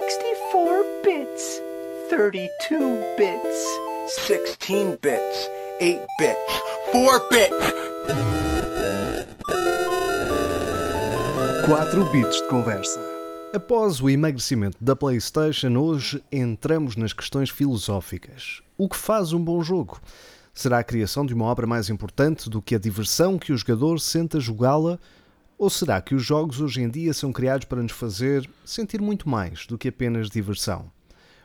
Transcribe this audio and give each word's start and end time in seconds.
64 0.00 0.84
bits, 1.02 1.62
32 2.10 3.16
bits, 3.16 3.64
16 4.28 4.98
bits, 5.00 5.50
8 5.80 6.06
bits, 6.18 6.62
4 6.92 7.28
bits. 7.30 7.56
4 11.66 12.04
bits 12.12 12.36
de 12.36 12.48
conversa. 12.48 13.00
Após 13.54 14.00
o 14.02 14.10
emagrecimento 14.10 14.76
da 14.78 14.94
PlayStation, 14.94 15.74
hoje 15.78 16.22
entramos 16.30 16.94
nas 16.94 17.14
questões 17.14 17.48
filosóficas. 17.48 18.60
O 18.76 18.88
que 18.90 18.96
faz 18.96 19.32
um 19.32 19.42
bom 19.42 19.62
jogo? 19.62 19.98
Será 20.52 20.78
a 20.78 20.84
criação 20.84 21.24
de 21.24 21.32
uma 21.32 21.46
obra 21.46 21.66
mais 21.66 21.88
importante 21.88 22.50
do 22.50 22.60
que 22.60 22.74
a 22.74 22.78
diversão 22.78 23.38
que 23.38 23.52
o 23.52 23.56
jogador 23.56 23.98
sente 23.98 24.36
a 24.36 24.40
jogá-la? 24.40 24.98
Ou 25.58 25.70
será 25.70 26.02
que 26.02 26.14
os 26.14 26.22
jogos 26.22 26.60
hoje 26.60 26.82
em 26.82 26.88
dia 26.88 27.14
são 27.14 27.32
criados 27.32 27.64
para 27.64 27.82
nos 27.82 27.92
fazer 27.92 28.48
sentir 28.64 29.00
muito 29.00 29.26
mais 29.26 29.66
do 29.66 29.78
que 29.78 29.88
apenas 29.88 30.28
diversão? 30.28 30.90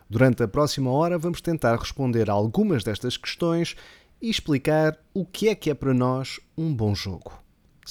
Durante 0.09 0.43
a 0.43 0.47
próxima 0.49 0.91
hora 0.91 1.17
vamos 1.17 1.39
tentar 1.39 1.77
responder 1.77 2.29
a 2.29 2.33
algumas 2.33 2.83
destas 2.83 3.15
questões 3.15 3.75
e 4.21 4.29
explicar 4.29 4.97
o 5.13 5.25
que 5.25 5.47
é 5.47 5.55
que 5.55 5.69
é 5.69 5.73
para 5.73 5.93
nós 5.93 6.41
um 6.57 6.73
bom 6.73 6.93
jogo. 6.93 7.31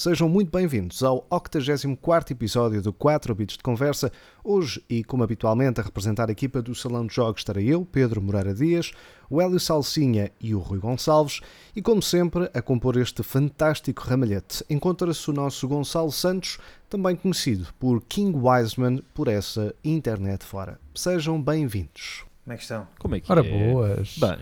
Sejam 0.00 0.30
muito 0.30 0.50
bem-vindos 0.50 1.02
ao 1.02 1.26
84 1.28 2.32
episódio 2.32 2.80
do 2.80 2.90
4 2.90 3.34
Bits 3.34 3.58
de 3.58 3.62
Conversa. 3.62 4.10
Hoje, 4.42 4.82
e 4.88 5.04
como 5.04 5.22
habitualmente, 5.22 5.78
a 5.78 5.84
representar 5.84 6.30
a 6.30 6.32
equipa 6.32 6.62
do 6.62 6.74
Salão 6.74 7.06
de 7.06 7.14
Jogos 7.14 7.42
estarei 7.42 7.66
eu, 7.66 7.84
Pedro 7.84 8.22
Moreira 8.22 8.54
Dias, 8.54 8.92
o 9.28 9.42
Hélio 9.42 9.60
Salsinha 9.60 10.32
e 10.40 10.54
o 10.54 10.58
Rui 10.58 10.78
Gonçalves, 10.78 11.42
e 11.76 11.82
como 11.82 12.00
sempre, 12.00 12.50
a 12.54 12.62
compor 12.62 12.96
este 12.96 13.22
fantástico 13.22 14.02
ramalhete 14.02 14.64
encontra-se 14.70 15.28
o 15.28 15.34
nosso 15.34 15.68
Gonçalo 15.68 16.10
Santos, 16.10 16.56
também 16.88 17.14
conhecido 17.14 17.68
por 17.78 18.00
King 18.00 18.38
Wiseman 18.38 19.02
por 19.12 19.28
essa 19.28 19.74
internet 19.84 20.46
fora. 20.46 20.80
Sejam 20.94 21.42
bem-vindos. 21.42 22.24
Como 22.42 22.54
é 22.54 22.56
que 22.56 22.62
estão? 22.62 22.88
Como 22.98 23.14
é 23.16 23.20
que 23.20 23.30
Ora, 23.30 23.46
é? 23.46 23.72
boas. 23.74 24.16
Bem. 24.16 24.38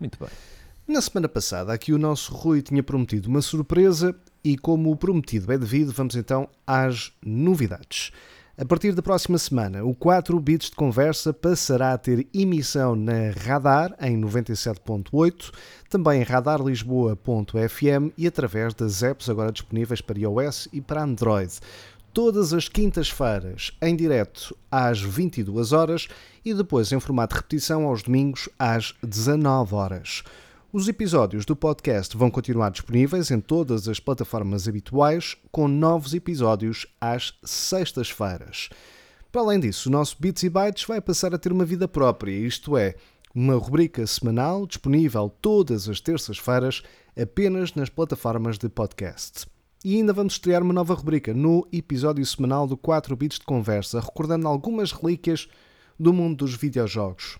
Muito 0.00 0.18
bem. 0.18 0.30
Na 0.86 1.00
semana 1.00 1.30
passada, 1.30 1.72
aqui 1.72 1.94
o 1.94 1.98
nosso 1.98 2.34
Rui 2.34 2.60
tinha 2.60 2.82
prometido 2.82 3.30
uma 3.30 3.40
surpresa 3.40 4.14
e, 4.44 4.54
como 4.58 4.90
o 4.92 4.96
prometido 4.96 5.50
é 5.50 5.56
devido, 5.56 5.90
vamos 5.92 6.14
então 6.14 6.46
às 6.66 7.10
novidades. 7.24 8.12
A 8.58 8.66
partir 8.66 8.92
da 8.92 9.00
próxima 9.00 9.38
semana, 9.38 9.82
o 9.82 9.94
4 9.94 10.38
Bits 10.38 10.68
de 10.68 10.76
Conversa 10.76 11.32
passará 11.32 11.94
a 11.94 11.98
ter 11.98 12.28
emissão 12.34 12.94
na 12.94 13.30
Radar 13.34 13.96
em 13.98 14.20
97.8, 14.20 15.54
também 15.88 16.20
em 16.20 16.22
radarlisboa.fm 16.22 18.12
e 18.18 18.26
através 18.26 18.74
das 18.74 19.02
apps 19.02 19.30
agora 19.30 19.50
disponíveis 19.50 20.02
para 20.02 20.18
iOS 20.18 20.68
e 20.70 20.82
para 20.82 21.02
Android. 21.02 21.60
Todas 22.12 22.52
as 22.52 22.68
quintas-feiras 22.68 23.72
em 23.80 23.96
direto 23.96 24.54
às 24.70 25.00
22 25.00 25.72
horas 25.72 26.08
e 26.44 26.52
depois 26.52 26.92
em 26.92 27.00
formato 27.00 27.34
de 27.34 27.40
repetição 27.40 27.86
aos 27.86 28.02
domingos 28.02 28.50
às 28.58 28.94
19 29.02 29.74
horas. 29.74 30.22
Os 30.76 30.88
episódios 30.88 31.44
do 31.44 31.54
podcast 31.54 32.16
vão 32.16 32.28
continuar 32.28 32.68
disponíveis 32.70 33.30
em 33.30 33.38
todas 33.38 33.86
as 33.86 34.00
plataformas 34.00 34.66
habituais, 34.66 35.36
com 35.52 35.68
novos 35.68 36.14
episódios 36.14 36.84
às 37.00 37.32
sextas-feiras. 37.44 38.70
Para 39.30 39.42
além 39.42 39.60
disso, 39.60 39.88
o 39.88 39.92
nosso 39.92 40.16
Bits 40.18 40.42
e 40.42 40.50
Bytes 40.50 40.84
vai 40.84 41.00
passar 41.00 41.32
a 41.32 41.38
ter 41.38 41.52
uma 41.52 41.64
vida 41.64 41.86
própria, 41.86 42.32
isto 42.32 42.76
é, 42.76 42.96
uma 43.32 43.54
rubrica 43.54 44.04
semanal 44.04 44.66
disponível 44.66 45.32
todas 45.40 45.88
as 45.88 46.00
terças-feiras 46.00 46.82
apenas 47.16 47.72
nas 47.76 47.88
plataformas 47.88 48.58
de 48.58 48.68
podcast. 48.68 49.46
E 49.84 49.94
ainda 49.94 50.12
vamos 50.12 50.32
estrear 50.32 50.60
uma 50.60 50.74
nova 50.74 50.94
rubrica 50.94 51.32
no 51.32 51.68
episódio 51.72 52.26
semanal 52.26 52.66
do 52.66 52.76
4 52.76 53.14
Bits 53.14 53.38
de 53.38 53.46
Conversa, 53.46 54.00
recordando 54.00 54.48
algumas 54.48 54.90
relíquias 54.90 55.46
do 55.96 56.12
mundo 56.12 56.38
dos 56.38 56.56
videojogos. 56.56 57.38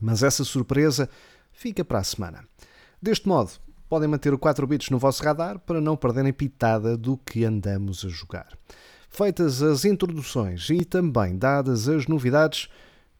Mas 0.00 0.22
essa 0.22 0.44
surpresa 0.44 1.10
fica 1.54 1.84
para 1.84 2.00
a 2.00 2.04
semana. 2.04 2.44
Deste 3.00 3.26
modo, 3.26 3.52
podem 3.88 4.08
manter 4.08 4.34
o 4.34 4.38
4 4.38 4.66
bits 4.66 4.90
no 4.90 4.98
vosso 4.98 5.22
radar 5.22 5.58
para 5.58 5.80
não 5.80 5.96
perderem 5.96 6.32
pitada 6.32 6.96
do 6.96 7.16
que 7.16 7.44
andamos 7.44 8.04
a 8.04 8.08
jogar. 8.08 8.48
Feitas 9.08 9.62
as 9.62 9.84
introduções 9.84 10.68
e 10.70 10.84
também 10.84 11.38
dadas 11.38 11.88
as 11.88 12.06
novidades, 12.06 12.68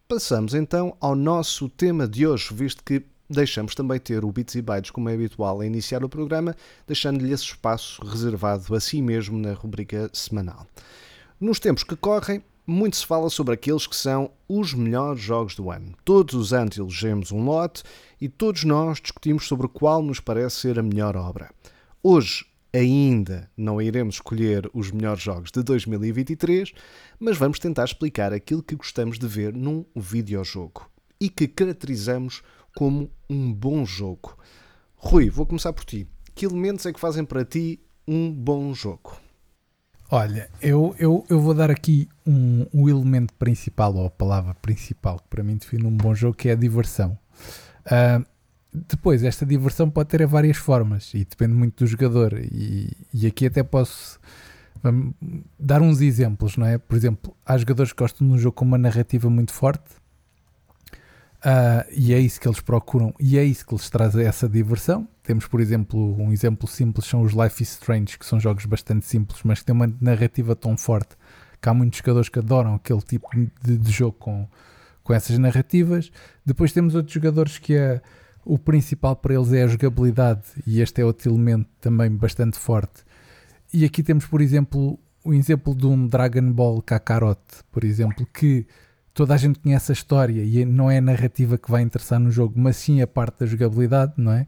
passamos 0.08 0.52
então 0.52 0.96
ao 1.00 1.14
nosso 1.14 1.68
tema 1.68 2.08
de 2.08 2.26
hoje, 2.26 2.52
visto 2.52 2.82
que 2.82 3.04
deixamos 3.30 3.74
também 3.74 3.98
ter 4.00 4.24
o 4.24 4.32
Bits 4.32 4.54
e 4.56 4.62
Bytes 4.62 4.90
como 4.90 5.08
é 5.08 5.14
habitual 5.14 5.60
a 5.60 5.66
iniciar 5.66 6.04
o 6.04 6.08
programa, 6.08 6.54
deixando-lhe 6.86 7.32
esse 7.32 7.44
espaço 7.44 8.04
reservado 8.04 8.74
a 8.74 8.80
si 8.80 9.00
mesmo 9.00 9.38
na 9.38 9.52
rubrica 9.52 10.10
semanal. 10.12 10.66
Nos 11.40 11.60
tempos 11.60 11.84
que 11.84 11.96
correm, 11.96 12.42
muito 12.66 12.96
se 12.96 13.06
fala 13.06 13.28
sobre 13.28 13.54
aqueles 13.54 13.86
que 13.86 13.96
são 13.96 14.30
os 14.48 14.72
melhores 14.72 15.20
jogos 15.20 15.54
do 15.54 15.70
ano. 15.70 15.94
Todos 16.04 16.34
os 16.34 16.52
anos 16.52 16.78
elegemos 16.78 17.30
um 17.30 17.44
lote 17.44 17.82
e 18.20 18.28
todos 18.28 18.64
nós 18.64 19.00
discutimos 19.00 19.46
sobre 19.46 19.68
qual 19.68 20.02
nos 20.02 20.20
parece 20.20 20.56
ser 20.56 20.78
a 20.78 20.82
melhor 20.82 21.16
obra. 21.16 21.50
Hoje 22.02 22.46
ainda 22.72 23.50
não 23.56 23.80
iremos 23.80 24.16
escolher 24.16 24.68
os 24.74 24.90
melhores 24.90 25.22
jogos 25.22 25.50
de 25.50 25.62
2023, 25.62 26.72
mas 27.20 27.36
vamos 27.36 27.58
tentar 27.58 27.84
explicar 27.84 28.32
aquilo 28.32 28.62
que 28.62 28.74
gostamos 28.74 29.18
de 29.18 29.26
ver 29.26 29.54
num 29.54 29.84
videojogo 29.94 30.90
e 31.20 31.28
que 31.28 31.46
caracterizamos 31.46 32.42
como 32.74 33.10
um 33.30 33.52
bom 33.52 33.84
jogo. 33.84 34.36
Rui, 34.96 35.30
vou 35.30 35.46
começar 35.46 35.72
por 35.72 35.84
ti. 35.84 36.08
Que 36.34 36.46
elementos 36.46 36.84
é 36.86 36.92
que 36.92 36.98
fazem 36.98 37.24
para 37.24 37.44
ti 37.44 37.80
um 38.08 38.32
bom 38.32 38.74
jogo? 38.74 39.23
Olha, 40.10 40.48
eu, 40.60 40.94
eu, 40.98 41.24
eu 41.28 41.40
vou 41.40 41.54
dar 41.54 41.70
aqui 41.70 42.08
um, 42.26 42.66
um 42.72 42.88
elemento 42.88 43.32
principal, 43.34 43.94
ou 43.94 44.06
a 44.06 44.10
palavra 44.10 44.54
principal, 44.54 45.18
que 45.18 45.28
para 45.28 45.42
mim 45.42 45.56
define 45.56 45.86
um 45.86 45.96
bom 45.96 46.14
jogo, 46.14 46.36
que 46.36 46.48
é 46.48 46.52
a 46.52 46.56
diversão. 46.56 47.18
Uh, 47.86 48.24
depois, 48.72 49.22
esta 49.22 49.46
diversão 49.46 49.88
pode 49.88 50.08
ter 50.08 50.26
várias 50.26 50.56
formas 50.56 51.12
e 51.14 51.24
depende 51.24 51.54
muito 51.54 51.84
do 51.84 51.86
jogador. 51.86 52.34
E, 52.34 52.90
e 53.12 53.26
aqui 53.26 53.46
até 53.46 53.62
posso 53.62 54.18
dar 55.58 55.80
uns 55.80 56.00
exemplos, 56.00 56.56
não 56.56 56.66
é? 56.66 56.78
Por 56.78 56.96
exemplo, 56.96 57.34
há 57.44 57.56
jogadores 57.56 57.92
que 57.92 57.98
gostam 57.98 58.26
de 58.26 58.34
um 58.34 58.38
jogo 58.38 58.56
com 58.56 58.64
uma 58.64 58.78
narrativa 58.78 59.30
muito 59.30 59.52
forte 59.52 59.94
uh, 61.44 61.88
e 61.90 62.12
é 62.12 62.18
isso 62.18 62.40
que 62.40 62.46
eles 62.46 62.60
procuram 62.60 63.14
e 63.18 63.38
é 63.38 63.44
isso 63.44 63.66
que 63.66 63.74
lhes 63.74 63.88
traz 63.88 64.14
essa 64.16 64.48
diversão. 64.48 65.08
Temos, 65.24 65.46
por 65.46 65.58
exemplo, 65.58 66.14
um 66.20 66.30
exemplo 66.30 66.68
simples 66.68 67.06
são 67.06 67.22
os 67.22 67.32
Life 67.32 67.62
is 67.62 67.70
Strange, 67.70 68.18
que 68.18 68.26
são 68.26 68.38
jogos 68.38 68.66
bastante 68.66 69.06
simples, 69.06 69.40
mas 69.42 69.60
que 69.60 69.64
têm 69.64 69.74
uma 69.74 69.92
narrativa 69.98 70.54
tão 70.54 70.76
forte 70.76 71.16
que 71.60 71.68
há 71.68 71.72
muitos 71.72 71.98
jogadores 71.98 72.28
que 72.28 72.38
adoram 72.38 72.74
aquele 72.74 73.00
tipo 73.00 73.26
de, 73.62 73.78
de 73.78 73.90
jogo 73.90 74.12
com, 74.18 74.46
com 75.02 75.14
essas 75.14 75.38
narrativas. 75.38 76.12
Depois 76.44 76.72
temos 76.72 76.94
outros 76.94 77.14
jogadores 77.14 77.56
que 77.56 77.74
é, 77.74 78.02
o 78.44 78.58
principal 78.58 79.16
para 79.16 79.32
eles 79.32 79.50
é 79.50 79.62
a 79.62 79.66
jogabilidade, 79.66 80.42
e 80.66 80.82
este 80.82 81.00
é 81.00 81.04
outro 81.06 81.30
elemento 81.30 81.70
também 81.80 82.10
bastante 82.10 82.58
forte. 82.58 83.02
E 83.72 83.82
aqui 83.82 84.02
temos, 84.02 84.26
por 84.26 84.42
exemplo, 84.42 84.98
o 85.24 85.32
exemplo 85.32 85.74
de 85.74 85.86
um 85.86 86.06
Dragon 86.06 86.52
Ball 86.52 86.82
Kakarot, 86.82 87.40
por 87.72 87.82
exemplo, 87.82 88.26
que 88.30 88.66
toda 89.14 89.32
a 89.32 89.38
gente 89.38 89.58
conhece 89.58 89.90
a 89.90 89.94
história 89.94 90.42
e 90.42 90.66
não 90.66 90.90
é 90.90 90.98
a 90.98 91.00
narrativa 91.00 91.56
que 91.56 91.70
vai 91.70 91.80
interessar 91.80 92.20
no 92.20 92.30
jogo, 92.30 92.60
mas 92.60 92.76
sim 92.76 93.00
a 93.00 93.06
parte 93.06 93.40
da 93.40 93.46
jogabilidade, 93.46 94.12
não 94.18 94.32
é? 94.32 94.46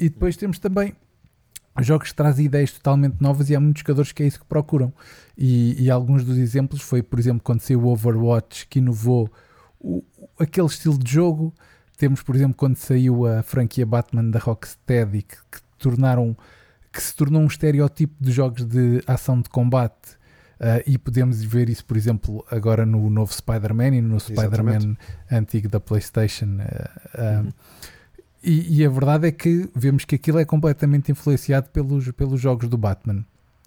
E 0.00 0.08
depois 0.08 0.34
temos 0.34 0.58
também 0.58 0.94
jogos 1.80 2.08
que 2.08 2.14
trazem 2.14 2.46
ideias 2.46 2.72
totalmente 2.72 3.20
novas 3.20 3.50
e 3.50 3.54
há 3.54 3.60
muitos 3.60 3.80
jogadores 3.80 4.12
que 4.12 4.22
é 4.22 4.26
isso 4.26 4.40
que 4.40 4.46
procuram. 4.46 4.92
E, 5.36 5.82
e 5.82 5.90
alguns 5.90 6.24
dos 6.24 6.38
exemplos 6.38 6.80
foi, 6.80 7.02
por 7.02 7.18
exemplo, 7.18 7.42
quando 7.44 7.60
saiu 7.60 7.84
o 7.84 7.88
Overwatch, 7.88 8.66
que 8.66 8.78
inovou 8.78 9.30
o, 9.78 10.02
aquele 10.38 10.66
estilo 10.66 10.98
de 10.98 11.12
jogo. 11.12 11.54
Temos, 11.98 12.22
por 12.22 12.34
exemplo, 12.34 12.54
quando 12.54 12.76
saiu 12.76 13.26
a 13.26 13.42
franquia 13.42 13.84
Batman 13.84 14.30
da 14.30 14.38
Rocksteady, 14.38 15.22
que, 15.22 15.36
que, 15.36 15.62
tornaram, 15.78 16.34
que 16.90 17.02
se 17.02 17.14
tornou 17.14 17.42
um 17.42 17.46
estereótipo 17.46 18.14
de 18.18 18.32
jogos 18.32 18.64
de 18.64 19.02
ação 19.06 19.40
de 19.40 19.50
combate. 19.50 20.18
Uh, 20.58 20.80
e 20.86 20.98
podemos 20.98 21.42
ver 21.42 21.70
isso, 21.70 21.84
por 21.84 21.96
exemplo, 21.96 22.44
agora 22.50 22.84
no 22.84 23.08
novo 23.08 23.32
Spider-Man 23.32 23.96
e 23.96 24.00
no 24.02 24.18
Spider-Man 24.18 24.96
antigo 25.30 25.68
da 25.68 25.80
PlayStation. 25.80 26.56
Uh, 26.56 27.18
uh, 27.18 27.44
uhum. 27.44 27.52
E, 28.42 28.78
e, 28.78 28.86
a 28.86 28.88
verdade 28.88 29.28
é 29.28 29.32
que 29.32 29.68
vemos 29.74 30.04
que 30.04 30.14
aquilo 30.14 30.38
é 30.38 30.44
completamente 30.44 31.12
influenciado 31.12 31.68
pelos, 31.68 32.10
pelos 32.12 32.40
jogos 32.40 32.68
do 32.68 32.78
Batman. 32.78 33.24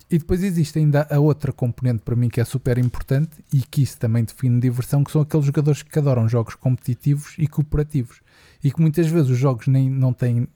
E 0.09 0.17
depois 0.17 0.43
existe 0.43 0.79
ainda 0.79 1.07
a 1.09 1.19
outra 1.19 1.51
componente 1.51 2.03
para 2.03 2.15
mim 2.15 2.29
que 2.29 2.41
é 2.41 2.45
super 2.45 2.77
importante 2.77 3.43
e 3.51 3.61
que 3.61 3.81
isso 3.81 3.97
também 3.97 4.23
define 4.23 4.59
diversão, 4.59 5.03
que 5.03 5.11
são 5.11 5.21
aqueles 5.21 5.45
jogadores 5.45 5.81
que 5.81 5.99
adoram 5.99 6.27
jogos 6.27 6.55
competitivos 6.55 7.35
e 7.37 7.47
cooperativos. 7.47 8.21
E 8.63 8.71
que 8.71 8.81
muitas 8.81 9.07
vezes 9.07 9.29
os 9.29 9.37
jogos 9.37 9.67
nem, 9.67 9.89
não 9.89 10.13
têm 10.13 10.47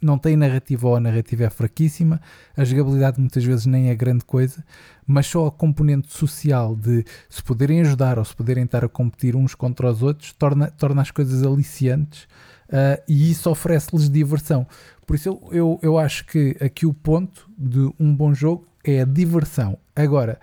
não 0.00 0.18
tem 0.18 0.36
narrativa 0.36 0.88
ou 0.88 0.96
a 0.96 1.00
narrativa 1.00 1.44
é 1.44 1.50
fraquíssima, 1.50 2.20
a 2.56 2.64
jogabilidade 2.64 3.20
muitas 3.20 3.44
vezes 3.44 3.66
nem 3.66 3.90
é 3.90 3.94
grande 3.94 4.24
coisa, 4.24 4.64
mas 5.06 5.26
só 5.26 5.46
a 5.46 5.52
componente 5.52 6.12
social 6.12 6.74
de 6.74 7.04
se 7.28 7.42
poderem 7.42 7.80
ajudar 7.82 8.18
ou 8.18 8.24
se 8.24 8.34
poderem 8.34 8.64
estar 8.64 8.84
a 8.84 8.88
competir 8.88 9.36
uns 9.36 9.54
contra 9.54 9.88
os 9.90 10.02
outros 10.02 10.32
torna, 10.32 10.68
torna 10.70 11.02
as 11.02 11.10
coisas 11.10 11.44
aliciantes 11.44 12.26
uh, 12.68 13.02
e 13.08 13.30
isso 13.30 13.50
oferece-lhes 13.50 14.08
diversão. 14.08 14.66
Por 15.06 15.16
isso 15.16 15.28
eu, 15.28 15.48
eu, 15.52 15.78
eu 15.82 15.98
acho 15.98 16.24
que 16.26 16.56
aqui 16.60 16.84
o 16.86 16.92
ponto 16.94 17.48
de 17.56 17.90
um 17.98 18.14
bom 18.14 18.34
jogo 18.34 18.66
é 18.84 19.00
a 19.00 19.04
diversão. 19.04 19.78
Agora, 19.94 20.38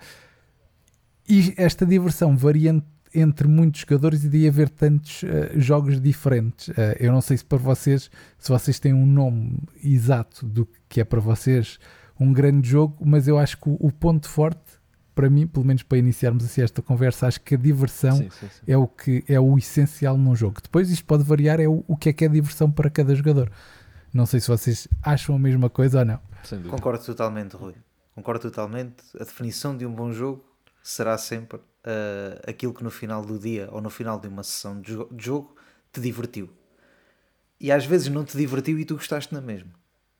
e 1.28 1.54
esta 1.56 1.84
diversão 1.84 2.36
varia 2.36 2.70
en- 2.70 2.82
entre 3.14 3.48
muitos 3.48 3.80
jogadores 3.80 4.24
e 4.24 4.28
de 4.28 4.46
haver 4.46 4.68
tantos 4.68 5.24
eh, 5.24 5.52
jogos 5.56 6.00
diferentes. 6.00 6.68
Eh, 6.76 6.96
eu 7.00 7.12
não 7.12 7.20
sei 7.20 7.36
se 7.36 7.44
para 7.44 7.58
vocês, 7.58 8.10
se 8.38 8.48
vocês 8.50 8.78
têm 8.78 8.92
um 8.92 9.06
nome 9.06 9.58
exato 9.82 10.44
do 10.46 10.68
que 10.88 11.00
é 11.00 11.04
para 11.04 11.20
vocês 11.20 11.78
um 12.20 12.32
grande 12.32 12.68
jogo, 12.68 12.96
mas 13.04 13.26
eu 13.26 13.38
acho 13.38 13.56
que 13.58 13.68
o, 13.68 13.76
o 13.80 13.90
ponto 13.92 14.28
forte, 14.28 14.60
para 15.16 15.28
mim, 15.30 15.46
pelo 15.46 15.64
menos 15.64 15.82
para 15.82 15.98
iniciarmos 15.98 16.44
assim 16.44 16.60
esta 16.62 16.80
conversa, 16.82 17.26
acho 17.26 17.40
que 17.40 17.54
a 17.54 17.58
diversão 17.58 18.18
Sim, 18.18 18.30
sim, 18.30 18.48
sim. 18.48 18.70
é 18.72 18.76
o 18.76 18.86
que 18.86 19.24
é 19.26 19.40
o 19.40 19.56
essencial 19.58 20.16
num 20.16 20.36
jogo. 20.36 20.60
Depois 20.62 20.90
isto 20.90 21.04
pode 21.06 21.24
variar, 21.24 21.58
é 21.58 21.66
o, 21.66 21.82
o 21.88 21.96
que 21.96 22.10
é 22.10 22.12
que 22.12 22.24
é 22.24 22.28
diversão 22.28 22.70
para 22.70 22.88
cada 22.90 23.14
jogador. 23.14 23.50
Não 24.12 24.26
sei 24.26 24.38
se 24.40 24.48
vocês 24.48 24.86
acham 25.02 25.34
a 25.34 25.38
mesma 25.38 25.68
coisa 25.68 26.00
ou 26.00 26.04
não. 26.04 26.20
Concordo 26.68 27.04
totalmente, 27.04 27.56
Rui. 27.56 27.74
Concordo 28.14 28.42
totalmente. 28.42 29.02
A 29.18 29.24
definição 29.24 29.76
de 29.76 29.84
um 29.84 29.92
bom 29.92 30.12
jogo 30.12 30.44
será 30.82 31.18
sempre 31.18 31.58
ah, 31.84 32.40
aquilo 32.46 32.72
que 32.72 32.84
no 32.84 32.90
final 32.90 33.24
do 33.24 33.38
dia 33.38 33.68
ou 33.72 33.80
no 33.80 33.90
final 33.90 34.20
de 34.20 34.28
uma 34.28 34.42
sessão 34.44 34.80
de, 34.80 34.92
jo- 34.92 35.08
de 35.10 35.24
jogo 35.24 35.56
te 35.92 36.00
divertiu. 36.00 36.48
E 37.58 37.72
às 37.72 37.86
vezes 37.86 38.08
não 38.08 38.22
te 38.24 38.36
divertiu 38.36 38.78
e 38.78 38.84
tu 38.84 38.94
gostaste 38.94 39.32
na 39.32 39.40
mesma. 39.40 39.70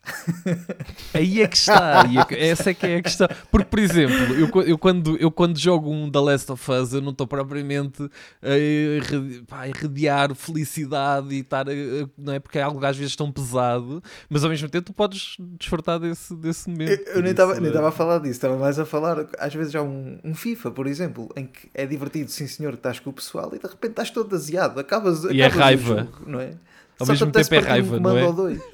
Aí 1.15 1.43
é 1.43 1.49
que 1.49 1.57
está, 1.57 2.05
é 2.31 2.49
essa 2.49 2.71
é 2.71 2.75
que 2.75 2.87
é 2.87 2.97
a 2.97 3.03
questão. 3.03 3.29
Porque, 3.51 3.67
por 3.67 3.79
exemplo, 3.79 4.17
eu, 4.35 4.63
eu 4.63 4.79
quando, 4.79 5.17
eu 5.17 5.31
quando 5.31 5.59
jogo 5.59 5.91
um 5.91 6.11
The 6.11 6.19
Last 6.21 6.53
of 6.53 6.71
Us, 6.71 6.93
eu 6.93 7.01
não 7.01 7.11
estou 7.13 7.27
propriamente 7.27 8.03
a 8.43 9.57
a 9.61 9.69
irradiar 9.69 10.35
felicidade 10.35 11.35
e 11.35 11.41
estar, 11.41 11.69
a- 11.69 11.73
a- 11.73 12.09
não 12.19 12.33
é? 12.33 12.39
Porque 12.39 12.59
é 12.59 12.63
algo 12.63 12.85
às 12.85 12.97
vezes 12.97 13.17
tão 13.17 13.31
pesado, 13.33 14.03
mas 14.29 14.45
ao 14.45 14.51
mesmo 14.51 14.69
tempo 14.69 14.87
tu 14.87 14.93
podes 14.93 15.37
desfrutar 15.59 15.99
desse, 15.99 16.35
desse 16.37 16.69
momento. 16.69 16.91
Eu, 17.09 17.15
eu 17.17 17.23
nem 17.23 17.31
estava 17.33 17.55
é- 17.57 17.87
a 17.89 17.93
falar 17.93 18.19
disso, 18.19 18.33
estava 18.33 18.57
mais 18.57 18.79
a 18.79 18.85
falar. 18.85 19.27
Às 19.39 19.55
vezes 19.55 19.75
há 19.75 19.83
um, 19.83 20.19
um 20.25 20.35
FIFA, 20.35 20.71
por 20.71 20.87
exemplo, 20.87 21.29
em 21.37 21.47
que 21.47 21.69
é 21.75 21.87
divertido, 21.87 22.31
sim 22.31 22.47
senhor, 22.47 22.75
estás 22.75 22.99
com 23.01 23.11
o 23.11 23.13
pessoal 23.13 23.51
e 23.55 23.59
de 23.59 23.67
repente 23.67 23.91
estás 23.93 24.11
todo 24.11 24.35
aziado, 24.35 24.79
acabas, 24.81 25.25
E 25.25 25.41
é 25.41 25.47
acabas 25.47 25.57
o 25.57 25.61
raiva. 25.61 25.97
jogo, 26.01 26.19
não 26.27 26.41
é? 26.41 26.51
Ao 26.99 27.07
Só 27.07 27.13
mesmo 27.13 27.33
tempo 27.33 27.55
é 27.55 27.59
raiva, 27.59 27.99
não 27.99 28.17
é? 28.17 28.33
dois. 28.33 28.61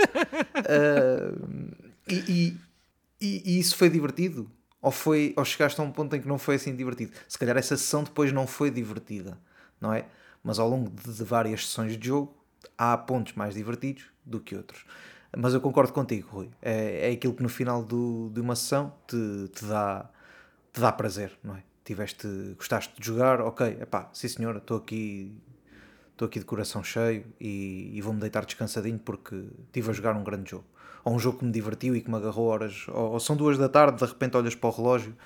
Ah, 0.65 1.33
e, 2.09 2.59
e- 3.21 3.43
e- 3.45 3.59
isso 3.59 3.77
foi 3.77 3.91
divertido? 3.91 4.51
Ou, 4.81 4.91
foi, 4.91 5.33
ou 5.37 5.45
chegaste 5.45 5.81
a 5.81 5.85
um 5.85 5.91
ponto 5.91 6.15
em 6.15 6.21
que 6.21 6.29
não 6.29 6.39
foi 6.39 6.57
assim 6.57 6.75
divertido? 6.75 7.13
Se 7.29 7.39
calhar 7.39 7.57
essa 7.57 7.77
sessão 7.77 8.03
depois 8.05 8.33
não 8.33 8.47
foi 8.47 8.71
divertida, 8.71 9.39
não 9.81 9.93
é? 9.93 10.07
Mas 10.43 10.59
ao 10.59 10.69
longo 10.69 10.91
de, 10.91 11.13
de 11.15 11.25
várias 11.25 11.67
sessões 11.67 11.97
de 11.97 12.09
jogo 12.09 12.37
há 12.77 12.97
pontos 12.97 13.35
mais 13.35 13.55
divertidos 13.55 14.05
do 14.25 14.41
que 14.41 14.57
outros. 14.57 14.85
Mas 15.37 15.55
eu 15.55 15.61
concordo 15.61 15.93
contigo, 15.93 16.29
Rui. 16.31 16.51
É, 16.61 17.09
é 17.11 17.13
aquilo 17.13 17.33
que 17.35 17.43
no 17.43 17.49
final 17.49 17.83
do, 17.83 18.31
de 18.33 18.41
uma 18.41 18.55
sessão 18.57 18.93
te, 19.07 19.17
te, 19.55 19.65
dá, 19.65 20.09
te 20.73 20.81
dá 20.81 20.93
prazer, 20.93 21.33
não 21.43 21.57
é? 21.57 21.63
Tiveste, 21.85 22.27
gostaste 22.57 22.93
de 23.01 23.07
jogar, 23.07 23.41
ok, 23.41 23.79
epá, 23.81 24.09
sim 24.13 24.29
senhora, 24.29 24.59
estou 24.59 24.77
aqui 24.77 25.33
estou 26.13 26.27
aqui 26.27 26.39
de 26.39 26.45
coração 26.45 26.83
cheio 26.85 27.25
e, 27.41 27.91
e 27.93 28.01
vou-me 28.01 28.21
deitar 28.21 28.45
descansadinho 28.45 28.99
porque 28.99 29.45
estive 29.67 29.91
a 29.91 29.93
jogar 29.93 30.17
um 30.17 30.23
grande 30.25 30.51
jogo. 30.51 30.65
Ou 31.05 31.15
um 31.15 31.19
jogo 31.19 31.39
que 31.39 31.45
me 31.45 31.51
divertiu 31.51 31.97
e 31.97 32.01
que 32.01 32.09
me 32.09 32.17
agarrou 32.17 32.47
horas. 32.47 32.87
Ou, 32.89 33.13
ou 33.13 33.21
são 33.21 33.35
duas 33.37 33.59
da 33.59 33.69
tarde, 33.69 33.99
de 33.99 34.05
repente 34.05 34.37
olhas 34.37 34.55
para 34.55 34.69
o 34.69 34.73
relógio, 34.73 35.17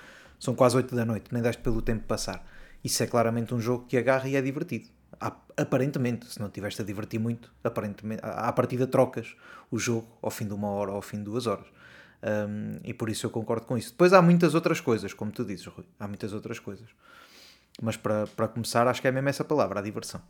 são 0.40 0.54
quase 0.54 0.76
oito 0.76 0.94
da 0.94 1.04
noite, 1.04 1.32
nem 1.32 1.42
deste 1.42 1.62
pelo 1.62 1.82
tempo 1.82 2.04
passar. 2.06 2.44
Isso 2.82 3.02
é 3.02 3.06
claramente 3.06 3.54
um 3.54 3.60
jogo 3.60 3.84
que 3.86 3.96
agarra 3.96 4.28
e 4.28 4.36
é 4.36 4.40
divertido. 4.42 4.88
Ap- 5.20 5.44
Aparentemente, 5.56 6.26
se 6.26 6.38
não 6.38 6.48
estiveste 6.48 6.82
a 6.82 6.84
divertir 6.84 7.18
muito, 7.18 7.50
aparentemente, 7.64 8.20
à 8.22 8.52
partida 8.52 8.86
trocas 8.86 9.34
o 9.70 9.78
jogo 9.78 10.06
ao 10.20 10.30
fim 10.30 10.46
de 10.46 10.52
uma 10.52 10.68
hora 10.68 10.90
ou 10.90 10.96
ao 10.96 11.02
fim 11.02 11.16
de 11.18 11.24
duas 11.24 11.46
horas. 11.46 11.66
Um, 12.22 12.78
e 12.84 12.92
por 12.92 13.08
isso 13.08 13.26
eu 13.26 13.30
concordo 13.30 13.66
com 13.66 13.76
isso. 13.78 13.90
Depois 13.90 14.12
há 14.12 14.20
muitas 14.20 14.54
outras 14.54 14.80
coisas, 14.80 15.12
como 15.14 15.30
tu 15.32 15.44
dizes, 15.44 15.66
Rui. 15.66 15.84
Há 15.98 16.06
muitas 16.08 16.32
outras 16.32 16.58
coisas. 16.58 16.88
Mas 17.80 17.96
para, 17.96 18.26
para 18.26 18.48
começar, 18.48 18.86
acho 18.88 19.00
que 19.00 19.08
é 19.08 19.12
mesmo 19.12 19.28
essa 19.28 19.44
palavra, 19.44 19.80
a 19.80 19.82
diversão. 19.82 20.20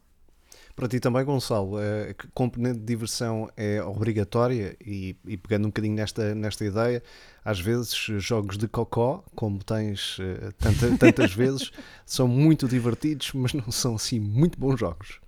Para 0.76 0.88
ti 0.88 1.00
também, 1.00 1.24
Gonçalo, 1.24 1.78
a 1.78 2.14
componente 2.34 2.78
de 2.80 2.84
diversão 2.84 3.50
é 3.56 3.82
obrigatória 3.82 4.76
e, 4.84 5.16
e 5.26 5.34
pegando 5.38 5.64
um 5.64 5.68
bocadinho 5.68 5.94
nesta, 5.94 6.34
nesta 6.34 6.66
ideia, 6.66 7.02
às 7.42 7.58
vezes 7.58 7.94
jogos 7.94 8.58
de 8.58 8.68
cocó, 8.68 9.24
como 9.34 9.64
tens 9.64 10.18
eh, 10.20 10.50
tanta- 10.58 10.94
tantas 11.00 11.32
vezes, 11.32 11.70
são 12.04 12.28
muito 12.28 12.68
divertidos, 12.68 13.32
mas 13.32 13.54
não 13.54 13.72
são 13.72 13.94
assim 13.94 14.20
muito 14.20 14.58
bons 14.60 14.78
jogos. 14.78 15.18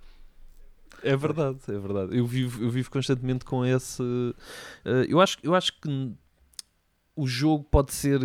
É 1.01 1.15
verdade, 1.17 1.57
é 1.67 1.79
verdade. 1.79 2.15
Eu 2.15 2.27
vivo, 2.27 2.61
eu 2.63 2.69
vivo 2.69 2.91
constantemente 2.91 3.43
com 3.43 3.65
esse. 3.65 4.03
eh, 4.85 5.07
eu, 5.09 5.19
acho, 5.19 5.37
eu 5.41 5.55
acho 5.55 5.73
que 5.81 6.11
o 7.15 7.25
jogo 7.25 7.63
pode 7.63 7.91
ser. 7.91 8.19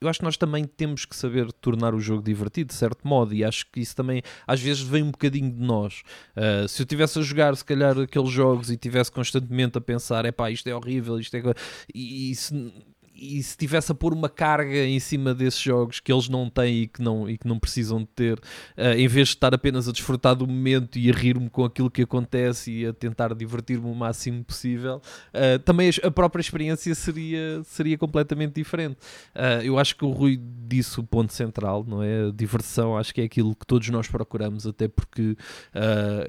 Eu 0.00 0.08
acho 0.08 0.18
que 0.20 0.24
nós 0.24 0.36
também 0.36 0.64
temos 0.64 1.04
que 1.04 1.14
saber 1.16 1.50
tornar 1.52 1.94
o 1.94 2.00
jogo 2.00 2.22
divertido, 2.22 2.68
de 2.68 2.74
certo 2.74 3.06
modo, 3.06 3.34
e 3.34 3.44
acho 3.44 3.66
que 3.70 3.80
isso 3.80 3.94
também 3.94 4.22
às 4.46 4.60
vezes 4.60 4.82
vem 4.82 5.02
um 5.02 5.10
bocadinho 5.10 5.50
de 5.50 5.60
nós. 5.60 6.02
Uh, 6.36 6.68
se 6.68 6.82
eu 6.82 6.84
estivesse 6.84 7.18
a 7.18 7.22
jogar, 7.22 7.56
se 7.56 7.64
calhar, 7.64 7.98
aqueles 7.98 8.30
jogos 8.30 8.70
e 8.70 8.74
estivesse 8.74 9.10
constantemente 9.10 9.76
a 9.78 9.80
pensar: 9.80 10.24
é 10.24 10.32
pá, 10.32 10.50
isto 10.50 10.68
é 10.68 10.74
horrível, 10.74 11.18
isto 11.18 11.36
é. 11.36 11.40
co-", 11.40 11.54
E, 11.94 12.30
e 12.30 12.34
se. 12.34 12.72
E 13.20 13.42
se 13.42 13.50
estivesse 13.50 13.90
a 13.90 13.94
pôr 13.94 14.12
uma 14.14 14.28
carga 14.28 14.84
em 14.84 15.00
cima 15.00 15.34
desses 15.34 15.60
jogos 15.60 15.98
que 15.98 16.12
eles 16.12 16.28
não 16.28 16.48
têm 16.48 16.82
e 16.82 16.86
que 16.86 17.02
não, 17.02 17.28
e 17.28 17.36
que 17.36 17.48
não 17.48 17.58
precisam 17.58 17.98
de 18.00 18.06
ter, 18.06 18.38
Uh, 18.76 18.94
em 18.96 19.08
vez 19.08 19.28
de 19.28 19.34
estar 19.34 19.52
apenas 19.52 19.88
a 19.88 19.92
desfrutar 19.92 20.36
do 20.36 20.46
momento 20.46 20.98
e 20.98 21.10
a 21.10 21.12
rir-me 21.12 21.50
com 21.50 21.64
aquilo 21.64 21.90
que 21.90 22.02
acontece 22.02 22.70
e 22.70 22.86
a 22.86 22.92
tentar 22.92 23.34
divertir-me 23.34 23.90
o 23.90 23.94
máximo 23.94 24.44
possível, 24.44 25.02
uh, 25.34 25.58
também 25.64 25.90
a- 26.02 26.10
própria 26.10 26.40
experiência 26.40 26.94
seria, 26.94 27.62
seria 27.64 27.98
completamente 27.98 28.54
diferente. 28.54 28.96
Uh, 29.34 29.62
eu 29.64 29.78
acho 29.78 29.96
que 29.96 30.04
o 30.04 30.10
Rui 30.10 30.40
disse 30.68 31.00
o 31.00 31.02
ponto 31.02 31.32
central, 31.32 31.84
não 31.86 32.02
é? 32.02 32.28
A 32.28 32.30
diversão, 32.30 32.96
acho 32.96 33.12
que 33.12 33.20
é 33.20 33.24
aquilo 33.24 33.54
que 33.54 33.66
todos 33.66 33.88
nós 33.88 34.06
procuramos, 34.06 34.66
até 34.66 34.86
porque, 34.86 35.36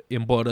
embora 0.10 0.52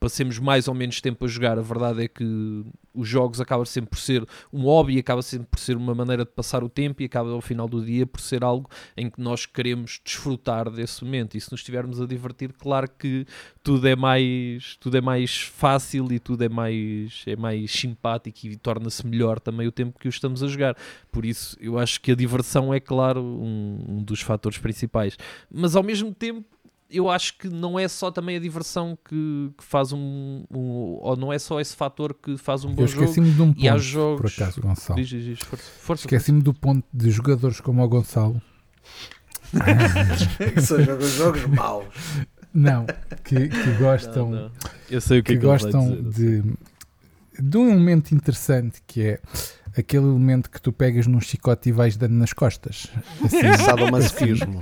passemos 0.00 0.38
mais 0.38 0.66
ou 0.66 0.74
menos 0.74 1.00
tempo 1.02 1.26
a 1.26 1.28
jogar, 1.28 1.58
a 1.58 1.62
verdade 1.62 2.04
é 2.04 2.08
que 2.08 2.64
os 2.94 3.06
jogos 3.06 3.40
acabam 3.40 3.66
sempre 3.66 3.90
por 3.90 3.98
ser 3.98 4.26
um 4.52 4.62
hobby, 4.62 4.98
acaba 4.98 5.20
sempre 5.20 5.46
por 5.46 5.60
ser 5.60 5.76
uma 5.76 5.94
maneira 5.94 6.24
de 6.24 6.30
passar 6.30 6.64
o 6.64 6.68
tempo 6.68 7.02
e 7.02 7.04
acaba 7.04 7.30
ao 7.30 7.40
final 7.40 7.68
do 7.68 7.84
dia 7.84 8.06
por 8.06 8.20
ser 8.20 8.42
algo 8.42 8.68
em 8.96 9.10
que 9.10 9.20
nós 9.20 9.44
queremos 9.44 10.00
desfrutar 10.02 10.70
desse 10.70 11.04
momento. 11.04 11.36
E 11.36 11.40
se 11.40 11.52
nos 11.52 11.60
estivermos 11.60 12.00
a 12.00 12.06
divertir, 12.06 12.52
claro 12.54 12.90
que 12.98 13.26
tudo 13.62 13.86
é 13.86 13.94
mais, 13.94 14.76
tudo 14.80 14.96
é 14.96 15.00
mais 15.02 15.42
fácil 15.42 16.10
e 16.10 16.18
tudo 16.18 16.44
é 16.44 16.48
mais, 16.48 17.22
é 17.26 17.36
mais 17.36 17.70
simpático 17.70 18.46
e 18.46 18.56
torna-se 18.56 19.06
melhor 19.06 19.38
também 19.38 19.66
o 19.66 19.72
tempo 19.72 19.98
que 19.98 20.08
o 20.08 20.10
estamos 20.10 20.42
a 20.42 20.48
jogar. 20.48 20.76
Por 21.12 21.26
isso, 21.26 21.56
eu 21.60 21.78
acho 21.78 22.00
que 22.00 22.10
a 22.10 22.16
diversão 22.16 22.72
é, 22.72 22.80
claro, 22.80 23.22
um, 23.22 23.84
um 23.86 24.02
dos 24.02 24.22
fatores 24.22 24.58
principais. 24.58 25.16
Mas 25.50 25.76
ao 25.76 25.82
mesmo 25.82 26.14
tempo, 26.14 26.44
eu 26.90 27.08
acho 27.10 27.38
que 27.38 27.48
não 27.48 27.78
é 27.78 27.86
só 27.88 28.10
também 28.10 28.36
a 28.36 28.40
diversão 28.40 28.98
que, 29.08 29.50
que 29.56 29.64
faz 29.64 29.92
um, 29.92 30.44
um- 30.50 30.98
Ou 31.00 31.16
não 31.16 31.32
é 31.32 31.38
só 31.38 31.60
esse 31.60 31.74
fator 31.76 32.14
que 32.14 32.36
faz 32.36 32.64
um 32.64 32.74
bom 32.74 32.82
Eu 32.82 32.86
jogo. 32.88 33.04
esqueci-me 33.04 33.30
de 33.32 33.42
um 33.42 33.54
E 33.56 33.68
há 33.68 33.72
ponto, 33.72 33.82
jogos. 33.84 34.34
por 34.36 34.42
acaso, 34.44 34.60
Gonçalo. 34.60 34.98
Diz, 35.00 35.08
diz, 35.08 35.24
diz, 35.24 35.38
força. 35.40 35.64
força 35.80 36.02
Esqueci-me 36.06 36.42
do 36.42 36.52
ponto 36.54 36.84
de 36.92 37.10
jogadores 37.10 37.60
como 37.60 37.82
o 37.82 37.88
Gonçalo. 37.88 38.40
que 40.54 40.60
são 40.60 40.82
jogos, 40.82 41.10
jogos 41.14 41.46
maus. 41.46 41.86
Não, 42.52 42.86
que, 43.24 43.48
que 43.48 43.72
gostam, 43.78 44.30
Não, 44.30 44.40
não. 44.42 44.50
Eu 44.90 45.00
sei 45.00 45.20
o 45.20 45.22
que, 45.22 45.32
que 45.32 45.38
é 45.38 45.40
que 45.40 45.46
vai 45.46 45.56
gostam 45.58 46.02
dizer, 46.02 46.42
de, 46.42 46.54
de 47.48 47.56
um 47.58 47.68
elemento 47.70 48.12
interessante 48.14 48.82
que 48.86 49.02
é 49.02 49.20
aquele 49.76 50.04
elemento 50.04 50.50
que 50.50 50.60
tu 50.60 50.72
pegas 50.72 51.06
num 51.06 51.20
chicote 51.20 51.68
e 51.68 51.72
vais 51.72 51.96
dando 51.96 52.14
nas 52.14 52.32
costas. 52.32 52.88
Assim, 53.24 53.64
Sadomasoquismo. 53.64 54.60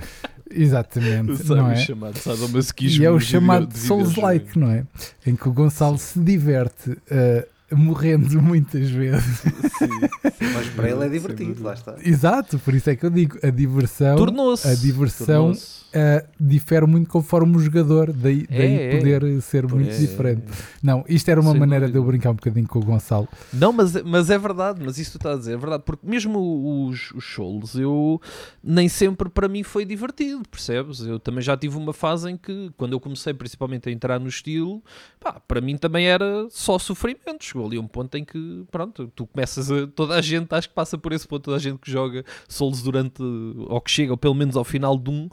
Exatamente, 0.51 1.31
O 1.51 1.55
não 1.55 1.71
é? 1.71 1.75
chamado 1.75 2.17
sadomasoquismo 2.17 3.03
E 3.03 3.05
é 3.05 3.11
o 3.11 3.19
chamado 3.19 3.75
Souls-like, 3.77 4.57
não 4.57 4.69
é? 4.71 4.83
Em 5.25 5.35
que 5.35 5.47
o 5.47 5.51
Gonçalo 5.53 5.97
se 5.97 6.19
diverte 6.19 6.91
uh, 6.91 7.75
morrendo 7.75 8.41
muitas 8.41 8.89
vezes. 8.89 9.43
Mas 10.53 10.67
para 10.75 10.89
ele 10.89 11.05
é 11.05 11.09
divertido, 11.09 11.63
lá 11.63 11.73
está. 11.73 11.95
Exato, 12.03 12.57
por 12.59 12.73
isso 12.73 12.89
é 12.89 12.95
que 12.95 13.05
eu 13.05 13.09
digo, 13.09 13.37
a 13.43 13.49
diversão 13.49 14.15
Tornou-se. 14.17 14.67
a 14.67 14.73
diversão 14.75 15.25
tornou-se. 15.25 15.78
Uh, 15.93 16.27
difere 16.39 16.85
muito 16.85 17.09
conforme 17.09 17.55
o 17.57 17.59
jogador, 17.59 18.11
daí, 18.13 18.45
daí 18.47 18.59
É, 18.59 18.95
é. 18.95 18.97
poder 18.97 19.41
ser 19.41 19.67
muito 19.67 19.91
É, 19.91 19.97
diferente. 19.97 20.43
Não, 20.81 21.03
isto 21.07 21.29
era 21.29 21.39
uma 21.41 21.51
Sem 21.51 21.59
maneira 21.59 21.85
de 21.87 21.91
eu 21.91 22.01
dúvida. 22.01 22.11
brincar 22.11 22.31
um 22.31 22.35
bocadinho 22.35 22.67
com 22.67 22.79
o 22.79 22.83
Gonçalo. 22.83 23.27
Não, 23.53 23.71
mas, 23.73 23.93
mas 24.03 24.29
é 24.29 24.37
verdade, 24.37 24.81
mas 24.83 24.97
isso 24.97 25.11
tu 25.11 25.17
estás 25.17 25.35
a 25.35 25.39
dizer 25.39 25.53
é 25.53 25.57
verdade, 25.57 25.83
porque 25.85 26.05
mesmo 26.07 26.87
os, 26.87 27.11
os 27.11 27.25
Souls, 27.25 27.75
eu 27.75 28.21
nem 28.63 28.87
sempre 28.89 29.29
para 29.29 29.47
mim 29.47 29.63
foi 29.63 29.85
divertido, 29.85 30.41
percebes? 30.49 30.99
Eu 31.01 31.19
também 31.19 31.41
já 31.41 31.55
tive 31.57 31.77
uma 31.77 31.93
fase 31.93 32.29
em 32.29 32.37
que, 32.37 32.71
quando 32.77 32.93
eu 32.93 32.99
comecei 32.99 33.33
principalmente 33.33 33.89
a 33.89 33.91
entrar 33.91 34.19
no 34.19 34.27
estilo, 34.27 34.83
pá, 35.19 35.33
para 35.39 35.61
mim 35.61 35.77
também 35.77 36.07
era 36.07 36.47
só 36.49 36.77
sofrimento. 36.79 37.43
Chegou 37.43 37.65
ali 37.65 37.77
um 37.79 37.87
ponto 37.87 38.15
em 38.15 38.23
que, 38.23 38.63
pronto, 38.71 39.11
tu 39.15 39.25
começas 39.27 39.71
a. 39.71 39.87
Toda 39.87 40.15
a 40.15 40.21
gente, 40.21 40.53
acho 40.53 40.69
que 40.69 40.75
passa 40.75 40.97
por 40.97 41.11
esse 41.13 41.27
ponto, 41.27 41.43
toda 41.43 41.57
a 41.57 41.59
gente 41.59 41.77
que 41.79 41.89
joga 41.91 42.23
Souls 42.47 42.81
durante, 42.81 43.21
ou 43.21 43.81
que 43.81 43.89
chega, 43.91 44.11
ou 44.11 44.17
pelo 44.17 44.35
menos 44.35 44.55
ao 44.55 44.63
final 44.63 44.97
de 44.97 45.09
um. 45.09 45.29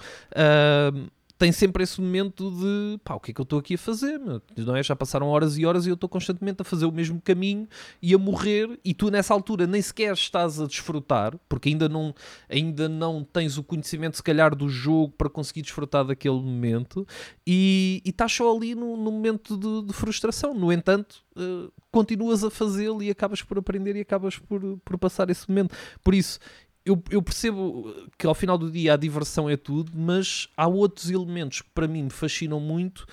Tem 1.39 1.53
sempre 1.53 1.83
esse 1.83 2.01
momento 2.01 2.51
de 2.51 2.99
pá, 3.05 3.15
o 3.15 3.21
que 3.21 3.31
é 3.31 3.35
que 3.35 3.41
eu 3.41 3.45
estou 3.45 3.59
aqui 3.59 3.75
a 3.75 3.79
fazer? 3.79 4.19
Meu? 4.19 4.41
Não 4.57 4.75
é? 4.75 4.83
Já 4.83 4.97
passaram 4.97 5.29
horas 5.29 5.59
e 5.59 5.67
horas 5.67 5.87
e 5.87 5.91
eu 5.91 5.95
estou 5.95 6.09
constantemente 6.09 6.63
a 6.63 6.65
fazer 6.65 6.87
o 6.87 6.93
mesmo 6.93 7.21
caminho 7.21 7.69
e 8.01 8.15
a 8.15 8.19
morrer, 8.19 8.79
e 8.85 8.95
tu 8.95 9.11
nessa 9.11 9.35
altura 9.35 9.67
nem 9.67 9.83
sequer 9.83 10.15
estás 10.15 10.59
a 10.61 10.67
desfrutar, 10.67 11.39
porque 11.49 11.69
ainda 11.69 11.89
não, 11.89 12.15
ainda 12.49 12.89
não 12.89 13.23
tens 13.23 13.59
o 13.59 13.63
conhecimento, 13.63 14.17
se 14.17 14.23
calhar, 14.23 14.55
do 14.55 14.69
jogo 14.69 15.13
para 15.17 15.29
conseguir 15.29 15.63
desfrutar 15.63 16.05
daquele 16.05 16.41
momento, 16.41 17.07
e, 17.47 18.01
e 18.05 18.11
estás 18.11 18.33
só 18.33 18.55
ali 18.55 18.75
no 18.75 18.97
momento 18.97 19.57
de, 19.57 19.89
de, 19.89 19.93
frustração. 19.93 20.55
No 20.55 20.73
entanto, 20.73 21.23
uh, 21.37 21.71
continuas 21.91 22.45
a 22.45 22.51
fazê-lo 22.51 23.03
e 23.03 23.11
acabas 23.11 23.43
por 23.43 23.59
aprender 23.59 23.95
e 23.97 24.01
acabas 24.01 24.39
por, 24.39 24.79
por 24.83 24.99
passar 24.99 25.29
esse 25.29 25.47
momento. 25.49 25.75
Por 26.03 26.15
isso, 26.15 26.39
eu, 26.87 27.03
eu, 27.11 27.21
percebo 27.21 27.93
que 28.17 28.27
ao 28.27 28.35
final 28.35 28.57
do 28.57 28.71
dia 28.71 28.95
a 28.95 28.97
diversão 28.97 29.51
é 29.51 29.57
tudo, 29.57 29.91
mas 29.93 30.49
há 30.57 30.69
outros 30.69 31.11
elementos 31.11 31.61
que 31.61 31.71
para 31.71 31.89
mim 31.89 32.05
me 32.05 32.11
fascinam 32.11 32.61
muito 32.61 33.05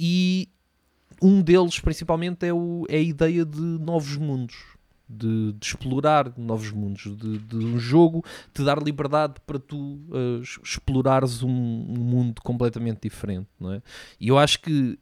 e 0.00 0.48
um 1.20 1.42
deles 1.42 1.78
principalmente 1.78 2.46
é, 2.46 2.54
o, 2.54 2.86
é 2.88 2.96
a 2.96 3.02
ideia 3.02 3.44
de 3.44 3.60
novos 3.60 4.16
mundos. 4.16 4.56
De, 5.10 5.54
de 5.54 5.66
explorar 5.66 6.30
novos 6.36 6.70
mundos, 6.70 7.16
de, 7.16 7.38
de, 7.38 7.56
um 7.56 7.78
jogo 7.78 8.22
te 8.52 8.62
dar 8.62 8.76
liberdade 8.82 9.36
para 9.46 9.58
tu 9.58 9.94
uh, 10.10 10.42
explorares 10.62 11.42
um, 11.42 11.48
um, 11.48 12.04
mundo 12.04 12.42
completamente 12.42 13.00
diferente, 13.08 13.48
não 13.58 13.72
é? 13.72 13.82
E 14.20 14.28
eu 14.28 14.36
acho 14.36 14.60
que 14.60 14.98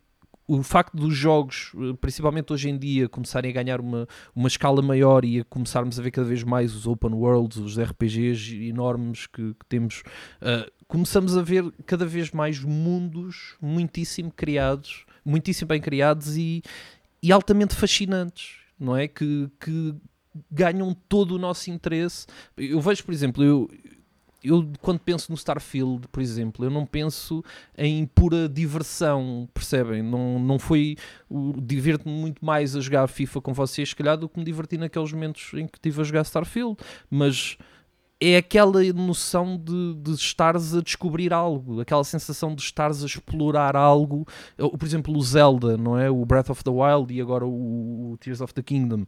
o 0.46 0.62
facto 0.62 0.96
dos 0.96 1.14
jogos, 1.14 1.72
eh, 1.74 1.96
principalmente 2.00 2.52
hoje 2.52 2.68
em 2.68 2.78
dia, 2.78 3.08
começarem 3.08 3.50
a 3.50 3.54
ganhar 3.54 3.80
uma, 3.80 4.06
uma 4.34 4.48
escala 4.48 4.80
maior 4.80 5.24
e 5.24 5.40
a 5.40 5.44
começarmos 5.44 5.98
a 5.98 6.02
ver 6.02 6.10
cada 6.10 6.26
vez 6.26 6.42
mais 6.44 6.74
os 6.74 6.86
open 6.86 7.12
worlds, 7.12 7.56
os 7.58 7.78
RPGs 7.78 8.54
enormes 8.68 9.26
que, 9.26 9.54
que 9.54 9.66
temos, 9.68 10.02
uh, 10.40 10.70
começamos 10.86 11.36
a 11.36 11.42
ver 11.42 11.64
cada 11.84 12.06
vez 12.06 12.30
mais 12.30 12.60
mundos 12.60 13.56
muitíssimo 13.60 14.30
criados, 14.30 15.04
muitíssimo 15.24 15.68
bem 15.68 15.80
criados 15.80 16.36
e, 16.36 16.62
e 17.22 17.32
altamente 17.32 17.74
fascinantes, 17.74 18.58
não 18.78 18.96
é? 18.96 19.08
Que, 19.08 19.50
que 19.58 19.94
ganham 20.50 20.94
todo 21.08 21.34
o 21.34 21.38
nosso 21.38 21.70
interesse. 21.70 22.26
Eu 22.56 22.80
vejo, 22.80 23.04
por 23.04 23.12
exemplo, 23.12 23.42
eu, 23.42 23.70
eu 24.46 24.68
quando 24.80 25.00
penso 25.00 25.30
no 25.30 25.36
Starfield, 25.36 26.06
por 26.08 26.22
exemplo, 26.22 26.64
eu 26.64 26.70
não 26.70 26.86
penso 26.86 27.44
em 27.76 28.06
pura 28.06 28.48
diversão, 28.48 29.48
percebem? 29.52 30.02
Não, 30.02 30.38
não 30.38 30.58
foi. 30.58 30.96
Diverto-me 31.62 32.14
muito 32.14 32.44
mais 32.44 32.76
a 32.76 32.80
jogar 32.80 33.06
FIFA 33.08 33.40
com 33.40 33.52
vocês, 33.52 33.88
se 33.88 33.96
calhar, 33.96 34.16
do 34.16 34.28
que 34.28 34.38
me 34.38 34.44
diverti 34.44 34.78
naqueles 34.78 35.12
momentos 35.12 35.52
em 35.54 35.66
que 35.66 35.78
estive 35.78 36.00
a 36.00 36.04
jogar 36.04 36.22
Starfield. 36.22 36.76
Mas 37.10 37.58
é 38.20 38.36
aquela 38.36 38.82
noção 38.94 39.58
de, 39.62 39.94
de 39.94 40.12
estares 40.12 40.74
a 40.74 40.80
descobrir 40.80 41.32
algo, 41.32 41.80
aquela 41.80 42.04
sensação 42.04 42.54
de 42.54 42.62
estares 42.62 43.02
a 43.02 43.06
explorar 43.06 43.76
algo. 43.76 44.26
Por 44.56 44.84
exemplo, 44.84 45.16
o 45.16 45.22
Zelda, 45.22 45.76
não 45.76 45.98
é? 45.98 46.10
O 46.10 46.24
Breath 46.24 46.50
of 46.50 46.64
the 46.64 46.70
Wild 46.70 47.12
e 47.12 47.20
agora 47.20 47.44
o, 47.44 48.12
o 48.12 48.16
Tears 48.18 48.40
of 48.40 48.54
the 48.54 48.62
Kingdom 48.62 49.04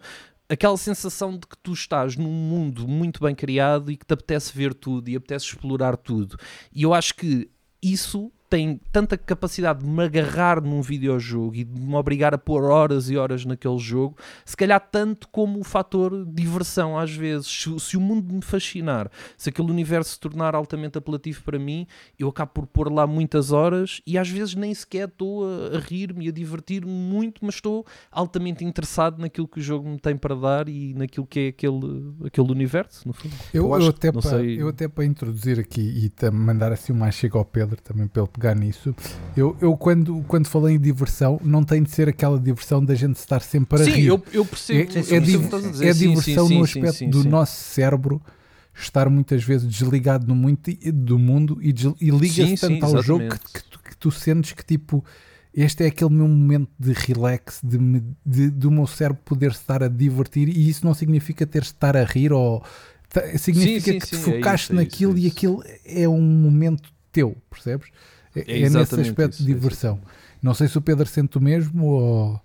aquela 0.49 0.77
sensação 0.77 1.33
de 1.33 1.47
que 1.47 1.57
tu 1.59 1.73
estás 1.73 2.17
num 2.17 2.33
mundo 2.33 2.89
muito 2.89 3.23
bem 3.23 3.35
criado 3.35 3.91
e 3.91 3.97
que 3.97 4.07
te 4.07 4.15
apetece 4.15 4.53
ver 4.57 4.75
tudo 4.75 5.09
e 5.09 5.17
apetece 5.17 5.47
explorar 5.47 5.97
tudo. 5.97 6.37
E 6.73 6.83
eu 6.83 6.95
acho 6.95 7.15
que 7.15 7.51
isso 7.83 8.33
tem 8.49 8.81
tanta 8.91 9.17
capacidade 9.17 9.81
de 9.81 9.87
me 9.87 10.05
agarrar 10.05 10.61
num 10.61 10.81
videojogo 10.81 11.55
e 11.55 11.65
de 11.65 11.81
me 11.81 11.95
obrigar 11.95 12.35
a 12.35 12.39
pôr 12.39 12.65
horas 12.65 13.11
e 13.11 13.17
horas 13.17 13.45
naquele 13.45 13.79
jogo, 13.79 14.17
se 14.45 14.57
calhar 14.57 14.81
tanto 14.81 15.29
como 15.29 15.61
o 15.61 15.65
fator 15.65 16.25
diversão 16.27 16.99
às 16.99 17.13
vezes. 17.13 17.47
Se, 17.47 17.81
se, 17.81 17.97
o 17.97 18.01
mundo 18.01 18.33
me 18.33 18.43
fascinar, 18.43 19.11
se 19.37 19.51
aquele 19.51 19.71
universo 19.71 20.13
se 20.13 20.21
tornar 20.21 20.55
altamente 20.55 20.97
apelativo 20.97 21.43
para 21.43 21.59
mim, 21.59 21.87
eu 22.19 22.29
acabo 22.29 22.53
por 22.53 22.67
pôr 22.67 22.93
lá 22.93 23.07
muitas 23.07 23.53
horas 23.53 24.01
e 24.07 24.17
às 24.17 24.29
vezes 24.29 24.55
nem 24.55 24.73
sequer 24.73 25.09
estou 25.09 25.45
a, 25.45 25.77
a 25.77 25.81
rir-me 25.81 26.27
e 26.27 26.29
a 26.29 26.33
divertir-me 26.33 26.91
muito, 26.91 27.45
mas 27.45 27.57
estou 27.57 27.85
altamente 28.11 28.65
interessado 28.65 29.21
naquilo 29.21 29.47
que 29.47 29.59
o 29.59 29.63
jogo 29.63 29.89
me 29.89 29.99
tem 29.99 30.17
para 30.17 30.35
dar 30.35 30.69
e 30.69 30.95
naquilo 30.95 31.27
que 31.27 31.41
é 31.41 31.49
aquele, 31.49 32.15
aquele 32.25 32.51
universo, 32.51 33.07
no 33.07 33.13
fundo. 33.13 33.35
Eu, 33.53 33.75
eu, 33.75 33.83
eu 33.83 33.89
até, 33.89 34.11
para, 34.11 34.23
sei... 34.23 34.61
eu 34.61 34.69
até 34.69 34.89
para 34.89 35.05
introduzir 35.05 35.59
aqui 35.61 35.81
e 35.81 36.31
mandar 36.31 36.73
assim 36.73 36.93
uma 36.93 37.11
chega 37.11 37.37
ao 37.37 37.45
Pedro 37.45 37.81
também 37.83 38.07
pelo 38.07 38.29
pegar 38.39 38.55
nisso. 38.55 38.95
Eu, 39.37 39.57
eu 39.61 39.77
quando, 39.77 40.25
quando 40.29 40.47
falei 40.47 40.77
em 40.77 40.79
diversão, 40.79 41.41
não 41.43 41.65
tem 41.65 41.83
de 41.83 41.91
ser 41.91 42.09
aquela 42.09 42.39
diversão 42.39 42.83
da 42.83 42.95
gente 42.95 43.17
estar 43.17 43.41
sempre 43.41 43.83
a 43.83 43.85
sim, 43.85 43.91
rir. 43.91 44.07
Eu, 44.07 44.23
eu 44.33 44.47
percebo. 44.47 44.93
É, 44.93 45.17
é, 45.17 45.21
div 45.21 45.45
é 45.83 45.93
diversão 45.93 46.47
sim, 46.47 46.49
sim, 46.49 46.59
no 46.59 46.65
aspecto 46.65 47.07
do 47.09 47.25
nosso 47.25 47.61
cérebro 47.61 48.23
estar 48.75 49.11
muitas 49.11 49.43
vezes 49.43 49.69
desligado 49.69 50.27
no 50.27 50.37
muito, 50.37 50.71
do 50.93 51.19
mundo 51.19 51.59
e, 51.61 51.75
e 52.01 52.11
liga-se 52.11 52.57
tanto 52.57 52.87
ao 52.87 53.03
jogo 53.03 53.29
que, 53.29 53.39
que, 53.39 53.65
tu, 53.65 53.79
que, 53.81 53.97
tu, 53.97 54.11
sentes 54.13 54.53
que 54.53 54.65
tipo 54.65 55.05
este 55.53 55.83
é 55.83 55.89
aquele 55.89 56.11
meu 56.11 56.29
momento 56.29 56.71
de 56.79 56.93
relax, 56.93 57.61
de, 57.65 57.77
de, 58.25 58.51
de 58.51 58.67
o 58.69 58.71
meu 58.71 58.87
cérebro 58.87 59.21
poder 59.25 59.51
estar 59.51 59.83
a 59.83 59.89
divertir 59.89 60.49
e 60.49 60.69
isso 60.69 60.87
não 60.87 60.95
significa 60.95 61.45
ter 61.45 61.63
de 61.63 61.67
estar 61.67 61.97
a 61.97 62.05
rir 62.05 62.33
ou 62.33 62.63
significa 63.37 63.93
que 63.95 64.07
te 64.07 64.15
é 64.15 64.19
focaste 64.19 64.71
é 64.71 64.75
isso, 64.75 64.75
naquilo 64.75 65.13
é 65.15 65.17
isso, 65.17 65.27
e 65.27 65.31
aquilo 65.31 65.65
é 65.85 66.09
um 66.09 66.23
momento 66.23 66.89
teu, 67.11 67.37
percebes? 67.51 67.89
É, 68.47 68.63
é 68.63 68.71
nesse 68.71 69.01
aspecto 69.01 69.35
isso, 69.35 69.45
de 69.45 69.55
diversão. 69.55 70.01
Não 70.43 70.55
sei 70.55 70.69
se 70.69 70.79
o 70.79 70.81
Pedro 70.81 71.07
sente 71.07 71.37
o 71.39 71.41
mesmo 71.41 71.87
ou. 71.87 72.41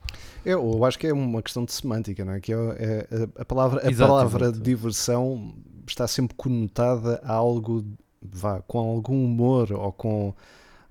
Eu, 0.45 0.73
eu 0.73 0.85
acho 0.85 0.99
que 0.99 1.07
é 1.07 1.13
uma 1.13 1.41
questão 1.41 1.63
de 1.63 1.71
semântica, 1.71 2.25
não 2.25 2.33
é? 2.33 2.39
Que 2.39 2.53
é, 2.53 2.57
é 2.57 3.27
a 3.37 3.45
palavra, 3.45 3.81
a 3.85 3.89
exato, 3.89 4.11
palavra 4.11 4.45
exato. 4.45 4.59
diversão 4.59 5.53
está 5.87 6.07
sempre 6.07 6.35
conotada 6.35 7.21
a 7.23 7.33
algo 7.33 7.85
vá, 8.21 8.61
com 8.61 8.79
algum 8.79 9.23
humor 9.23 9.71
ou 9.71 9.91
com 9.91 10.33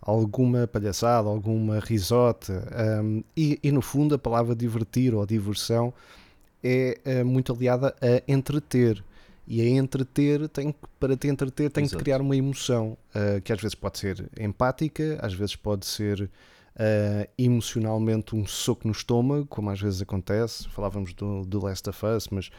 alguma 0.00 0.66
palhaçada, 0.66 1.28
alguma 1.28 1.78
risota. 1.80 2.66
Um, 3.02 3.22
e, 3.36 3.58
e, 3.62 3.70
no 3.70 3.80
fundo 3.80 4.14
a 4.14 4.18
palavra 4.18 4.54
divertir 4.54 5.14
ou 5.14 5.24
diversão 5.24 5.92
é, 6.62 6.98
é 7.04 7.24
muito 7.24 7.52
aliada 7.52 7.94
a 8.00 8.22
entreter. 8.30 9.02
E 9.46 9.60
a 9.60 9.68
entreter, 9.68 10.48
tem, 10.48 10.74
para 11.00 11.16
te 11.16 11.28
entreter, 11.28 11.70
tem 11.70 11.84
Exato. 11.84 11.98
que 11.98 12.04
criar 12.04 12.20
uma 12.20 12.36
emoção 12.36 12.96
uh, 13.14 13.40
que 13.42 13.52
às 13.52 13.60
vezes 13.60 13.74
pode 13.74 13.98
ser 13.98 14.30
empática, 14.38 15.18
às 15.20 15.34
vezes 15.34 15.56
pode 15.56 15.84
ser 15.84 16.22
uh, 16.22 17.28
emocionalmente 17.36 18.36
um 18.36 18.46
soco 18.46 18.86
no 18.86 18.92
estômago, 18.92 19.46
como 19.46 19.70
às 19.70 19.80
vezes 19.80 20.00
acontece. 20.00 20.68
Falávamos 20.68 21.12
do, 21.14 21.42
do 21.44 21.64
Last 21.64 21.88
of 21.90 22.06
Us, 22.06 22.28
mas 22.28 22.50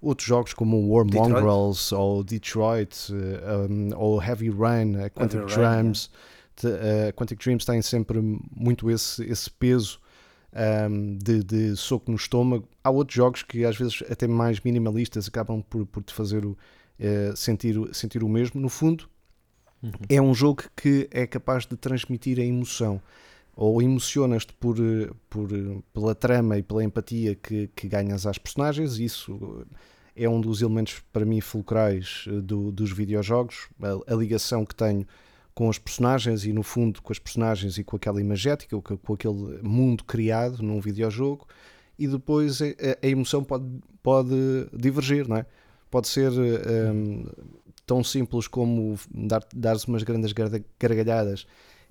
outros 0.00 0.26
jogos 0.26 0.52
como 0.52 0.92
War 0.92 1.04
Detroit. 1.04 1.30
Mongrels 1.30 1.92
ou 1.92 2.24
Detroit 2.24 2.94
uh, 3.10 3.70
um, 3.70 3.90
ou 3.96 4.20
Heavy 4.20 4.50
Rain, 4.50 4.94
Quantic 5.14 5.40
Heavy 5.40 5.54
Dreams. 5.54 6.10
Rain, 6.62 7.12
Quantic 7.16 7.42
Dreams 7.42 7.64
têm 7.64 7.80
sempre 7.80 8.20
muito 8.54 8.90
esse, 8.90 9.24
esse 9.24 9.50
peso 9.50 10.00
um, 10.54 11.16
de, 11.16 11.42
de, 11.42 11.76
soco 11.76 12.10
no 12.10 12.16
estômago. 12.16 12.68
Há 12.82 12.90
outros 12.90 13.16
jogos 13.16 13.42
que 13.42 13.64
às 13.64 13.76
vezes 13.76 14.02
até 14.10 14.26
mais 14.26 14.60
minimalistas 14.60 15.28
acabam 15.28 15.62
por, 15.62 15.86
por 15.86 16.02
te 16.02 16.12
fazer 16.12 16.44
o, 16.44 16.50
uh, 16.50 17.36
sentir, 17.36 17.76
sentir 17.92 18.22
o 18.22 18.28
mesmo. 18.28 18.60
No 18.60 18.68
fundo, 18.68 19.08
uhum. 19.82 19.92
é 20.08 20.20
um 20.20 20.34
jogo 20.34 20.64
que 20.76 21.08
é 21.10 21.26
capaz 21.26 21.66
de 21.66 21.76
transmitir 21.76 22.38
a 22.38 22.44
emoção. 22.44 23.00
Ou 23.56 23.80
emocionas-te 23.80 24.52
por, 24.54 24.76
por, 25.30 25.48
pela 25.92 26.14
trama 26.14 26.58
e 26.58 26.62
pela 26.62 26.82
empatia 26.82 27.36
que, 27.36 27.68
que 27.68 27.86
ganhas 27.86 28.26
às 28.26 28.36
personagens, 28.36 28.98
isso 28.98 29.64
é 30.16 30.28
um 30.28 30.40
dos 30.40 30.60
elementos 30.62 31.02
para 31.12 31.24
mim 31.24 31.40
fulcrais 31.40 32.24
eh, 32.26 32.40
do, 32.40 32.70
dos 32.70 32.92
videojogos, 32.92 33.68
a, 33.80 34.12
a 34.12 34.16
ligação 34.16 34.64
que 34.64 34.74
tenho 34.74 35.06
com 35.54 35.68
os 35.68 35.78
personagens 35.78 36.44
e 36.44 36.52
no 36.52 36.62
fundo 36.62 37.00
com 37.00 37.12
as 37.12 37.18
personagens 37.18 37.78
e 37.78 37.84
com 37.84 37.96
aquela 37.96 38.20
imagética, 38.20 38.80
com, 38.80 39.14
aquele 39.14 39.60
mundo 39.62 40.04
criado 40.04 40.62
num 40.62 40.80
videojogo 40.80 41.46
e 41.98 42.08
depois 42.08 42.60
a, 42.60 43.06
emoção 43.06 43.44
pode, 43.44 43.64
pode 44.02 44.34
divergir, 44.72 45.28
não 45.28 45.36
é? 45.36 45.46
Pode 45.90 46.08
ser 46.08 46.32
um, 46.32 47.26
tão 47.86 48.02
simples 48.02 48.48
como 48.48 48.98
dar, 49.12 49.46
dar-se 49.54 49.86
umas 49.86 50.02
grandes 50.02 50.32
gargalhadas 50.78 51.46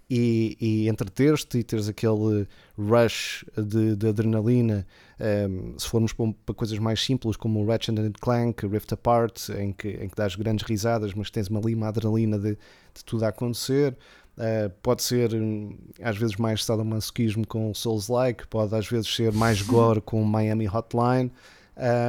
e, 0.09 0.57
e 0.59 0.89
entreter-te 0.89 1.59
e 1.59 1.63
teres 1.63 1.87
aquele 1.87 2.47
rush 2.77 3.45
de, 3.57 3.95
de 3.95 4.07
adrenalina. 4.07 4.85
Um, 5.19 5.77
se 5.77 5.87
formos 5.87 6.11
para, 6.11 6.33
para, 6.45 6.55
coisas 6.55 6.77
mais 6.79 7.03
simples 7.03 7.37
como 7.37 7.63
o 7.63 7.67
Ratchet 7.67 7.95
Clank, 8.19 8.67
Rift 8.67 8.93
Apart, 8.93 9.49
em 9.49 9.71
que, 9.71 9.89
em 9.89 10.09
que 10.09 10.15
dás 10.15 10.35
grandes 10.35 10.65
risadas, 10.65 11.13
mas 11.13 11.29
tens 11.29 11.47
uma 11.47 11.61
lima 11.61 11.87
adrenalina 11.87 12.37
de, 12.37 12.57
de 12.93 13.05
tudo 13.05 13.23
a 13.23 13.29
acontecer. 13.29 13.95
Uh, 14.35 14.69
pode 14.81 15.03
ser 15.03 15.33
hum, 15.35 15.77
às 16.01 16.17
vezes 16.17 16.35
mais 16.37 16.65
sadomasoquismo 16.65 17.45
com 17.45 17.71
Souls-like, 17.73 18.47
pode 18.47 18.75
às 18.75 18.87
vezes 18.87 19.13
ser 19.13 19.31
mais 19.31 19.61
gore 19.63 20.01
com 20.01 20.23
Miami 20.23 20.67
Hotline, 20.67 21.31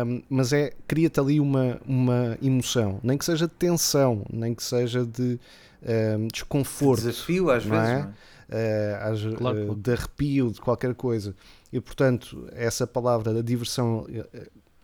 um, 0.07 0.23
mas 0.29 0.53
é 0.53 0.73
cria-te 0.87 1.21
ali 1.21 1.41
uma, 1.41 1.81
uma 1.87 2.39
emoção, 2.43 2.99
nem 3.03 3.17
que 3.17 3.25
seja 3.25 3.47
de 3.47 3.55
tensão, 3.55 4.25
nem 4.31 4.55
que 4.55 4.63
seja 4.63 5.05
de 5.05 5.39
um, 5.85 6.29
desconforto, 6.29 7.03
de 7.03 7.09
desafio 7.09 7.50
às 7.50 7.64
vezes, 7.64 7.88
é? 7.88 8.09
Uh, 8.49 9.12
às, 9.12 9.35
claro. 9.37 9.73
uh, 9.73 9.75
de 9.75 9.93
arrepio, 9.93 10.50
de 10.50 10.61
qualquer 10.61 10.95
coisa. 10.95 11.35
E 11.73 11.81
portanto, 11.81 12.49
essa 12.53 12.87
palavra 12.87 13.33
da 13.33 13.43
diversão 13.43 14.07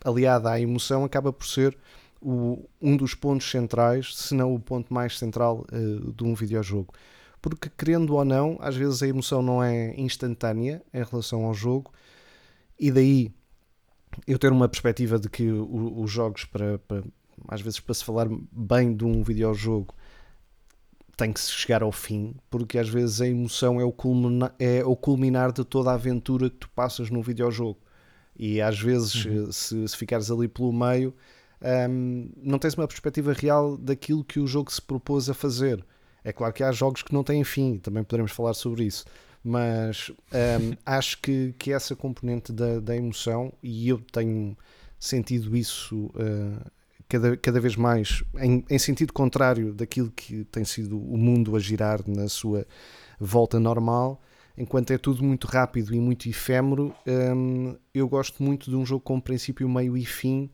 aliada 0.04 0.50
à 0.50 0.60
emoção 0.60 1.04
acaba 1.04 1.32
por 1.32 1.46
ser 1.46 1.76
o, 2.20 2.68
um 2.80 2.96
dos 2.96 3.14
pontos 3.14 3.50
centrais, 3.50 4.14
se 4.16 4.34
não 4.34 4.54
o 4.54 4.60
ponto 4.60 4.92
mais 4.92 5.18
central 5.18 5.66
uh, 5.72 6.12
de 6.12 6.24
um 6.24 6.34
videojogo. 6.34 6.92
porque 7.40 7.70
querendo 7.76 8.14
ou 8.14 8.24
não, 8.24 8.58
às 8.60 8.76
vezes 8.76 9.02
a 9.02 9.08
emoção 9.08 9.42
não 9.42 9.62
é 9.62 9.94
instantânea 9.98 10.82
em 10.92 11.02
relação 11.02 11.44
ao 11.44 11.54
jogo, 11.54 11.92
e 12.78 12.90
daí 12.90 13.32
eu 14.26 14.38
ter 14.38 14.52
uma 14.52 14.68
perspectiva 14.68 15.18
de 15.18 15.28
que 15.28 15.50
os 15.50 16.10
jogos, 16.10 16.44
para, 16.44 16.78
para, 16.80 17.02
às 17.48 17.60
vezes, 17.60 17.80
para 17.80 17.94
se 17.94 18.04
falar 18.04 18.28
bem 18.50 18.94
de 18.94 19.04
um 19.04 19.22
videojogo, 19.22 19.94
tem 21.20 21.34
que 21.34 21.40
chegar 21.40 21.82
ao 21.82 21.92
fim, 21.92 22.34
porque 22.48 22.78
às 22.78 22.88
vezes 22.88 23.20
a 23.20 23.28
emoção 23.28 23.78
é 23.78 23.84
o, 23.84 23.92
culmina, 23.92 24.54
é 24.58 24.82
o 24.82 24.96
culminar 24.96 25.52
de 25.52 25.62
toda 25.64 25.90
a 25.90 25.94
aventura 25.94 26.48
que 26.48 26.56
tu 26.56 26.70
passas 26.70 27.10
no 27.10 27.22
videojogo. 27.22 27.78
E 28.34 28.58
às 28.58 28.80
vezes, 28.80 29.26
uhum. 29.26 29.52
se, 29.52 29.86
se 29.88 29.96
ficares 29.98 30.30
ali 30.30 30.48
pelo 30.48 30.72
meio, 30.72 31.14
um, 31.90 32.30
não 32.42 32.58
tens 32.58 32.72
uma 32.72 32.88
perspectiva 32.88 33.34
real 33.34 33.76
daquilo 33.76 34.24
que 34.24 34.40
o 34.40 34.46
jogo 34.46 34.72
se 34.72 34.80
propôs 34.80 35.28
a 35.28 35.34
fazer. 35.34 35.84
É 36.24 36.32
claro 36.32 36.54
que 36.54 36.64
há 36.64 36.72
jogos 36.72 37.02
que 37.02 37.12
não 37.12 37.22
têm 37.22 37.44
fim, 37.44 37.76
também 37.76 38.02
poderemos 38.02 38.32
falar 38.32 38.54
sobre 38.54 38.84
isso, 38.84 39.04
mas 39.44 40.10
um, 40.10 40.74
acho 40.86 41.20
que, 41.20 41.54
que 41.58 41.70
essa 41.70 41.94
componente 41.94 42.50
da, 42.50 42.80
da 42.80 42.96
emoção, 42.96 43.52
e 43.62 43.90
eu 43.90 43.98
tenho 43.98 44.56
sentido 44.98 45.54
isso 45.54 46.06
uh, 46.14 46.70
cada, 47.10 47.36
cada 47.36 47.60
vez 47.60 47.74
mais 47.74 48.22
em, 48.38 48.64
em, 48.70 48.78
sentido 48.78 49.12
contrário 49.12 49.74
daquilo 49.74 50.12
que 50.12 50.44
tem 50.44 50.64
sido 50.64 50.96
o 50.96 51.18
mundo 51.18 51.56
a 51.56 51.58
girar 51.58 52.00
na 52.06 52.28
sua 52.28 52.64
volta 53.18 53.58
normal. 53.58 54.22
Enquanto 54.56 54.92
é 54.92 54.98
tudo 54.98 55.24
muito 55.24 55.48
rápido 55.48 55.92
e 55.92 55.98
muito 55.98 56.28
efêmero, 56.28 56.94
hum, 57.34 57.74
eu 57.92 58.08
gosto 58.08 58.42
muito 58.42 58.70
de 58.70 58.76
um 58.76 58.86
jogo 58.86 59.02
com 59.02 59.20
princípio, 59.20 59.68
meio 59.68 59.96
e 59.96 60.04
fim, 60.04 60.50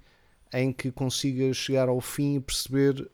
em 0.53 0.73
que 0.73 0.91
consiga 0.91 1.53
chegar 1.53 1.89
ao 1.89 2.01
fim 2.01 2.37
e 2.37 2.41
perceber 2.41 3.07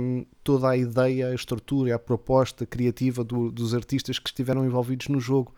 hum, 0.00 0.26
toda 0.42 0.70
a 0.70 0.76
ideia, 0.76 1.28
a 1.28 1.34
estrutura, 1.34 1.94
a 1.94 1.98
proposta 1.98 2.66
criativa 2.66 3.22
do, 3.22 3.52
dos 3.52 3.74
artistas 3.74 4.18
que 4.18 4.28
estiveram 4.28 4.64
envolvidos 4.64 5.06
no 5.06 5.20
jogo. 5.20 5.54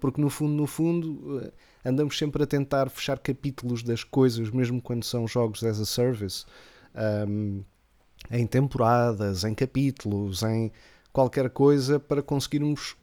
Porque 0.00 0.20
no 0.20 0.30
fundo, 0.30 0.54
no 0.54 0.66
fundo, 0.66 1.40
eh, 1.44 1.52
andamos 1.84 2.16
sempre 2.16 2.42
a 2.42 2.46
tentar 2.46 2.88
fechar 2.88 3.18
capítulos 3.18 3.82
das 3.82 4.02
coisas, 4.02 4.50
mesmo 4.50 4.80
quando 4.80 5.04
são 5.04 5.28
jogos 5.28 5.62
as 5.62 5.78
a 5.78 5.84
service 5.84 6.46
um, 6.94 7.62
em 8.30 8.46
temporadas, 8.46 9.44
em 9.44 9.54
capítulos, 9.54 10.42
em 10.42 10.70
qualquer 11.12 11.50
coisa 11.50 11.98
para 11.98 12.22
conseguirmos 12.22 12.96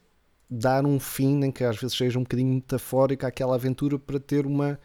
dar 0.48 0.86
um 0.86 0.98
fim, 0.98 1.36
nem 1.36 1.50
que 1.52 1.64
às 1.64 1.76
vezes 1.76 1.96
seja 1.96 2.18
um 2.18 2.22
bocadinho 2.22 2.54
metafórico 2.54 3.26
àquela 3.26 3.54
aventura 3.54 3.98
para 3.98 4.18
ter 4.18 4.46
uma, 4.46 4.78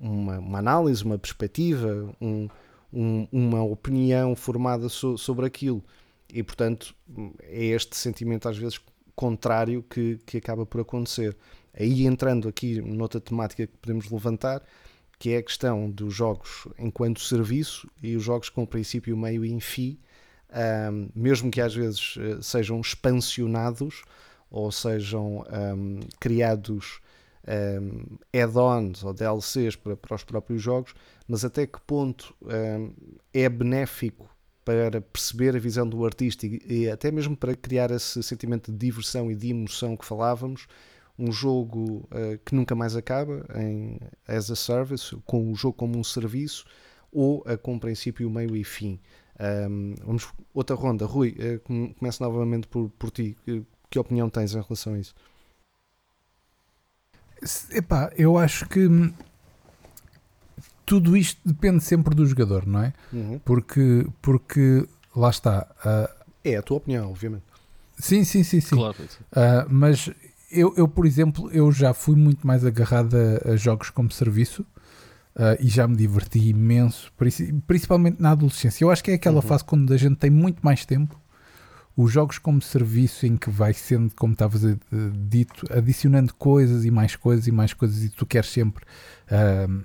uma, 0.00 0.38
uma 0.38 0.58
análise, 0.58 1.04
uma 1.04 1.18
perspectiva, 1.18 2.12
um, 2.20 2.48
um, 2.92 3.28
uma 3.30 3.62
opinião 3.62 4.34
formada 4.34 4.88
so, 4.88 5.16
sobre 5.16 5.46
aquilo. 5.46 5.82
E 6.32 6.42
portanto 6.42 6.94
é 7.42 7.66
este 7.66 7.96
sentimento 7.96 8.48
às 8.48 8.58
vezes 8.58 8.80
contrário 9.14 9.82
que, 9.82 10.18
que 10.26 10.38
acaba 10.38 10.66
por 10.66 10.80
acontecer. 10.80 11.36
Aí 11.72 12.06
entrando 12.06 12.48
aqui 12.48 12.80
noutra 12.80 13.20
temática 13.20 13.66
que 13.66 13.76
podemos 13.78 14.10
levantar, 14.10 14.62
que 15.18 15.30
é 15.30 15.38
a 15.38 15.42
questão 15.42 15.90
dos 15.90 16.14
jogos 16.14 16.68
enquanto 16.78 17.20
serviço 17.20 17.88
e 18.02 18.16
os 18.16 18.22
jogos 18.22 18.48
com 18.48 18.66
princípio, 18.66 19.16
meio 19.16 19.44
e 19.44 19.60
fim, 19.60 19.98
um, 20.92 21.08
mesmo 21.14 21.50
que 21.50 21.60
às 21.60 21.74
vezes 21.74 22.16
uh, 22.16 22.42
sejam 22.42 22.80
expansionados 22.80 24.02
ou 24.50 24.70
sejam 24.70 25.44
um, 25.50 26.00
criados 26.20 27.00
um, 27.48 28.18
add-ons 28.32 29.02
ou 29.02 29.12
DLCs 29.12 29.76
para, 29.76 29.96
para, 29.96 30.14
os 30.14 30.24
próprios 30.24 30.62
jogos, 30.62 30.94
mas 31.26 31.44
até 31.44 31.66
que 31.66 31.80
ponto 31.80 32.34
é 33.32 33.48
benéfico 33.48 34.30
para 34.64 35.00
perceber 35.00 35.54
a 35.54 35.60
visão 35.60 35.88
do 35.88 36.04
artista 36.04 36.44
e, 36.46 36.60
e 36.66 36.90
até 36.90 37.10
mesmo 37.10 37.36
para 37.36 37.54
criar 37.54 37.90
esse 37.92 38.20
sentimento 38.22 38.72
de 38.72 38.78
diversão 38.78 39.30
e 39.30 39.34
de 39.34 39.50
emoção 39.50 39.96
que 39.96 40.04
falávamos, 40.04 40.66
um 41.18 41.32
jogo 41.32 42.08
uh, 42.10 42.38
que 42.44 42.54
nunca 42.54 42.74
mais 42.74 42.94
acaba 42.94 43.44
em 43.56 43.98
as 44.26 44.50
a 44.50 44.56
service, 44.56 45.16
com 45.24 45.50
o 45.50 45.54
jogo 45.54 45.74
como 45.74 45.98
um 45.98 46.04
serviço, 46.04 46.66
ou 47.12 47.40
uh, 47.40 47.58
com 47.58 47.78
princípio, 47.78 48.28
meio 48.28 48.54
e 48.54 48.64
fim. 48.64 49.00
Um, 49.40 49.94
vamos 50.04 50.28
outra 50.52 50.76
ronda. 50.76 51.06
Rui, 51.06 51.36
uh, 51.38 51.94
começo 51.94 52.22
novamente 52.22 52.66
por, 52.68 52.90
por 52.90 53.10
ti. 53.10 53.36
Que, 53.44 53.64
que, 53.90 53.98
opinião 53.98 54.28
tens 54.28 54.54
em 54.54 54.60
relação 54.60 54.94
a 54.94 54.98
isso? 54.98 55.14
Epá, 57.70 58.10
eu 58.16 58.36
acho 58.38 58.66
que 58.68 58.88
tudo 60.84 61.16
isto 61.16 61.40
depende 61.44 61.82
sempre 61.82 62.14
do 62.14 62.24
jogador, 62.26 62.66
não 62.66 62.82
é? 62.82 62.92
Uhum. 63.12 63.38
Porque, 63.44 64.06
porque 64.22 64.86
lá 65.14 65.30
está. 65.30 65.66
é 66.44 66.56
a 66.56 66.62
tua 66.62 66.78
opinião, 66.78 67.10
obviamente. 67.10 67.44
Sim, 67.98 68.24
sim, 68.24 68.42
sim, 68.42 68.60
sim. 68.60 68.76
Claro. 68.76 68.96
Uh, 69.02 69.66
mas 69.68 70.10
eu, 70.50 70.74
eu, 70.76 70.88
por 70.88 71.06
exemplo, 71.06 71.50
eu 71.50 71.70
já 71.72 71.92
fui 71.92 72.16
muito 72.16 72.46
mais 72.46 72.64
agarrado 72.64 73.16
a, 73.16 73.52
a 73.52 73.56
jogos 73.56 73.90
como 73.90 74.10
serviço 74.10 74.62
uh, 75.34 75.56
e 75.60 75.68
já 75.68 75.86
me 75.86 75.96
diverti 75.96 76.38
imenso, 76.38 77.12
principalmente 77.66 78.20
na 78.20 78.32
adolescência. 78.32 78.84
Eu 78.84 78.90
acho 78.90 79.02
que 79.02 79.10
é 79.10 79.14
aquela 79.14 79.36
uhum. 79.36 79.42
fase 79.42 79.64
quando 79.64 79.92
a 79.92 79.96
gente 79.96 80.16
tem 80.16 80.30
muito 80.30 80.60
mais 80.62 80.84
tempo. 80.84 81.20
Os 81.96 82.12
jogos 82.12 82.38
como 82.38 82.60
serviço 82.60 83.26
em 83.26 83.36
que 83.36 83.48
vai 83.48 83.72
sendo, 83.72 84.14
como 84.14 84.34
estavas 84.34 84.64
a, 84.64 84.76
dito, 85.28 85.66
adicionando 85.70 86.34
coisas 86.34 86.84
e 86.84 86.90
mais 86.90 87.16
coisas 87.16 87.46
e 87.46 87.52
mais 87.52 87.72
coisas 87.72 88.04
e 88.04 88.10
tu 88.10 88.26
queres 88.26 88.50
sempre 88.50 88.84
uh, 89.30 89.84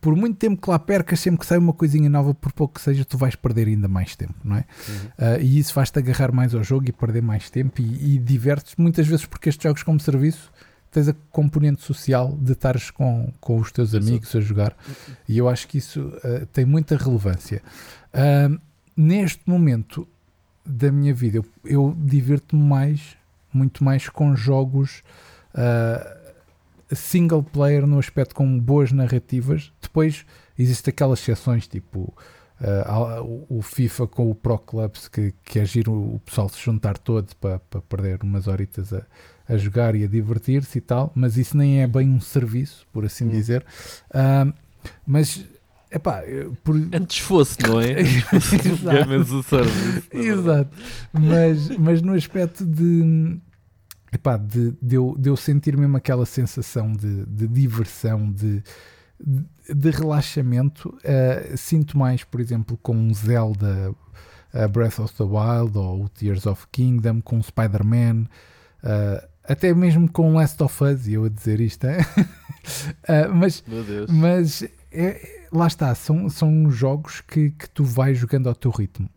por 0.00 0.14
muito 0.16 0.36
tempo 0.36 0.60
que 0.60 0.70
lá 0.70 0.78
percas, 0.78 1.20
sempre 1.20 1.40
que 1.40 1.46
sai 1.46 1.58
uma 1.58 1.72
coisinha 1.72 2.08
nova, 2.08 2.34
por 2.34 2.52
pouco 2.52 2.74
que 2.74 2.80
seja, 2.80 3.04
tu 3.04 3.16
vais 3.16 3.34
perder 3.34 3.68
ainda 3.68 3.88
mais 3.88 4.16
tempo, 4.16 4.34
não 4.44 4.56
é? 4.56 4.64
Uhum. 4.88 4.94
Uh, 4.94 5.40
e 5.40 5.58
isso 5.58 5.72
faz-te 5.72 5.98
agarrar 5.98 6.32
mais 6.32 6.54
ao 6.54 6.62
jogo 6.62 6.88
e 6.88 6.92
perder 6.92 7.22
mais 7.22 7.50
tempo 7.50 7.80
e, 7.80 8.14
e 8.14 8.18
divertes 8.18 8.74
muitas 8.76 9.06
vezes 9.06 9.26
porque 9.26 9.48
estes 9.48 9.62
jogos 9.62 9.82
como 9.82 9.98
serviço 10.00 10.52
tens 10.90 11.08
a 11.08 11.14
componente 11.30 11.82
social 11.82 12.36
de 12.40 12.52
estares 12.52 12.90
com, 12.90 13.32
com 13.40 13.58
os 13.58 13.70
teus 13.70 13.94
amigos 13.94 14.34
a 14.34 14.40
jogar 14.40 14.74
e 15.28 15.36
eu 15.36 15.48
acho 15.48 15.68
que 15.68 15.78
isso 15.78 16.00
uh, 16.00 16.46
tem 16.52 16.64
muita 16.64 16.96
relevância. 16.96 17.62
Uh, 18.14 18.58
neste 18.96 19.42
momento 19.46 20.06
da 20.64 20.90
minha 20.90 21.14
vida, 21.14 21.38
eu, 21.38 21.46
eu 21.64 21.96
divirto-me 21.98 22.62
mais, 22.62 23.16
muito 23.52 23.84
mais 23.84 24.08
com 24.08 24.34
jogos 24.34 25.02
single 26.94 27.42
player 27.42 27.86
no 27.86 27.98
aspecto 27.98 28.34
com 28.34 28.58
boas 28.58 28.92
narrativas. 28.92 29.72
Depois 29.80 30.24
existem 30.58 30.92
aquelas 30.92 31.20
exceções 31.20 31.66
tipo 31.66 32.14
uh, 32.60 33.46
o 33.48 33.62
FIFA 33.62 34.06
com 34.06 34.30
o 34.30 34.34
Pro 34.34 34.58
Clubs 34.58 35.08
que, 35.08 35.34
que 35.44 35.58
é 35.58 35.64
giro 35.64 35.92
o 35.92 36.20
pessoal 36.24 36.48
se 36.48 36.60
juntar 36.60 36.98
todo 36.98 37.34
para, 37.36 37.58
para 37.58 37.80
perder 37.80 38.22
umas 38.22 38.46
horitas 38.46 38.92
a, 38.92 39.02
a 39.48 39.56
jogar 39.56 39.94
e 39.94 40.04
a 40.04 40.06
divertir-se 40.06 40.78
e 40.78 40.80
tal, 40.80 41.12
mas 41.14 41.36
isso 41.36 41.56
nem 41.56 41.82
é 41.82 41.86
bem 41.86 42.08
um 42.08 42.20
serviço, 42.20 42.86
por 42.92 43.04
assim 43.04 43.26
hum. 43.26 43.30
dizer. 43.30 43.64
Uh, 44.10 44.52
mas 45.06 45.44
Epá, 45.90 46.22
por... 46.64 46.74
Antes 46.92 47.18
fosse, 47.18 47.56
não 47.62 47.80
é? 47.80 48.00
Exato. 48.02 49.08
Exato. 50.12 50.70
Mas, 51.12 51.70
mas 51.78 52.02
no 52.02 52.12
aspecto 52.12 52.66
de 52.66 53.38
epá, 54.16 54.36
de, 54.36 54.72
de, 54.82 54.96
eu, 54.96 55.14
de 55.18 55.28
eu 55.28 55.36
sentir 55.36 55.76
mesmo 55.76 55.96
aquela 55.96 56.26
sensação 56.26 56.92
de, 56.92 57.24
de 57.26 57.46
diversão, 57.46 58.30
de, 58.30 58.62
de, 59.20 59.74
de 59.74 59.90
relaxamento, 59.90 60.88
uh, 60.88 61.56
sinto 61.56 61.96
mais, 61.96 62.24
por 62.24 62.40
exemplo, 62.40 62.76
com 62.78 62.96
um 62.96 63.12
Zelda 63.14 63.94
uh, 64.52 64.68
Breath 64.68 64.98
of 64.98 65.14
the 65.14 65.24
Wild 65.24 65.76
ou 65.76 66.04
o 66.04 66.08
Tears 66.08 66.46
of 66.46 66.66
Kingdom, 66.72 67.20
com 67.20 67.42
Spider-Man, 67.42 68.26
uh, 68.82 69.26
até 69.44 69.72
mesmo 69.72 70.10
com 70.10 70.34
Last 70.34 70.60
of 70.62 70.82
Us, 70.82 71.06
eu 71.06 71.24
a 71.24 71.28
dizer 71.28 71.60
isto, 71.60 71.86
mas, 73.32 73.62
mas 74.08 74.64
é, 74.90 75.46
lá 75.52 75.68
está, 75.68 75.94
são, 75.94 76.28
são 76.28 76.68
jogos 76.68 77.20
que, 77.20 77.50
que 77.50 77.70
tu 77.70 77.84
vais 77.84 78.18
jogando 78.18 78.48
ao 78.48 78.54
teu 78.56 78.72
ritmo. 78.72 79.08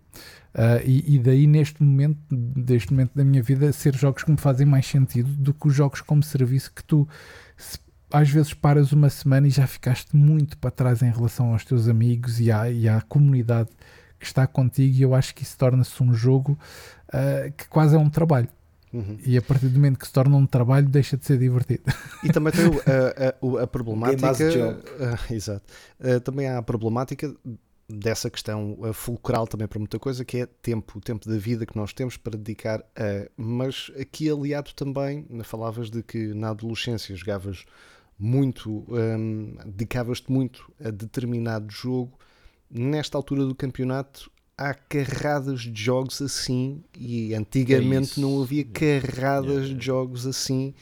Uh, 0.53 0.81
e, 0.83 1.15
e, 1.15 1.19
daí 1.19 1.45
neste 1.45 1.83
momento, 1.83 2.19
deste 2.29 2.91
momento 2.91 3.11
da 3.13 3.23
minha 3.23 3.41
vida, 3.41 3.71
ser 3.71 3.95
jogos 3.95 4.23
que 4.23 4.31
me 4.31 4.37
fazem 4.37 4.65
mais 4.65 4.87
sentido 4.87 5.29
do 5.29 5.53
que 5.53 5.67
os 5.67 5.75
jogos 5.75 6.01
como 6.01 6.23
serviço 6.23 6.73
que 6.73 6.83
tu 6.83 7.07
se, 7.55 7.77
às 8.11 8.29
vezes 8.29 8.53
paras 8.53 8.91
uma 8.91 9.09
semana 9.09 9.47
e 9.47 9.51
já 9.51 9.67
ficaste 9.67 10.15
muito 10.15 10.57
para 10.57 10.71
trás 10.71 11.01
em 11.01 11.11
relação 11.11 11.53
aos 11.53 11.63
teus 11.63 11.87
amigos 11.87 12.39
e 12.39 12.51
à, 12.51 12.69
e 12.69 12.89
à 12.89 13.01
comunidade 13.01 13.69
que 14.19 14.25
está 14.25 14.45
contigo 14.47 14.97
e 14.97 15.01
eu 15.01 15.13
acho 15.13 15.33
que 15.33 15.43
isso 15.43 15.57
torna-se 15.57 16.01
um 16.03 16.13
jogo 16.13 16.57
uh, 17.09 17.51
que 17.55 17.67
quase 17.69 17.95
é 17.95 17.99
um 17.99 18.09
trabalho. 18.09 18.49
Uhum. 18.91 19.19
E 19.23 19.37
a 19.37 19.41
partir 19.41 19.67
do 19.67 19.75
momento 19.75 19.99
que 19.99 20.07
se 20.07 20.13
torna 20.13 20.35
um 20.35 20.47
trabalho, 20.47 20.89
deixa 20.89 21.15
de 21.15 21.23
ser 21.23 21.37
divertido. 21.37 21.83
E 22.23 22.29
também 22.29 22.51
tem 22.51 22.65
a, 22.65 23.59
a, 23.59 23.63
a 23.63 23.67
problemática. 23.67 24.31
Uh, 24.31 25.33
exato. 25.33 25.63
Uh, 25.99 26.19
também 26.19 26.47
há 26.47 26.57
a 26.57 26.61
problemática 26.63 27.33
dessa 27.89 28.29
questão 28.29 28.77
uh, 28.79 28.93
fulcral 28.93 29.47
também 29.47 29.67
para 29.67 29.79
muita 29.79 29.97
coisa, 29.97 30.23
que 30.23 30.37
é 30.37 30.45
tempo, 30.45 30.99
o 30.99 31.01
tempo 31.01 31.27
da 31.27 31.37
vida 31.37 31.65
que 31.65 31.75
nós 31.75 31.91
temos 31.91 32.17
para 32.17 32.37
dedicar 32.37 32.79
a. 32.95 33.29
Mas 33.35 33.91
aqui 33.99 34.29
aliado 34.29 34.73
também, 34.73 35.25
falavas 35.43 35.89
de 35.89 36.03
que 36.03 36.33
na 36.33 36.49
adolescência 36.49 37.15
jogavas 37.15 37.65
muito, 38.17 38.85
um, 38.89 39.55
dedicavas-te 39.65 40.31
muito 40.31 40.71
a 40.83 40.91
determinado 40.91 41.71
jogo. 41.71 42.19
Nesta 42.69 43.17
altura 43.17 43.45
do 43.45 43.55
campeonato, 43.55 44.29
há 44.55 44.73
carradas 44.73 45.61
de 45.61 45.81
jogos 45.81 46.21
assim 46.21 46.83
e 46.95 47.33
antigamente 47.33 48.11
isso. 48.11 48.21
não 48.21 48.43
havia 48.43 48.65
carradas 48.65 49.63
Yeah, 49.63 49.73
de 49.73 49.85
jogos 49.85 50.27
assim 50.27 50.75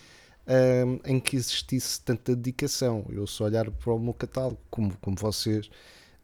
ahm, 0.48 1.00
em 1.06 1.20
que 1.20 1.36
existisse 1.36 2.02
tanta 2.02 2.36
dedicação. 2.36 3.06
Eu 3.10 3.28
só 3.28 3.46
olhar 3.46 3.70
para 3.70 3.93
o 3.93 4.00
meu 4.00 4.13
catálogo, 4.13 4.60
como, 4.70 4.98
como 4.98 5.15
vocês, 5.15 5.70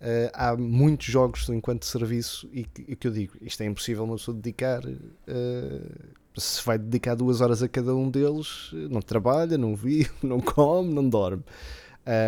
ah, 0.03 0.49
há 0.49 0.57
muitos 0.57 1.07
jogos 1.07 1.47
enquanto 1.49 1.85
serviço 1.85 2.49
e 2.51 2.65
que, 2.65 2.85
e 2.87 2.95
que 2.95 3.07
eu 3.07 3.11
digo, 3.11 3.33
isto 3.41 3.61
é 3.61 3.65
impossível 3.65 4.03
uma 4.03 4.15
pessoa 4.15 4.35
dedicar. 4.35 4.81
ah, 5.27 6.13
se 6.35 6.65
vai 6.65 6.79
dedicar 6.79 7.13
duas 7.13 7.41
horas 7.41 7.61
a 7.61 7.69
cada 7.69 7.95
um 7.95 8.09
deles, 8.09 8.71
não 8.89 9.01
trabalha, 9.01 9.55
não 9.57 9.75
vive, 9.75 10.11
não 10.23 10.39
come, 10.39 10.93
não 10.93 11.07
dorme. 11.07 11.43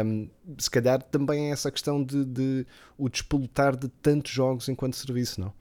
Um, 0.05 0.29
se 0.57 0.69
calhar 0.69 1.01
também 1.01 1.49
é 1.49 1.51
essa 1.51 1.69
questão 1.69 2.01
de, 2.01 2.23
de 2.23 2.67
o 2.97 3.09
despolutar 3.09 3.75
de 3.75 3.89
tantos 3.89 4.31
jogos 4.31 4.69
enquanto 4.69 4.95
serviço, 4.95 5.41
não? 5.41 5.51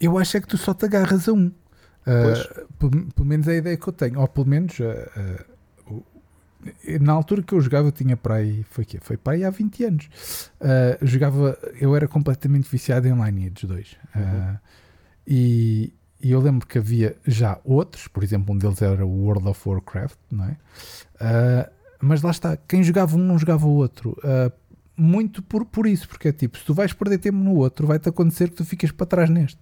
Eu 0.00 0.18
acho 0.18 0.36
é 0.36 0.40
que 0.40 0.48
tu 0.48 0.56
só 0.56 0.74
te 0.74 0.86
agarras 0.86 1.28
a 1.28 1.32
um. 1.32 1.52
Pois. 2.04 2.40
Uh, 2.40 2.66
pelo, 2.78 3.12
pelo 3.12 3.26
menos 3.26 3.46
é 3.46 3.52
a 3.52 3.56
ideia 3.56 3.76
que 3.76 3.86
eu 3.86 3.92
tenho. 3.92 4.18
Ou 4.18 4.26
pelo 4.26 4.46
menos 4.46 4.78
uh, 4.80 4.84
uh, 4.84 5.44
na 7.00 7.12
altura 7.12 7.42
que 7.42 7.54
eu 7.54 7.60
jogava 7.60 7.88
eu 7.88 7.92
tinha 7.92 8.16
para 8.16 8.36
aí, 8.36 8.64
foi 8.70 8.84
quê? 8.84 8.98
Foi 9.00 9.16
para 9.16 9.34
aí 9.34 9.44
há 9.44 9.50
20 9.50 9.84
anos. 9.84 10.08
Uh, 10.60 11.06
jogava, 11.06 11.58
eu 11.80 11.94
era 11.96 12.06
completamente 12.06 12.68
viciado 12.70 13.08
em 13.08 13.12
Lineage 13.12 13.66
2. 13.66 13.92
Uh, 13.92 14.58
e, 15.26 15.92
e 16.20 16.30
eu 16.30 16.40
lembro 16.40 16.66
que 16.66 16.78
havia 16.78 17.16
já 17.26 17.58
outros, 17.64 18.08
por 18.08 18.22
exemplo, 18.22 18.54
um 18.54 18.58
deles 18.58 18.82
era 18.82 19.04
o 19.04 19.24
World 19.24 19.48
of 19.48 19.68
Warcraft, 19.68 20.18
não 20.30 20.44
é? 20.44 20.56
Uh, 21.16 21.70
mas 22.00 22.22
lá 22.22 22.30
está, 22.30 22.56
quem 22.56 22.82
jogava 22.82 23.16
um 23.16 23.20
não 23.20 23.38
jogava 23.38 23.66
o 23.66 23.72
outro. 23.72 24.16
Muito 24.96 25.42
por, 25.42 25.64
por 25.64 25.86
isso, 25.86 26.08
porque 26.08 26.28
é 26.28 26.32
tipo, 26.32 26.58
se 26.58 26.64
tu 26.64 26.74
vais 26.74 26.92
perder 26.92 27.18
tempo 27.18 27.38
no 27.38 27.54
outro, 27.54 27.86
vai-te 27.86 28.08
acontecer 28.08 28.50
que 28.50 28.56
tu 28.56 28.64
ficas 28.64 28.90
para 28.90 29.06
trás 29.06 29.30
neste. 29.30 29.58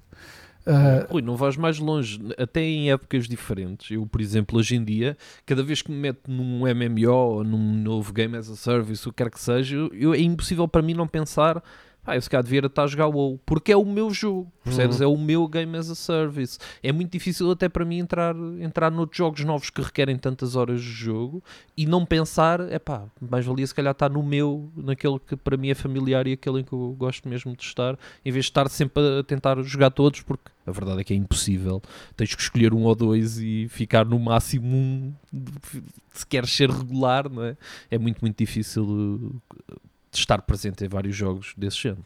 Uh, 0.67 1.11
Rui, 1.11 1.23
não 1.23 1.37
vais 1.37 1.57
mais 1.57 1.79
longe, 1.79 2.21
até 2.37 2.61
em 2.63 2.91
épocas 2.91 3.27
diferentes. 3.27 3.91
Eu, 3.91 4.07
por 4.07 4.21
exemplo, 4.21 4.59
hoje 4.59 4.77
em 4.77 4.85
dia, 4.85 5.17
cada 5.47 5.63
vez 5.63 5.81
que 5.81 5.91
me 5.91 5.97
meto 5.97 6.31
num 6.31 6.61
MMO 6.61 7.11
ou 7.11 7.45
num 7.45 7.75
novo 7.75 8.13
Game 8.13 8.37
as 8.37 8.51
a 8.51 8.57
Service, 8.57 9.09
o 9.09 9.13
que 9.13 9.23
quer 9.23 9.31
que 9.31 9.41
seja, 9.41 9.77
eu, 9.93 10.13
é 10.13 10.21
impossível 10.21 10.69
para 10.69 10.83
mim 10.83 10.95
não 10.95 11.07
pensar. 11.07 11.63
Ah, 12.09 12.17
eu 12.17 12.23
se 12.23 12.31
calhar 12.31 12.43
devia 12.43 12.61
estar 12.61 12.85
a 12.85 12.87
jogar 12.87 13.07
WoW, 13.07 13.39
porque 13.45 13.71
é 13.71 13.77
o 13.77 13.85
meu 13.85 14.09
jogo, 14.09 14.51
percebes? 14.65 14.99
É 14.99 15.07
o 15.07 15.19
meu 15.19 15.47
game 15.47 15.77
as 15.77 15.91
a 15.91 15.95
service. 15.95 16.59
É 16.83 16.91
muito 16.91 17.13
difícil 17.13 17.51
até 17.51 17.69
para 17.69 17.85
mim 17.85 17.99
entrar, 17.99 18.35
entrar 18.61 18.91
noutros 18.91 19.19
jogos 19.19 19.45
novos 19.45 19.69
que 19.69 19.83
requerem 19.83 20.17
tantas 20.17 20.57
horas 20.57 20.81
de 20.81 20.89
jogo 20.89 21.45
e 21.77 21.85
não 21.85 22.07
pensar, 22.07 22.61
é 22.73 22.79
pá, 22.79 23.05
mais 23.21 23.45
valia 23.45 23.67
se 23.67 23.75
calhar 23.75 23.93
estar 23.93 24.09
no 24.09 24.23
meu, 24.23 24.73
naquele 24.75 25.19
que 25.19 25.37
para 25.37 25.59
mim 25.59 25.69
é 25.69 25.75
familiar 25.75 26.27
e 26.27 26.33
aquele 26.33 26.61
em 26.61 26.65
que 26.65 26.73
eu 26.73 26.97
gosto 26.99 27.29
mesmo 27.29 27.55
de 27.55 27.63
estar, 27.63 27.99
em 28.25 28.33
vez 28.33 28.47
de 28.47 28.51
estar 28.53 28.71
sempre 28.71 29.03
a 29.21 29.23
tentar 29.23 29.61
jogar 29.61 29.91
todos, 29.91 30.23
porque 30.23 30.51
a 30.67 30.71
verdade 30.71 31.03
é 31.03 31.05
que 31.05 31.13
é 31.13 31.17
impossível. 31.17 31.83
Tens 32.17 32.35
que 32.35 32.41
escolher 32.41 32.73
um 32.73 32.85
ou 32.85 32.95
dois 32.95 33.39
e 33.39 33.69
ficar 33.69 34.07
no 34.07 34.19
máximo 34.19 34.75
um 34.75 35.13
se 36.15 36.27
queres 36.27 36.51
ser 36.51 36.71
regular, 36.71 37.29
não 37.31 37.43
é? 37.45 37.55
É 37.91 37.99
muito, 37.99 38.21
muito 38.23 38.39
difícil 38.39 39.41
estar 40.13 40.41
presente 40.43 40.85
em 40.85 40.89
vários 40.89 41.15
jogos 41.17 41.55
desse 41.57 41.77
género. 41.79 42.05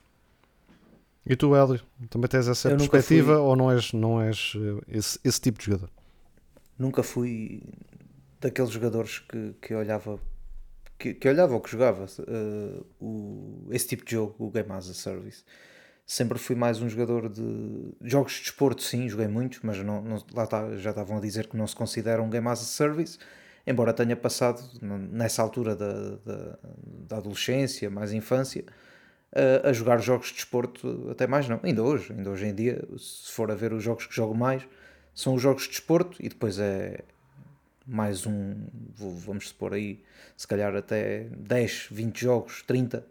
E 1.25 1.37
tu, 1.37 1.55
Hélio, 1.55 1.81
também 2.11 2.29
tens 2.29 2.49
essa 2.49 2.69
Eu 2.71 2.77
perspectiva 2.77 3.35
fui- 3.35 3.43
ou 3.43 3.55
não 3.55 3.71
és, 3.71 3.93
não 3.93 4.21
és 4.21 4.55
eh, 4.57 4.99
esse, 4.99 5.19
esse 5.23 5.41
tipo 5.41 5.59
de 5.59 5.67
jogador? 5.67 5.89
Nunca 6.79 7.03
fui 7.03 7.63
daqueles 8.41 8.71
jogadores 8.71 9.21
que, 9.21 9.55
que 9.63 9.73
olhava 9.75 10.19
que, 10.99 11.15
que 11.15 11.29
olhava 11.29 11.55
ou 11.55 11.61
que 11.61 11.71
jogava 11.71 12.07
eh, 12.27 12.81
o, 13.01 13.69
esse 13.71 13.87
tipo 13.89 14.05
de 14.05 14.13
jogo, 14.13 14.35
o 14.39 14.51
Game 14.51 14.71
as 14.73 14.89
a 14.91 14.95
Service. 14.95 15.45
Sempre 16.05 16.39
fui 16.39 16.57
mais 16.57 16.83
um 16.83 16.89
jogador 16.89 17.29
de 17.29 17.93
jogos 18.03 18.33
de 18.35 18.41
desporto, 18.41 18.83
sim, 18.83 19.09
joguei 19.09 19.29
muitos, 19.29 19.61
mas 19.63 19.79
não, 19.79 20.03
não- 20.03 20.25
lá 20.35 20.47
tá- 20.47 20.77
já 20.77 20.91
estavam 20.91 21.19
a 21.19 21.21
dizer 21.21 21.47
que 21.47 21.57
não 21.57 21.67
se 21.69 21.77
considera 21.77 22.21
um 22.21 22.29
Game 22.29 22.49
as 22.49 22.61
a 22.61 22.65
Service, 22.65 23.19
embora 23.67 23.93
tenha 23.93 24.17
passado 24.17 24.63
nessa 24.81 25.43
altura 25.43 25.77
da, 25.77 26.17
da, 26.25 26.59
da 27.09 27.17
adolescência, 27.19 27.89
mais 27.91 28.13
infância, 28.13 28.65
a, 29.35 29.71
a 29.71 29.73
jogar 29.73 29.99
jogos 29.99 30.29
de 30.29 30.35
desporto, 30.35 31.09
até 31.11 31.27
mais 31.27 31.49
não, 31.49 31.61
ainda 31.63 31.83
hoje, 31.83 32.13
ainda 32.13 32.31
hoje 32.31 32.47
em 32.47 32.55
dia, 32.55 32.83
se 32.99 33.33
for 33.33 33.51
a 33.51 33.55
ver 33.55 33.73
os 33.73 33.83
jogos 33.83 34.07
que 34.07 34.15
jogo 34.15 34.35
mais, 34.35 34.63
são 35.15 35.35
os 35.35 35.43
jogos 35.43 35.65
de 35.65 35.71
desporto 35.71 36.17
e 36.21 36.29
depois 36.29 36.59
é 36.59 37.01
mais 37.87 38.27
um, 38.27 38.55
vamos 38.97 39.49
supor 39.49 39.75
aí, 39.75 40.03
se 40.37 40.47
calhar 40.47 40.75
até 40.75 41.27
10, 41.37 41.89
20 41.91 42.21
jogos, 42.21 42.63
30, 42.63 43.05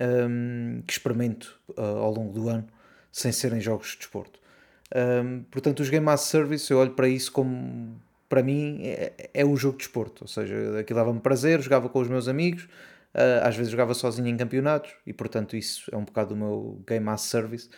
hum, 0.00 0.82
que 0.86 0.92
experimento 0.92 1.60
uh, 1.76 1.80
ao 1.80 2.12
longo 2.12 2.32
do 2.32 2.48
ano, 2.48 2.66
sem 3.12 3.30
serem 3.30 3.60
jogos 3.60 3.90
de 3.90 3.98
desporto. 3.98 4.40
Hum, 4.94 5.44
portanto, 5.50 5.80
os 5.80 5.90
Game 5.90 6.08
as 6.08 6.22
Service, 6.22 6.70
eu 6.70 6.78
olho 6.78 6.92
para 6.92 7.08
isso 7.08 7.30
como, 7.30 8.00
para 8.28 8.42
mim, 8.42 8.80
é, 8.82 9.30
é 9.32 9.44
o 9.44 9.56
jogo 9.56 9.78
de 9.78 9.84
desporto, 9.84 10.24
ou 10.24 10.28
seja, 10.28 10.80
aquilo 10.80 10.98
dava-me 10.98 11.20
prazer, 11.20 11.60
jogava 11.60 11.88
com 11.88 12.00
os 12.00 12.08
meus 12.08 12.28
amigos, 12.28 12.64
uh, 13.14 13.44
às 13.44 13.56
vezes 13.56 13.70
jogava 13.70 13.94
sozinho 13.94 14.28
em 14.28 14.36
campeonatos, 14.36 14.92
e 15.06 15.12
portanto 15.12 15.56
isso 15.56 15.88
é 15.92 15.96
um 15.96 16.04
bocado 16.04 16.34
o 16.34 16.36
meu 16.36 16.82
Game 16.86 17.08
as 17.08 17.22
Service, 17.22 17.68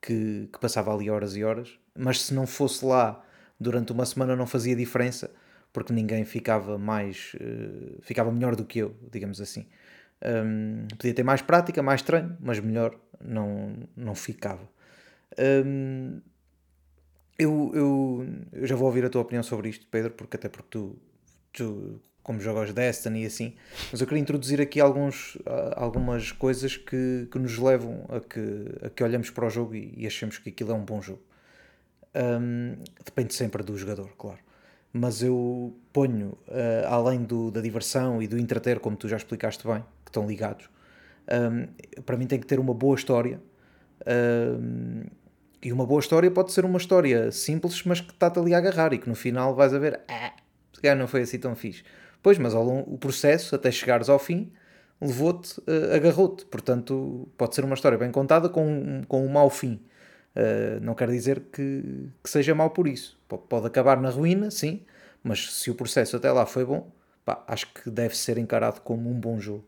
que, 0.00 0.48
que 0.52 0.58
passava 0.60 0.94
ali 0.94 1.10
horas 1.10 1.36
e 1.36 1.44
horas, 1.44 1.78
mas 1.96 2.22
se 2.22 2.34
não 2.34 2.46
fosse 2.46 2.84
lá 2.84 3.22
durante 3.58 3.92
uma 3.92 4.06
semana 4.06 4.36
não 4.36 4.46
fazia 4.46 4.76
diferença, 4.76 5.30
porque 5.72 5.92
ninguém 5.92 6.24
ficava 6.24 6.78
mais, 6.78 7.32
eh, 7.40 7.98
ficava 8.00 8.32
melhor 8.32 8.56
do 8.56 8.64
que 8.64 8.78
eu, 8.78 8.96
digamos 9.10 9.40
assim. 9.40 9.66
Hum, 10.24 10.86
podia 10.96 11.14
ter 11.14 11.22
mais 11.22 11.42
prática, 11.42 11.82
mais 11.82 12.02
treino, 12.02 12.36
mas 12.40 12.58
melhor 12.60 12.98
não, 13.20 13.74
não 13.96 14.14
ficava. 14.14 14.68
Hum, 15.38 16.20
eu, 17.38 17.70
eu, 18.52 18.66
já 18.66 18.74
vou 18.74 18.86
ouvir 18.86 19.04
a 19.04 19.08
tua 19.08 19.22
opinião 19.22 19.42
sobre 19.42 19.68
isto, 19.68 19.86
Pedro, 19.90 20.10
porque 20.12 20.36
até 20.36 20.48
porque 20.48 20.68
tu, 20.70 20.96
tu 21.52 22.00
como 22.22 22.40
jogas 22.40 22.72
Destiny 22.74 23.22
e 23.22 23.26
assim, 23.26 23.54
mas 23.90 24.00
eu 24.00 24.06
queria 24.06 24.20
introduzir 24.20 24.60
aqui 24.60 24.80
alguns, 24.80 25.38
ah, 25.46 25.74
algumas 25.76 26.32
coisas 26.32 26.76
que, 26.76 27.28
que 27.30 27.38
nos 27.38 27.56
levam 27.56 28.04
a 28.08 28.20
que, 28.20 28.86
a 28.86 28.90
que 28.90 29.02
olhamos 29.04 29.30
para 29.30 29.46
o 29.46 29.50
jogo 29.50 29.74
e, 29.74 29.94
e 29.96 30.06
achemos 30.06 30.36
que 30.38 30.50
aquilo 30.50 30.72
é 30.72 30.74
um 30.74 30.84
bom 30.84 31.00
jogo. 31.00 31.22
Hum, 32.14 32.76
depende 33.04 33.32
sempre 33.34 33.62
do 33.62 33.76
jogador, 33.78 34.10
claro. 34.18 34.40
Mas 34.92 35.22
eu 35.22 35.74
ponho, 35.92 36.36
ah, 36.48 36.88
além 36.88 37.22
do, 37.22 37.50
da 37.50 37.60
diversão 37.60 38.20
e 38.20 38.26
do 38.26 38.36
entreter, 38.38 38.80
como 38.80 38.96
tu 38.96 39.08
já 39.08 39.16
explicaste 39.16 39.66
bem, 39.66 39.82
que 40.04 40.10
estão 40.10 40.26
ligados, 40.26 40.68
hum, 41.30 41.68
para 42.04 42.16
mim 42.16 42.26
tem 42.26 42.40
que 42.40 42.46
ter 42.46 42.58
uma 42.58 42.74
boa 42.74 42.96
história. 42.96 43.40
hum, 44.60 45.04
e 45.62 45.72
uma 45.72 45.86
boa 45.86 46.00
história 46.00 46.30
pode 46.30 46.52
ser 46.52 46.64
uma 46.64 46.78
história 46.78 47.30
simples, 47.32 47.82
mas 47.84 48.00
que 48.00 48.12
está-te 48.12 48.38
ali 48.38 48.54
a 48.54 48.58
agarrar 48.58 48.92
e 48.92 48.98
que 48.98 49.08
no 49.08 49.14
final 49.14 49.54
vais 49.54 49.74
a 49.74 49.78
ver, 49.78 50.00
ah, 50.08 50.32
se 50.72 50.80
calhar 50.80 50.96
não 50.96 51.06
foi 51.08 51.22
assim 51.22 51.38
tão 51.38 51.54
fixe. 51.56 51.82
Pois, 52.22 52.38
mas 52.38 52.54
ao 52.54 52.64
longo, 52.64 52.92
o 52.94 52.98
processo, 52.98 53.54
até 53.54 53.70
chegares 53.70 54.08
ao 54.08 54.18
fim, 54.18 54.52
levou-te, 55.00 55.60
eh, 55.66 55.96
agarrou-te. 55.96 56.44
Portanto, 56.46 57.28
pode 57.36 57.54
ser 57.54 57.64
uma 57.64 57.74
história 57.74 57.96
bem 57.98 58.10
contada 58.10 58.48
com, 58.48 58.66
um- 58.66 59.02
com 59.04 59.24
um 59.24 59.28
mau 59.28 59.48
fim. 59.50 59.80
Eh, 60.34 60.78
não 60.82 60.94
quer 60.94 61.08
dizer 61.10 61.40
que, 61.52 62.08
que 62.22 62.30
seja 62.30 62.54
mau 62.54 62.70
por 62.70 62.86
isso. 62.88 63.18
P- 63.28 63.38
Pode 63.48 63.66
acabar 63.66 64.00
na 64.00 64.10
ruína, 64.10 64.50
sim, 64.50 64.84
mas 65.22 65.52
se 65.54 65.70
o 65.70 65.74
processo 65.74 66.16
até 66.16 66.30
lá 66.32 66.46
foi 66.46 66.64
bom, 66.64 66.90
pá, 67.24 67.42
acho 67.48 67.72
que 67.72 67.90
deve 67.90 68.16
ser 68.16 68.38
encarado 68.38 68.80
como 68.82 69.10
um 69.10 69.18
bom 69.18 69.40
jogo. 69.40 69.64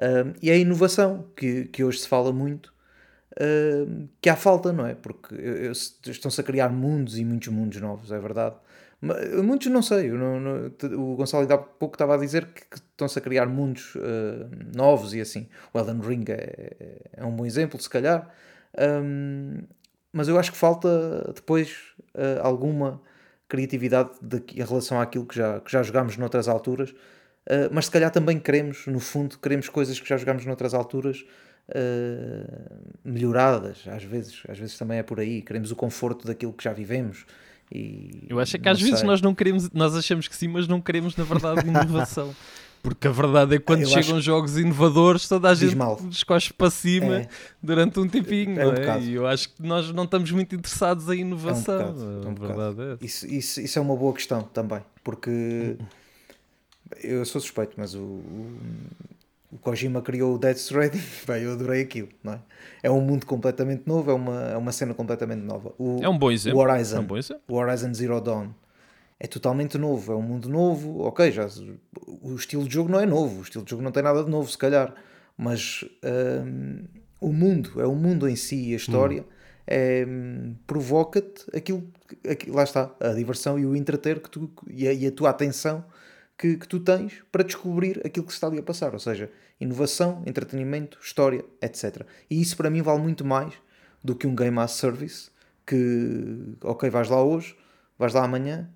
Ah, 0.00 0.32
e 0.42 0.50
a 0.50 0.56
inovação, 0.56 1.26
que, 1.36 1.64
que 1.66 1.84
hoje 1.84 1.98
se 2.00 2.08
fala 2.08 2.32
muito, 2.32 2.72
que 4.20 4.28
há 4.28 4.36
falta, 4.36 4.72
não 4.72 4.86
é? 4.86 4.94
Porque 4.94 5.34
estão-se 6.06 6.40
a 6.40 6.44
criar 6.44 6.68
mundos 6.70 7.18
e 7.18 7.24
muitos 7.24 7.48
mundos 7.48 7.80
novos, 7.80 8.10
é 8.12 8.18
verdade. 8.18 8.56
Mas, 9.00 9.32
muitos 9.42 9.68
não 9.68 9.80
sei, 9.82 10.10
eu 10.10 10.18
não- 10.18 10.38
não- 10.40 11.12
o 11.12 11.16
Gonçalo 11.16 11.50
há 11.50 11.58
pouco 11.58 11.94
estava 11.94 12.14
a 12.14 12.18
dizer 12.18 12.46
que, 12.46 12.60
que 12.66 12.76
estão-se 12.76 13.18
a 13.18 13.22
criar 13.22 13.46
mundos 13.46 13.94
ah, 13.96 14.48
novos 14.76 15.14
e 15.14 15.20
assim. 15.20 15.48
O 15.72 15.78
Elden 15.78 16.00
Ring 16.00 16.24
é, 16.28 16.76
é 17.16 17.24
um 17.24 17.30
bom 17.34 17.46
exemplo, 17.46 17.80
se 17.80 17.88
calhar. 17.88 18.28
Ahm, 18.76 19.62
mas 20.12 20.28
eu 20.28 20.38
acho 20.38 20.52
que 20.52 20.58
falta 20.58 21.32
depois 21.34 21.76
ah, 22.14 22.40
alguma 22.46 23.00
criatividade 23.48 24.10
daqui- 24.22 24.60
em 24.60 24.64
relação 24.64 25.00
àquilo 25.00 25.24
que 25.26 25.36
já, 25.36 25.60
que 25.60 25.72
já 25.72 25.82
jogámos 25.82 26.16
noutras 26.16 26.46
alturas. 26.48 26.90
Uh, 27.48 27.66
mas 27.72 27.86
se 27.86 27.90
calhar 27.90 28.10
também 28.10 28.38
queremos, 28.38 28.86
no 28.86 29.00
fundo, 29.00 29.38
queremos 29.38 29.68
coisas 29.68 29.98
que 29.98 30.08
já 30.08 30.16
jogámos 30.16 30.44
noutras 30.44 30.74
alturas 30.74 31.24
uh, 31.74 32.90
melhoradas, 33.04 33.78
às 33.86 34.02
vezes, 34.04 34.42
às 34.48 34.58
vezes 34.58 34.76
também 34.78 34.98
é 34.98 35.02
por 35.02 35.20
aí, 35.20 35.42
queremos 35.42 35.70
o 35.70 35.76
conforto 35.76 36.26
daquilo 36.26 36.52
que 36.52 36.64
já 36.64 36.72
vivemos. 36.72 37.24
E, 37.72 38.24
Eu 38.28 38.40
acho 38.40 38.56
é 38.56 38.58
que 38.58 38.68
às 38.68 38.80
vezes 38.80 38.98
sei. 38.98 39.06
nós 39.06 39.20
não 39.22 39.34
queremos, 39.34 39.70
nós 39.70 39.94
achamos 39.96 40.26
que 40.26 40.34
sim, 40.36 40.48
mas 40.48 40.66
não 40.66 40.80
queremos 40.80 41.14
na 41.16 41.24
verdade 41.24 41.66
inovação. 41.68 42.34
Porque 42.82 43.06
a 43.06 43.10
verdade 43.10 43.56
é 43.56 43.58
que 43.58 43.64
quando 43.66 43.82
Eu 43.82 43.88
chegam 43.88 44.12
acho- 44.16 44.22
jogos 44.22 44.56
inovadores, 44.56 45.28
toda 45.28 45.50
a 45.50 45.54
gente 45.54 45.76
mal. 45.76 45.96
descoche 46.02 46.50
para 46.50 46.70
cima 46.70 47.16
É. 47.18 47.28
durante 47.62 48.00
um 48.00 48.08
tempinho, 48.08 48.58
É 48.58 48.66
um 48.66 48.72
é? 48.72 48.80
bocado. 48.80 49.04
E 49.04 49.12
eu 49.14 49.26
acho 49.26 49.50
que 49.50 49.62
nós 49.62 49.92
não 49.92 50.04
estamos 50.04 50.30
muito 50.32 50.54
interessados 50.54 51.06
em 51.10 51.20
inovação. 51.20 51.78
é 52.24 52.26
um 52.26 52.32
bocado. 52.32 52.54
verdade 52.64 52.98
é. 53.02 53.04
Isso, 53.06 53.26
isso, 53.26 53.60
isso 53.60 53.78
é 53.78 53.82
uma 53.82 53.94
boa 53.94 54.14
questão 54.14 54.42
também, 54.44 54.80
porque 55.04 55.76
eu 57.02 57.22
sou 57.26 57.38
suspeito, 57.38 57.74
mas 57.76 57.94
o, 57.94 58.00
o- 58.00 58.56
o 59.52 59.58
Kojima 59.58 60.00
criou 60.00 60.34
o 60.34 60.38
Death 60.38 60.58
Stranding, 60.58 61.02
bem, 61.26 61.42
eu 61.42 61.52
adorei 61.52 61.82
aquilo, 61.82 62.08
não 62.22 62.34
é? 62.34 62.40
É 62.82 62.90
um 62.90 63.00
mundo 63.00 63.26
completamente 63.26 63.82
novo, 63.86 64.10
é 64.10 64.14
uma, 64.14 64.42
é 64.50 64.56
uma 64.56 64.72
cena 64.72 64.94
completamente 64.94 65.42
nova. 65.42 65.72
O, 65.78 65.98
É 66.02 66.08
um 66.08 66.18
bom 66.18 66.30
exemplo. 66.30 66.58
O 66.58 66.62
Horizon, 66.62 66.96
É 66.96 67.00
um 67.00 67.04
bom 67.06 67.16
exemplo. 67.16 67.42
o 67.48 67.54
Horizon 67.54 67.92
Zero 67.94 68.20
Dawn 68.20 68.48
é 69.18 69.26
totalmente 69.26 69.76
novo, 69.76 70.12
é 70.12 70.16
um 70.16 70.22
mundo 70.22 70.48
novo, 70.48 71.02
ok, 71.02 71.30
já 71.30 71.46
o 72.22 72.34
estilo 72.34 72.66
de 72.66 72.72
jogo 72.72 72.90
não 72.90 73.00
é 73.00 73.04
novo, 73.04 73.40
o 73.40 73.42
estilo 73.42 73.64
de 73.64 73.70
jogo 73.70 73.82
não 73.82 73.92
tem 73.92 74.02
nada 74.02 74.24
de 74.24 74.30
novo, 74.30 74.50
se 74.50 74.56
calhar, 74.56 74.94
mas 75.36 75.84
hum, 76.46 76.84
o 77.20 77.30
mundo, 77.30 77.80
é 77.80 77.86
o 77.86 77.94
mundo 77.94 78.26
em 78.26 78.34
si, 78.34 78.72
a 78.72 78.76
história, 78.76 79.24
é, 79.66 80.06
hum, 80.08 80.54
provoca-te 80.66 81.44
aquilo, 81.54 81.86
aquilo, 82.28 82.56
lá 82.56 82.62
está, 82.62 82.90
a 82.98 83.08
diversão 83.08 83.58
e 83.58 83.66
o 83.66 83.76
entreter 83.76 84.20
que 84.20 84.30
tu, 84.30 84.50
e, 84.68 84.88
a, 84.88 84.92
e 84.92 85.06
a 85.06 85.12
tua 85.12 85.28
atenção 85.28 85.84
que, 86.40 86.56
que 86.56 86.66
tu 86.66 86.80
tens 86.80 87.22
para 87.30 87.44
descobrir 87.44 88.00
aquilo 88.02 88.24
que 88.24 88.32
se 88.32 88.38
está 88.38 88.46
ali 88.46 88.58
a 88.58 88.62
passar, 88.62 88.94
ou 88.94 88.98
seja, 88.98 89.30
inovação, 89.60 90.22
entretenimento, 90.24 90.98
história, 91.02 91.44
etc. 91.60 92.06
E 92.30 92.40
isso 92.40 92.56
para 92.56 92.70
mim 92.70 92.80
vale 92.80 93.02
muito 93.02 93.26
mais 93.26 93.52
do 94.02 94.14
que 94.14 94.26
um 94.26 94.34
Game 94.34 94.58
as 94.58 94.70
Service 94.70 95.30
que, 95.66 96.56
ok, 96.62 96.88
vais 96.88 97.10
lá 97.10 97.22
hoje, 97.22 97.54
vais 97.98 98.14
lá 98.14 98.24
amanhã, 98.24 98.70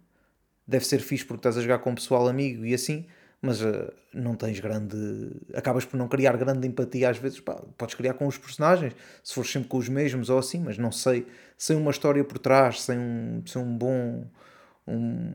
deve 0.68 0.84
ser 0.84 0.98
fixe 0.98 1.24
porque 1.24 1.38
estás 1.38 1.56
a 1.56 1.62
jogar 1.62 1.78
com 1.78 1.92
um 1.92 1.94
pessoal 1.94 2.28
amigo 2.28 2.66
e 2.66 2.74
assim, 2.74 3.06
mas 3.40 3.62
uh, 3.62 3.90
não 4.12 4.36
tens 4.36 4.60
grande. 4.60 4.96
Acabas 5.54 5.86
por 5.86 5.96
não 5.96 6.06
criar 6.06 6.36
grande 6.36 6.68
empatia 6.68 7.08
às 7.08 7.16
vezes. 7.16 7.40
Pá, 7.40 7.54
podes 7.78 7.94
criar 7.94 8.12
com 8.12 8.26
os 8.26 8.36
personagens, 8.36 8.94
se 9.22 9.32
fores 9.32 9.50
sempre 9.50 9.70
com 9.70 9.78
os 9.78 9.88
mesmos 9.88 10.28
ou 10.28 10.38
assim, 10.38 10.60
mas 10.60 10.76
não 10.76 10.92
sei, 10.92 11.26
sem 11.56 11.76
uma 11.76 11.90
história 11.90 12.22
por 12.22 12.38
trás, 12.38 12.82
sem 12.82 12.98
um, 12.98 13.42
sem 13.46 13.62
um 13.62 13.78
bom. 13.78 14.26
Um, 14.86 15.32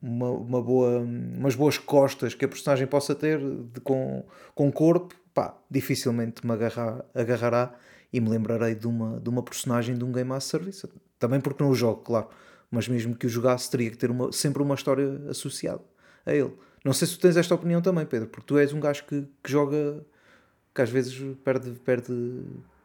uma, 0.00 0.30
uma 0.30 0.62
boa, 0.62 0.98
umas 1.00 1.54
boas 1.54 1.78
costas 1.78 2.34
que 2.34 2.44
a 2.44 2.48
personagem 2.48 2.86
possa 2.86 3.14
ter 3.14 3.38
de, 3.38 3.80
com, 3.80 4.24
com 4.54 4.70
corpo, 4.70 5.14
pá, 5.34 5.56
dificilmente 5.70 6.46
me 6.46 6.52
agarrar, 6.52 7.04
agarrará 7.14 7.74
e 8.12 8.20
me 8.20 8.28
lembrarei 8.28 8.74
de 8.74 8.86
uma, 8.86 9.20
de 9.20 9.28
uma 9.28 9.42
personagem 9.42 9.96
de 9.96 10.04
um 10.04 10.12
Game 10.12 10.32
as 10.32 10.44
Service. 10.44 10.88
Também 11.18 11.40
porque 11.40 11.62
não 11.62 11.70
o 11.70 11.74
jogo, 11.74 12.02
claro 12.02 12.28
mas 12.70 12.86
mesmo 12.86 13.16
que 13.16 13.26
o 13.26 13.28
jogasse, 13.28 13.70
teria 13.70 13.90
que 13.90 13.96
ter 13.96 14.10
uma, 14.10 14.30
sempre 14.30 14.62
uma 14.62 14.74
história 14.74 15.20
associada 15.28 15.82
a 16.24 16.32
ele. 16.32 16.52
Não 16.84 16.92
sei 16.92 17.08
se 17.08 17.16
tu 17.16 17.20
tens 17.20 17.36
esta 17.36 17.54
opinião 17.54 17.82
também, 17.82 18.06
Pedro, 18.06 18.28
porque 18.28 18.46
tu 18.46 18.56
és 18.56 18.72
um 18.72 18.80
gajo 18.80 19.04
que, 19.04 19.26
que 19.42 19.50
joga, 19.50 20.04
que 20.74 20.80
às 20.80 20.88
vezes 20.88 21.36
perde, 21.44 21.72
perde, 21.80 22.12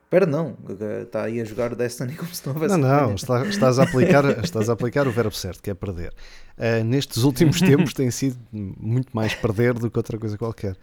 perde 0.09 0.31
não, 0.31 0.57
está 1.03 1.23
aí 1.23 1.41
a 1.41 1.45
jogar 1.45 1.75
Destiny 1.75 2.15
como 2.15 2.33
se 2.33 2.45
não 2.45 2.53
houvesse 2.53 2.77
Não, 2.77 3.07
não, 3.07 3.15
está, 3.15 3.45
estás, 3.45 3.79
a 3.79 3.83
aplicar, 3.83 4.43
estás 4.43 4.69
a 4.69 4.73
aplicar 4.73 5.07
o 5.07 5.11
verbo 5.11 5.35
certo, 5.35 5.61
que 5.61 5.69
é 5.69 5.73
perder. 5.73 6.13
Uh, 6.57 6.83
nestes 6.83 7.23
últimos 7.23 7.59
tempos 7.61 7.93
tem 7.93 8.09
sido 8.11 8.37
muito 8.51 9.09
mais 9.13 9.33
perder 9.33 9.73
do 9.73 9.89
que 9.89 9.97
outra 9.97 10.17
coisa 10.17 10.37
qualquer. 10.37 10.75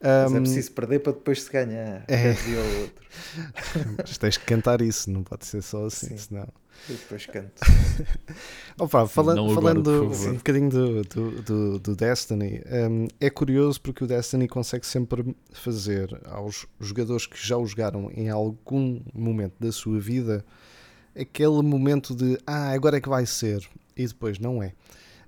Mas 0.00 0.34
é 0.34 0.40
preciso 0.40 0.72
perder 0.72 0.98
para 1.00 1.12
depois 1.12 1.42
se 1.42 1.50
ganhar. 1.50 2.04
É. 2.06 2.32
o 2.32 2.80
outro. 2.82 3.06
Mas 3.98 4.18
tens 4.18 4.36
que 4.36 4.44
cantar 4.44 4.82
isso, 4.82 5.10
não 5.10 5.22
pode 5.22 5.46
ser 5.46 5.62
só 5.62 5.86
assim, 5.86 6.08
Sim. 6.08 6.18
senão. 6.18 6.48
Eu 6.88 6.96
depois 6.96 7.26
canto. 7.26 7.60
Opa, 8.78 9.06
falando 9.06 9.54
falando 9.54 10.04
um 10.04 10.34
bocadinho 10.34 10.70
do, 10.70 11.02
do, 11.02 11.42
do, 11.42 11.78
do 11.78 11.96
Destiny, 11.96 12.62
um, 12.90 13.08
é 13.20 13.30
curioso 13.30 13.80
porque 13.80 14.04
o 14.04 14.06
Destiny 14.06 14.46
consegue 14.46 14.86
sempre 14.86 15.36
fazer 15.52 16.20
aos 16.26 16.66
jogadores 16.80 17.26
que 17.26 17.36
já 17.36 17.56
o 17.56 17.66
jogaram 17.66 18.10
em 18.12 18.28
algum 18.28 19.00
momento 19.14 19.54
da 19.58 19.72
sua 19.72 19.98
vida 19.98 20.44
aquele 21.18 21.62
momento 21.62 22.14
de 22.14 22.38
ah, 22.46 22.70
agora 22.70 22.98
é 22.98 23.00
que 23.00 23.08
vai 23.08 23.24
ser, 23.26 23.66
e 23.96 24.06
depois 24.06 24.38
não 24.38 24.62
é. 24.62 24.72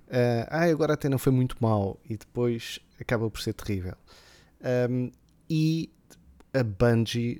Ah, 0.09 0.47
ah, 0.49 0.63
agora 0.65 0.93
até 0.93 1.09
não 1.09 1.17
foi 1.17 1.31
muito 1.33 1.55
mal, 1.59 1.99
e 2.07 2.15
depois 2.15 2.79
acaba 2.99 3.29
por 3.29 3.41
ser 3.41 3.53
terrível. 3.53 3.95
Um, 4.89 5.11
e 5.49 5.89
a 6.53 6.63
Bungie, 6.63 7.39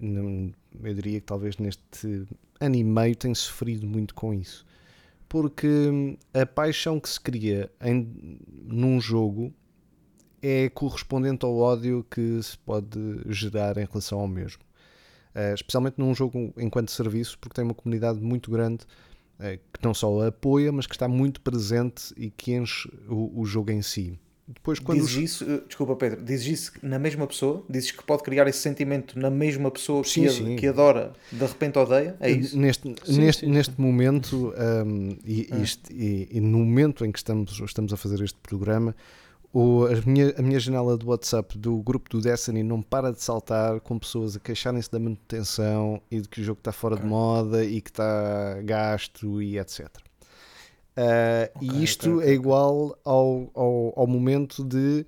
eu 0.83 0.93
diria 0.93 1.19
que 1.19 1.25
talvez 1.25 1.57
neste 1.57 2.25
ano 2.59 2.75
e 2.75 2.83
meio 2.83 3.15
tem 3.15 3.33
sofrido 3.33 3.87
muito 3.87 4.13
com 4.13 4.33
isso. 4.33 4.65
Porque 5.27 5.67
hum, 5.67 6.17
a 6.33 6.45
paixão 6.45 6.99
que 6.99 7.09
se 7.09 7.19
cria 7.19 7.71
em, 7.81 8.39
num 8.63 8.99
jogo 8.99 9.53
é 10.41 10.69
correspondente 10.69 11.45
ao 11.45 11.55
ódio 11.55 12.05
que 12.09 12.41
se 12.41 12.57
pode 12.57 12.99
gerar 13.27 13.77
em 13.77 13.85
relação 13.85 14.19
ao 14.19 14.27
mesmo. 14.27 14.61
Eh, 15.35 15.53
especialmente 15.53 15.95
num 15.97 16.13
jogo 16.15 16.53
enquanto 16.57 16.91
serviço, 16.91 17.37
porque 17.39 17.55
tem 17.55 17.63
uma 17.63 17.73
comunidade 17.73 18.19
muito 18.19 18.49
grande 18.49 18.85
eh, 19.39 19.57
que 19.57 19.83
não 19.83 19.93
só 19.93 20.21
a 20.21 20.27
apoia, 20.27 20.71
mas 20.71 20.87
que 20.87 20.95
está 20.95 21.07
muito 21.07 21.41
presente 21.41 22.13
e 22.17 22.29
que 22.31 22.53
enche 22.53 22.89
o, 23.07 23.41
o 23.41 23.45
jogo 23.45 23.71
em 23.71 23.81
si. 23.81 24.19
Depois, 24.51 24.79
quando 24.79 24.97
Dizes 24.97 25.15
os- 25.15 25.21
isso, 25.23 25.43
eh, 25.47 25.61
desculpa 25.67 25.95
Pedro, 25.95 26.23
dizes 26.23 26.47
isso 26.47 26.71
na 26.81 26.97
mesma 26.97 27.27
pessoa? 27.27 27.63
Dizes 27.69 27.91
que 27.91 28.03
pode 28.03 28.23
criar 28.23 28.47
esse 28.47 28.57
sentimento 28.59 29.17
na 29.19 29.29
mesma 29.29 29.69
pessoa 29.69 30.03
Sim, 30.03 30.21
que, 30.23 30.27
a- 30.27 30.31
sim. 30.31 30.55
que 30.55 30.67
adora, 30.67 31.13
de 31.31 31.45
repente 31.45 31.77
odeia? 31.77 32.15
É 32.19 32.31
isso? 32.31 32.57
Neste, 32.57 32.95
Sim, 33.05 33.19
neste, 33.21 33.45
neste 33.45 33.79
momento, 33.79 34.51
um, 34.85 35.15
e, 35.23 35.47
Ah. 35.51 35.57
isto- 35.59 35.93
e- 35.93 36.27
e 36.31 36.39
no 36.41 36.57
momento 36.59 37.05
em 37.05 37.11
que 37.11 37.19
estamos, 37.19 37.59
estamos 37.59 37.93
a 37.93 37.97
fazer 37.97 38.21
este 38.23 38.39
programa, 38.41 38.95
o, 39.53 39.85
a, 39.85 40.01
minha, 40.09 40.33
a 40.37 40.41
minha 40.41 40.59
janela 40.59 40.97
do 40.97 41.07
WhatsApp 41.09 41.55
do 41.57 41.77
grupo 41.83 42.09
do 42.09 42.19
Destiny 42.21 42.63
não 42.63 42.81
para 42.81 43.11
de 43.11 43.21
saltar 43.21 43.79
com 43.81 43.99
pessoas 43.99 44.35
a 44.35 44.39
queixarem-se 44.39 44.91
da 44.91 44.97
manutenção 44.99 46.01
e 46.09 46.21
de 46.21 46.27
que 46.27 46.41
o 46.41 46.43
jogo 46.43 46.59
está 46.59 46.71
fora 46.71 46.95
de 46.95 47.01
Ok. 47.01 47.09
moda 47.09 47.63
e 47.65 47.81
que 47.81 47.89
está 47.91 48.61
gasto 48.63 49.41
e 49.41 49.57
etc. 49.59 49.87
Uh, 50.99 51.49
Ok, 51.55 51.69
e 51.69 51.83
isto 51.83 52.09
ok, 52.09 52.17
ok, 52.17 52.29
é 52.29 52.33
igual 52.33 52.99
ao, 53.05 53.51
ao, 53.53 53.93
ao 53.95 54.07
momento 54.07 54.63
de 54.65 55.05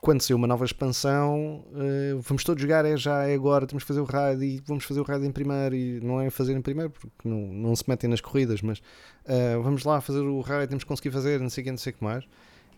quando 0.00 0.22
sair 0.22 0.34
uma 0.34 0.46
nova 0.46 0.64
expansão, 0.64 1.64
eh, 1.74 2.14
vamos 2.20 2.44
todos 2.44 2.62
jogar, 2.62 2.84
é 2.84 2.96
já, 2.96 3.24
é 3.26 3.34
agora, 3.34 3.66
temos 3.66 3.82
que 3.82 3.88
fazer 3.88 4.00
o 4.00 4.04
raid 4.04 4.44
e 4.44 4.62
vamos 4.64 4.84
fazer 4.84 5.00
o 5.00 5.02
raid 5.02 5.26
em 5.26 5.32
primeiro 5.32 5.74
e 5.74 6.00
não 6.00 6.20
é 6.20 6.30
fazer 6.30 6.56
em 6.56 6.62
primeiro 6.62 6.90
porque 6.90 7.28
não, 7.28 7.36
não 7.36 7.74
se 7.74 7.82
metem 7.88 8.08
nas 8.08 8.20
corridas, 8.20 8.62
mas 8.62 8.80
eh, 9.24 9.56
vamos 9.56 9.82
lá 9.84 10.00
fazer 10.00 10.20
o 10.20 10.40
raid, 10.40 10.68
temos 10.68 10.84
que 10.84 10.88
conseguir 10.88 11.10
fazer, 11.10 11.40
não 11.40 11.50
sei 11.50 11.62
o 11.62 11.64
que, 11.64 11.70
não 11.72 11.78
sei 11.78 11.92
o 11.92 11.96
que 11.96 12.04
mais. 12.04 12.24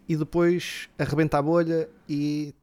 E 0.09 0.16
depois 0.16 0.88
arrebenta 0.98 1.38
a 1.38 1.42
bolha 1.42 1.88
e 2.09 2.54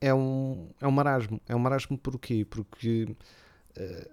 é 0.00 0.12
um, 0.14 0.68
é 0.80 0.86
um 0.86 0.90
marasmo. 0.90 1.40
É 1.48 1.56
um 1.56 1.58
marasmo 1.58 1.98
porquê? 1.98 2.44
Porque 2.48 3.08
eh, 3.76 4.08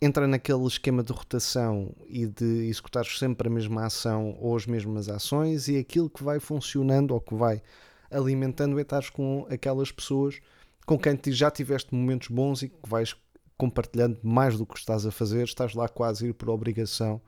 entra 0.00 0.26
naquele 0.26 0.66
esquema 0.66 1.02
de 1.02 1.12
rotação 1.12 1.94
e 2.06 2.26
de 2.26 2.68
executar 2.68 3.04
sempre 3.06 3.48
a 3.48 3.50
mesma 3.50 3.86
ação 3.86 4.36
ou 4.40 4.56
as 4.56 4.66
mesmas 4.66 5.08
ações 5.08 5.68
e 5.68 5.78
aquilo 5.78 6.10
que 6.10 6.22
vai 6.22 6.38
funcionando 6.38 7.12
ou 7.12 7.20
que 7.20 7.34
vai 7.34 7.62
alimentando 8.10 8.78
é 8.78 8.82
estar 8.82 9.10
com 9.10 9.46
aquelas 9.50 9.90
pessoas 9.90 10.40
com 10.84 10.98
quem 10.98 11.18
já 11.26 11.50
tiveste 11.50 11.94
momentos 11.94 12.28
bons 12.28 12.62
e 12.62 12.68
que 12.68 12.88
vais 12.88 13.16
compartilhando 13.58 14.18
mais 14.22 14.56
do 14.56 14.66
que 14.66 14.78
estás 14.78 15.06
a 15.06 15.10
fazer, 15.10 15.44
estás 15.44 15.74
lá 15.74 15.88
quase 15.88 16.28
ir 16.28 16.34
por 16.34 16.50
obrigação 16.50 17.20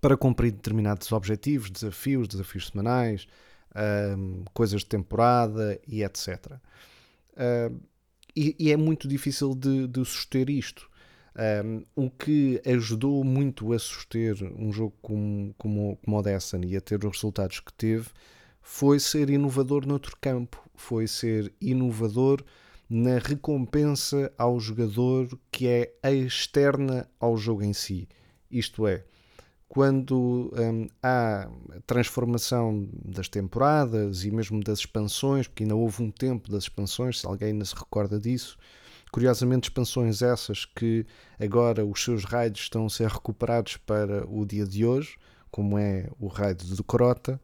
para 0.00 0.16
cumprir 0.16 0.52
determinados 0.52 1.10
objetivos, 1.12 1.70
desafios, 1.70 2.28
desafios 2.28 2.66
semanais, 2.66 3.26
ahm, 3.74 4.42
coisas 4.52 4.80
de 4.80 4.86
temporada 4.86 5.80
e 5.86 6.02
etc. 6.02 6.54
E, 8.34 8.54
e 8.58 8.70
é 8.70 8.76
muito 8.76 9.08
difícil 9.08 9.54
de, 9.54 9.86
de 9.86 10.04
suster 10.04 10.50
isto. 10.50 10.90
Um, 11.38 11.84
o 11.94 12.08
que 12.08 12.62
ajudou 12.64 13.22
muito 13.22 13.74
a 13.74 13.78
suster 13.78 14.34
um 14.58 14.72
jogo 14.72 14.94
como, 15.02 15.54
como, 15.58 15.98
como 16.02 16.18
o 16.18 16.22
Destiny 16.22 16.72
e 16.72 16.76
a 16.78 16.80
ter 16.80 17.04
os 17.04 17.16
resultados 17.16 17.60
que 17.60 17.72
teve 17.74 18.08
foi 18.62 18.98
ser 18.98 19.28
inovador 19.28 19.86
noutro 19.86 20.16
campo, 20.18 20.64
foi 20.74 21.06
ser 21.06 21.52
inovador 21.60 22.42
na 22.88 23.18
recompensa 23.18 24.32
ao 24.38 24.58
jogador 24.58 25.28
que 25.52 25.66
é 25.68 25.92
externa 26.02 27.06
ao 27.20 27.36
jogo 27.36 27.62
em 27.62 27.72
si. 27.72 28.08
Isto 28.50 28.86
é, 28.86 29.04
quando 29.68 30.50
há 31.02 31.50
transformação 31.86 32.88
das 33.04 33.28
temporadas 33.28 34.24
e 34.24 34.30
mesmo 34.30 34.62
das 34.62 34.80
expansões, 34.80 35.46
porque 35.46 35.64
ainda 35.64 35.76
houve 35.76 36.02
um 36.02 36.10
tempo 36.10 36.50
das 36.50 36.64
expansões, 36.64 37.20
se 37.20 37.26
alguém 37.26 37.48
ainda 37.48 37.64
se 37.64 37.74
recorda 37.74 38.18
disso, 38.18 38.56
curiosamente 39.16 39.70
expansões 39.70 40.20
essas 40.20 40.66
que 40.66 41.06
agora 41.40 41.86
os 41.86 42.04
seus 42.04 42.22
raids 42.22 42.64
estão 42.64 42.84
a 42.84 42.90
ser 42.90 43.08
recuperados 43.08 43.78
para 43.78 44.30
o 44.30 44.44
dia 44.44 44.66
de 44.66 44.84
hoje, 44.84 45.16
como 45.50 45.78
é 45.78 46.06
o 46.20 46.26
raid 46.26 46.74
do 46.74 46.84
Crota, 46.84 47.40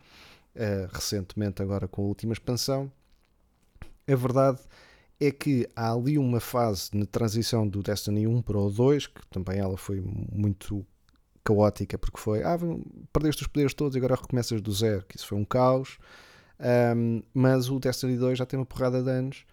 eh, 0.55 0.87
recentemente 0.93 1.63
agora 1.63 1.89
com 1.89 2.03
a 2.03 2.05
última 2.05 2.35
expansão. 2.35 2.93
A 4.07 4.15
verdade 4.15 4.61
é 5.19 5.31
que 5.31 5.67
há 5.75 5.95
ali 5.95 6.19
uma 6.19 6.41
fase 6.41 6.91
na 6.93 7.07
transição 7.07 7.67
do 7.67 7.83
Destiny 7.83 8.27
1 8.27 8.43
para 8.43 8.59
o 8.59 8.71
2, 8.71 9.07
que 9.07 9.27
também 9.29 9.59
ela 9.59 9.79
foi 9.79 10.03
muito 10.31 10.85
caótica, 11.43 11.97
porque 11.97 12.21
foi, 12.21 12.43
ah, 12.43 12.59
perdeste 13.15 13.45
os 13.45 13.49
poderes 13.49 13.73
todos 13.73 13.97
e 13.97 13.99
agora 13.99 14.15
recomeças 14.15 14.61
do 14.61 14.75
zero, 14.75 15.07
que 15.09 15.17
isso 15.17 15.27
foi 15.27 15.39
um 15.39 15.45
caos. 15.47 15.97
Um, 16.95 17.23
mas 17.33 17.71
o 17.71 17.81
Destiny 17.81 18.19
2 18.19 18.37
já 18.37 18.45
tem 18.45 18.61
uma 18.61 18.67
porrada 18.67 19.03
de 19.03 19.09
anos 19.09 19.47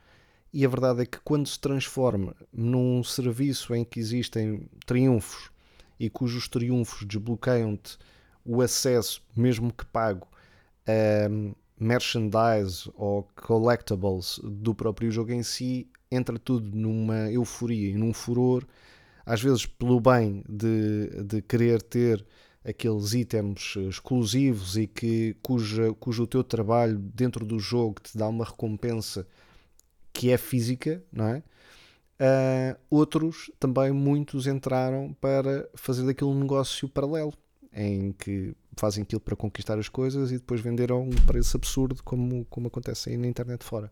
e 0.52 0.66
a 0.66 0.70
verdade 0.70 1.02
é 1.02 1.06
que 1.06 1.20
quando 1.20 1.48
se 1.48 1.60
transforma 1.60 2.36
num 2.52 3.04
serviço 3.04 3.74
em 3.76 3.84
que 3.84 4.00
existem 4.00 4.68
triunfos 4.86 5.52
e 6.00 6.10
cujos 6.10 6.48
triunfos 6.48 7.06
desbloqueiam-te 7.06 7.98
o 8.44 8.62
acesso, 8.62 9.22
mesmo 9.36 9.72
que 9.72 9.86
pago, 9.86 10.28
a 10.88 11.30
merchandise 11.80 12.90
ou 12.96 13.28
collectibles 13.36 14.40
do 14.44 14.74
próprio 14.74 15.12
jogo 15.12 15.32
em 15.32 15.44
si, 15.44 15.88
entra 16.12 16.40
tudo 16.40 16.76
numa 16.76 17.30
euforia 17.32 17.92
e 17.92 17.98
num 17.98 18.14
furor, 18.14 18.66
às 19.26 19.42
vezes 19.42 19.66
pelo 19.66 20.00
bem 20.00 20.44
de, 20.50 21.24
de 21.26 21.42
querer 21.42 21.82
ter 21.82 22.26
aqueles 22.66 23.14
itens 23.14 23.76
exclusivos 23.88 24.76
e 24.78 24.88
que 24.88 25.36
cuja, 25.42 25.94
cujo 25.94 26.28
teu 26.28 26.44
trabalho 26.44 26.98
dentro 26.98 27.46
do 27.46 27.60
jogo 27.60 28.02
te 28.02 28.18
dá 28.18 28.28
uma 28.28 28.46
recompensa 28.46 29.28
que 30.20 30.32
é 30.32 30.38
física, 30.38 31.02
não 31.14 31.30
é? 31.30 31.38
Uh, 32.20 32.78
outros 32.90 33.50
também 33.58 33.94
muitos 33.94 34.48
entraram 34.48 35.16
para 35.22 35.70
fazer 35.76 36.06
daquilo 36.06 36.32
um 36.32 36.40
negócio 36.42 36.90
paralelo 36.90 37.34
em 37.72 38.12
que 38.12 38.54
fazem 38.76 39.04
aquilo 39.04 39.22
para 39.22 39.38
conquistar 39.38 39.80
as 39.80 39.88
coisas 39.88 40.30
e 40.32 40.34
depois 40.34 40.60
venderam 40.60 41.04
um 41.04 41.16
preço 41.26 41.56
absurdo 41.56 42.04
como, 42.04 42.46
como 42.50 42.68
acontece 42.68 43.10
aí 43.10 43.16
na 43.16 43.28
internet 43.28 43.64
fora. 43.64 43.90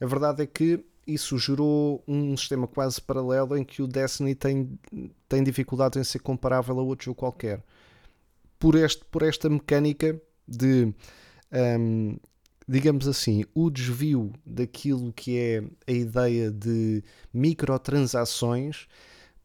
A 0.00 0.06
verdade 0.06 0.42
é 0.42 0.46
que 0.46 0.84
isso 1.06 1.38
gerou 1.38 2.02
um 2.08 2.36
sistema 2.36 2.66
quase 2.66 3.00
paralelo 3.00 3.56
em 3.56 3.62
que 3.62 3.80
o 3.80 3.86
Destiny 3.86 4.34
tem, 4.34 4.76
tem 5.28 5.44
dificuldades 5.44 5.96
em 5.96 6.02
ser 6.02 6.18
comparável 6.18 6.76
a 6.80 6.82
outro 6.82 7.04
jogo 7.04 7.20
qualquer. 7.20 7.62
Por, 8.58 8.74
este, 8.74 9.04
por 9.04 9.22
esta 9.22 9.48
mecânica 9.48 10.20
de 10.44 10.92
um, 11.78 12.16
digamos 12.68 13.08
assim, 13.08 13.44
o 13.54 13.70
desvio 13.70 14.30
daquilo 14.44 15.10
que 15.12 15.38
é 15.38 15.62
a 15.86 15.92
ideia 15.92 16.50
de 16.50 17.02
microtransações 17.32 18.86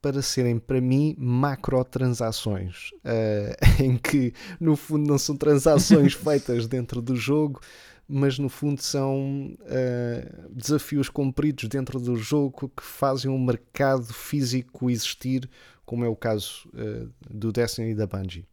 para 0.01 0.21
serem 0.21 0.59
para 0.59 0.81
mim 0.81 1.15
macrotransações, 1.17 2.91
uh, 3.05 3.55
em 3.81 3.97
que 3.97 4.33
no 4.59 4.75
fundo 4.75 5.07
não 5.07 5.17
são 5.17 5.37
transações 5.37 6.11
feitas 6.13 6.67
dentro 6.67 7.01
do 7.01 7.15
jogo, 7.15 7.61
mas 8.05 8.37
no 8.37 8.49
fundo 8.49 8.81
são 8.81 9.55
uh, 9.61 10.49
desafios 10.51 11.07
cumpridos 11.07 11.69
dentro 11.69 12.01
do 12.01 12.17
jogo 12.17 12.69
que 12.75 12.83
fazem 12.83 13.31
um 13.31 13.41
mercado 13.41 14.13
físico 14.13 14.89
existir, 14.89 15.49
como 15.85 16.03
é 16.03 16.09
o 16.09 16.15
caso 16.17 16.69
uh, 16.73 17.09
do 17.29 17.53
Destiny 17.53 17.91
e 17.91 17.95
da 17.95 18.05
Bungie. 18.05 18.45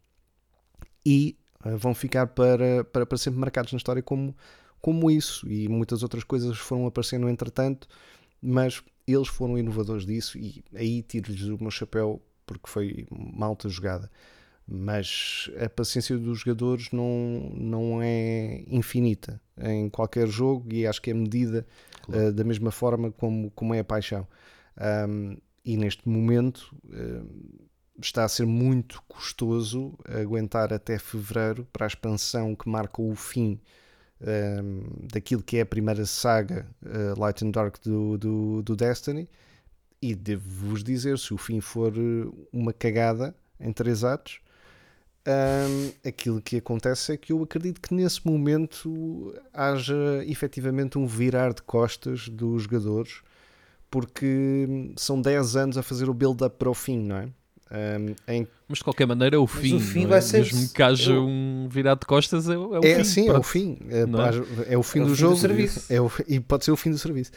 E 1.05 1.35
vão 1.77 1.93
ficar 1.93 2.27
para, 2.27 2.85
para, 2.85 3.05
para 3.05 3.17
sempre 3.17 3.39
marcados 3.39 3.73
na 3.73 3.77
história 3.77 4.01
como 4.01 4.33
como 4.81 5.11
isso 5.11 5.47
e 5.49 5.67
muitas 5.67 6.03
outras 6.03 6.23
coisas 6.23 6.57
foram 6.57 6.87
aparecendo 6.87 7.29
entretanto, 7.29 7.87
mas 8.41 8.83
eles 9.07 9.27
foram 9.27 9.57
inovadores 9.57 10.05
disso 10.05 10.37
e 10.37 10.63
aí 10.73 11.01
tiro-lhes 11.03 11.43
o 11.43 11.57
meu 11.61 11.71
chapéu 11.71 12.21
porque 12.45 12.69
foi 12.69 13.07
malta 13.11 13.69
jogada. 13.69 14.09
Mas 14.67 15.49
a 15.63 15.67
paciência 15.69 16.17
dos 16.17 16.39
jogadores 16.39 16.91
não, 16.91 17.51
não 17.55 18.01
é 18.01 18.63
infinita 18.67 19.41
em 19.59 19.89
qualquer 19.89 20.27
jogo 20.27 20.73
e 20.73 20.87
acho 20.87 21.01
que 21.01 21.11
é 21.11 21.13
medida 21.13 21.65
claro. 22.03 22.29
uh, 22.29 22.31
da 22.31 22.43
mesma 22.43 22.71
forma 22.71 23.11
como, 23.11 23.51
como 23.51 23.73
é 23.73 23.79
a 23.79 23.83
paixão. 23.83 24.25
Um, 25.09 25.37
e 25.65 25.75
neste 25.75 26.07
momento 26.07 26.73
uh, 26.85 27.67
está 27.99 28.23
a 28.23 28.29
ser 28.29 28.45
muito 28.45 29.03
custoso 29.07 29.97
aguentar 30.05 30.73
até 30.73 30.97
fevereiro 30.97 31.67
para 31.71 31.85
a 31.85 31.87
expansão 31.87 32.55
que 32.55 32.69
marca 32.69 33.01
o 33.01 33.13
fim 33.15 33.59
um, 34.21 34.29
ehm, 34.29 34.83
daquilo 35.11 35.41
que 35.41 35.57
é 35.57 35.61
a 35.61 35.65
primeira 35.65 36.05
saga 36.05 36.67
uh, 36.83 37.19
Light 37.19 37.43
and 37.43 37.51
Dark 37.51 37.77
do, 37.83 38.17
do, 38.17 38.61
do 38.63 38.75
Destiny. 38.75 39.27
E 40.01 40.15
devo-vos 40.15 40.83
dizer: 40.83 41.17
se 41.19 41.33
o 41.33 41.37
fim 41.37 41.61
for 41.61 41.93
eh, 41.95 42.27
uma 42.51 42.73
cagada 42.73 43.35
em 43.59 43.71
três 43.71 44.03
atos, 44.03 44.39
um, 45.27 45.31
ehm, 45.31 45.91
aquilo 46.03 46.41
que 46.41 46.57
acontece 46.57 47.13
é 47.13 47.17
que 47.17 47.31
eu 47.31 47.43
acredito 47.43 47.79
que 47.79 47.93
nesse 47.93 48.25
momento 48.25 49.35
haja 49.53 50.23
efetivamente 50.25 50.97
um 50.97 51.05
virar 51.05 51.53
de 51.53 51.61
costas 51.61 52.27
dos 52.27 52.63
jogadores, 52.63 53.21
porque 53.91 54.93
são 54.97 55.21
10 55.21 55.55
anos 55.55 55.77
a 55.77 55.83
fazer 55.83 56.09
o 56.09 56.13
build-up 56.13 56.57
para 56.57 56.69
o 56.69 56.73
fim, 56.73 56.99
não 56.99 57.17
é? 57.17 57.29
Um, 57.71 58.15
em... 58.27 58.47
Mas 58.67 58.79
de 58.79 58.83
qualquer 58.83 59.07
maneira, 59.07 59.39
o 59.39 59.47
fim, 59.47 59.77
o 59.77 59.79
fim 59.79 60.03
é? 60.03 60.07
vai 60.07 60.21
ser. 60.21 60.39
Mesmo 60.39 60.69
que 60.73 60.83
haja 60.83 61.13
eu... 61.13 61.25
um 61.25 61.69
virado 61.69 62.01
de 62.01 62.05
costas, 62.05 62.49
é, 62.49 62.53
é 62.53 62.57
o 62.57 62.83
é, 62.83 62.95
fim. 62.95 63.03
Sim, 63.05 63.29
é 63.29 63.37
o 63.37 63.43
fim. 63.43 63.77
É, 63.89 63.99
é? 63.99 64.73
é, 64.73 64.77
o 64.77 64.83
fim 64.83 65.01
é 65.01 65.05
do 65.05 65.15
jogo. 65.15 65.35
Do 65.35 65.53
é 65.89 66.01
o, 66.01 66.11
e 66.27 66.39
pode 66.41 66.65
ser 66.65 66.71
o 66.71 66.75
fim 66.75 66.91
do 66.91 66.97
serviço. 66.97 67.31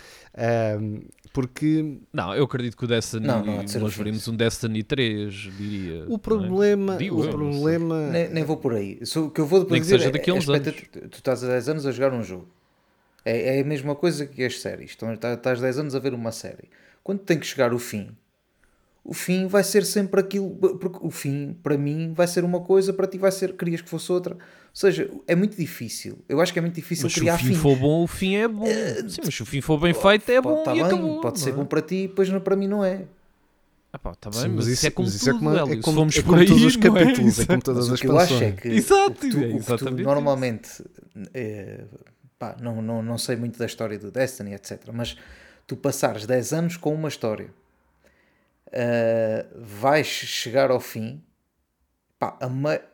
Um, 0.80 1.02
porque. 1.32 1.98
Não, 2.12 2.34
eu 2.34 2.44
acredito 2.44 2.76
que 2.76 2.84
o 2.84 2.88
Destiny. 2.88 3.26
Não, 3.26 3.44
não 3.44 3.62
nós 3.62 3.94
veremos 3.94 4.26
um 4.26 4.34
Destiny 4.34 4.82
3, 4.82 5.34
diria. 5.56 6.04
O 6.08 6.18
problema. 6.18 6.98
É? 7.00 7.12
o 7.12 7.28
problema. 7.28 8.08
Nem, 8.10 8.28
nem, 8.30 8.44
vou 8.44 8.56
por 8.56 8.74
aí. 8.74 8.98
O 9.16 9.30
que 9.30 9.40
eu 9.40 9.46
vou 9.46 9.60
depois 9.60 9.82
dizer. 9.82 9.96
Que 9.96 10.00
seja 10.00 10.12
daqui 10.12 10.30
a 10.30 10.34
uns 10.34 10.48
anos. 10.48 10.74
Tu 10.92 11.16
estás 11.16 11.44
há 11.44 11.48
10 11.48 11.68
anos 11.68 11.86
a 11.86 11.92
jogar 11.92 12.12
um 12.12 12.24
jogo. 12.24 12.48
É, 13.24 13.58
é 13.58 13.60
a 13.60 13.64
mesma 13.64 13.94
coisa 13.94 14.26
que 14.26 14.44
as 14.44 14.60
séries. 14.60 14.96
Então, 14.96 15.12
estás 15.32 15.60
10 15.60 15.78
anos 15.78 15.94
a 15.94 15.98
ver 16.00 16.12
uma 16.12 16.32
série. 16.32 16.68
Quando 17.04 17.20
tem 17.20 17.38
que 17.38 17.46
chegar 17.46 17.72
o 17.72 17.78
fim 17.78 18.10
o 19.04 19.12
fim 19.12 19.46
vai 19.46 19.62
ser 19.62 19.84
sempre 19.84 20.18
aquilo, 20.18 20.50
porque 20.50 20.98
o 21.02 21.10
fim 21.10 21.54
para 21.62 21.76
mim 21.76 22.14
vai 22.14 22.26
ser 22.26 22.42
uma 22.42 22.60
coisa, 22.60 22.90
para 22.90 23.06
ti 23.06 23.18
vai 23.18 23.30
ser, 23.30 23.54
querias 23.54 23.82
que 23.82 23.88
fosse 23.88 24.10
outra. 24.10 24.34
Ou 24.34 24.40
seja, 24.72 25.10
é 25.28 25.34
muito 25.34 25.56
difícil. 25.56 26.18
Eu 26.26 26.40
acho 26.40 26.52
que 26.52 26.58
é 26.58 26.62
muito 26.62 26.74
difícil 26.74 27.04
mas 27.04 27.14
criar 27.14 27.38
se 27.38 27.44
o 27.44 27.48
fim 27.48 27.54
for 27.54 27.76
bom, 27.76 28.04
o 28.04 28.06
fim 28.06 28.36
é 28.36 28.48
bom. 28.48 28.64
Uh, 28.64 29.10
Sim, 29.10 29.20
mas 29.24 29.34
se 29.34 29.42
o 29.42 29.46
fim 29.46 29.60
for 29.60 29.78
bem 29.78 29.92
feito, 29.92 30.30
é 30.30 30.40
bom. 30.40 30.62
Tá 30.64 30.72
e 30.72 30.76
bem, 30.76 30.84
acabou, 30.84 31.20
pode 31.20 31.38
ser 31.38 31.50
é? 31.50 31.52
bom 31.52 31.66
para 31.66 31.82
ti, 31.82 32.08
depois 32.08 32.30
para 32.30 32.56
mim 32.56 32.66
não 32.66 32.82
é. 32.82 33.04
Ah 33.92 33.98
pá, 33.98 34.14
tá 34.14 34.30
bem, 34.30 34.40
Sim, 34.40 34.48
mas, 34.48 34.56
mas, 34.56 34.66
isso 34.68 34.86
é 34.86 34.90
como 34.90 35.06
isso 35.06 35.28
é 35.28 35.32
tudo, 35.32 35.36
é 35.36 35.60
como, 35.60 35.72
é 35.72 35.76
como, 35.76 35.98
fomos 35.98 36.16
é 36.16 36.22
como 36.22 36.38
por 36.38 36.46
todos 36.46 36.64
os 36.64 36.74
é? 36.76 36.80
capítulos, 36.80 37.38
é, 37.38 37.46
como 37.46 37.62
todas 37.62 37.88
mas 37.88 37.92
as 37.92 37.98
o 37.98 38.02
que 38.02 38.08
eu 38.08 38.18
acho 38.18 38.42
é 38.42 38.52
que 38.52 38.68
Exato, 38.68 39.10
o 39.10 39.14
que 39.14 39.30
tu, 39.30 39.38
é 39.38 39.46
o 39.48 39.60
que 39.60 39.84
tu 39.84 39.90
normalmente 40.02 40.84
é, 41.32 41.84
pá, 42.38 42.56
não, 42.60 42.80
não, 42.80 43.02
não 43.02 43.18
sei 43.18 43.36
muito 43.36 43.58
da 43.58 43.66
história 43.66 43.98
do 43.98 44.10
Destiny, 44.10 44.54
etc. 44.54 44.80
Mas 44.92 45.16
tu 45.66 45.76
passares 45.76 46.26
10 46.26 46.52
anos 46.54 46.76
com 46.76 46.92
uma 46.92 47.08
história 47.08 47.50
uh, 48.74 49.62
vais 49.62 50.06
chegar 50.06 50.70
ao 50.70 50.80
fim, 50.80 51.22
pá, 52.18 52.38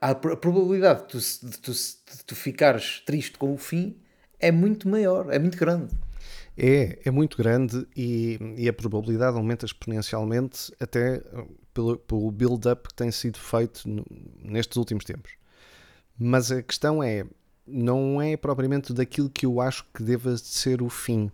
a, 0.01 0.11
a, 0.11 0.15
probabilidade 0.15 1.03
de 1.03 1.09
tu, 1.09 1.19
de, 1.19 1.59
tu, 1.59 1.73
de 1.73 2.25
tu 2.27 2.37
ficares 2.37 3.01
triste 3.07 3.39
com 3.39 3.53
o 3.55 3.59
fim 3.59 3.97
é 4.39 4.53
muito 4.53 4.89
maior, 4.89 5.33
é 5.33 5.39
muito 5.39 5.59
grande. 5.59 5.95
É, 6.57 6.99
é 7.05 7.11
muito 7.11 7.39
grande 7.39 7.87
e, 7.97 8.39
e 8.57 8.69
a 8.69 8.73
probabilidade 8.73 9.37
aumenta 9.37 9.65
exponencialmente 9.65 10.73
até 10.79 11.19
uh, 11.19 11.49
pelo, 11.73 11.99
pelo 11.99 12.31
build-up 12.31 12.89
que 12.89 12.95
tem 12.95 13.11
sido 13.11 13.39
feito 13.39 13.89
no, 13.89 14.05
nestes 14.43 14.77
últimos 14.77 15.05
tempos. 15.05 15.33
Mas 16.19 16.53
a 16.53 16.63
questão 16.63 17.03
é, 17.03 17.25
não 17.67 18.21
é 18.21 18.37
propriamente 18.37 18.93
daquilo 18.93 19.31
que 19.31 19.47
eu 19.47 19.61
acho 19.61 19.87
que 19.95 20.03
deva 20.03 20.37
ser 20.37 20.83
o 20.83 20.91
fim. 20.91 21.31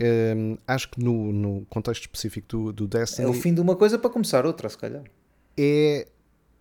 Um, 0.00 0.56
acho 0.66 0.90
que 0.90 1.02
no, 1.02 1.32
no, 1.32 1.66
contexto 1.66 2.02
específico 2.02 2.46
do, 2.48 2.72
do 2.72 2.88
Destiny. 2.88 3.26
É 3.26 3.30
o 3.30 3.34
fim 3.34 3.52
de 3.52 3.60
uma 3.60 3.74
coisa 3.74 3.98
para 3.98 4.10
começar 4.10 4.46
outra, 4.46 4.68
se 4.68 4.78
calhar. 4.78 5.02
É. 5.56 6.06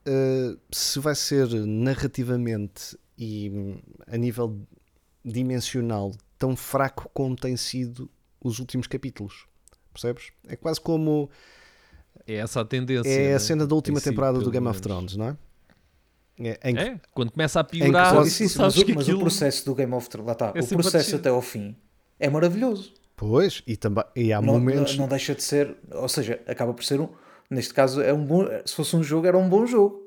Uh, 0.07 0.57
se 0.71 0.99
vai 0.99 1.13
ser 1.13 1.49
narrativamente 1.49 2.97
e 3.17 3.49
hum, 3.49 3.77
a 4.07 4.15
nível 4.15 4.57
dimensional 5.23 6.13
tão 6.37 6.55
fraco 6.55 7.09
como 7.13 7.35
tem 7.35 7.57
sido 7.57 8.09
os 8.41 8.59
últimos 8.59 8.87
capítulos. 8.87 9.45
Percebes? 9.91 10.31
É 10.47 10.55
quase 10.55 10.79
como. 10.79 11.29
É 12.25 12.35
essa 12.35 12.61
a 12.61 12.65
tendência. 12.65 13.09
É 13.09 13.29
né? 13.29 13.35
a 13.35 13.39
cena 13.39 13.67
da 13.67 13.75
última 13.75 13.99
temporada 13.99 14.39
do 14.39 14.49
Game 14.49 14.63
menos. 14.63 14.77
of 14.77 14.81
Thrones, 14.81 15.15
não 15.17 15.27
é? 15.27 15.37
É, 16.39 16.73
que, 16.73 16.79
é, 16.79 17.01
quando 17.13 17.31
começa 17.31 17.59
a 17.59 17.63
piorar, 17.63 18.23
que, 18.23 18.29
sim, 18.29 18.47
sim, 18.47 18.59
mas, 18.59 18.77
o, 18.77 18.85
mas 18.93 19.09
o 19.09 19.19
processo 19.19 19.65
do 19.65 19.73
Game 19.73 19.93
of 19.93 20.07
Thrones, 20.07 20.27
lá 20.27 20.33
está, 20.33 20.53
é 20.55 20.61
o 20.61 20.67
processo 20.67 21.15
até 21.15 21.29
ao 21.29 21.41
fim 21.41 21.75
é 22.19 22.29
maravilhoso. 22.29 22.93
Pois, 23.17 23.63
e, 23.65 23.75
também, 23.75 24.03
e 24.15 24.31
há 24.31 24.39
não, 24.39 24.53
momentos. 24.53 24.95
Não, 24.95 25.01
não, 25.01 25.09
deixa 25.09 25.33
de 25.33 25.41
ser, 25.41 25.75
ou 25.91 26.07
seja, 26.07 26.39
acaba 26.47 26.71
por 26.71 26.83
ser 26.83 27.01
um. 27.01 27.09
Neste 27.49 27.73
caso, 27.73 27.99
é 27.99 28.13
um 28.13 28.23
bom, 28.23 28.45
se 28.63 28.75
fosse 28.75 28.95
um 28.95 29.01
jogo, 29.01 29.25
era 29.25 29.35
um 29.35 29.49
bom 29.49 29.65
jogo. 29.65 30.03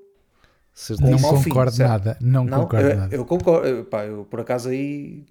Não 1.01 1.19
concordo 1.19 1.73
fim, 1.73 1.83
nada, 1.83 2.17
não, 2.21 2.45
não 2.45 2.61
concordo 2.61 2.89
eu, 2.89 2.97
nada. 2.97 3.17
Eu 3.17 3.25
concordo, 3.25 3.67
eu, 3.67 3.85
pá, 3.85 4.05
eu 4.05 4.25
por 4.25 4.41
acaso 4.41 4.69
aí. 4.69 5.25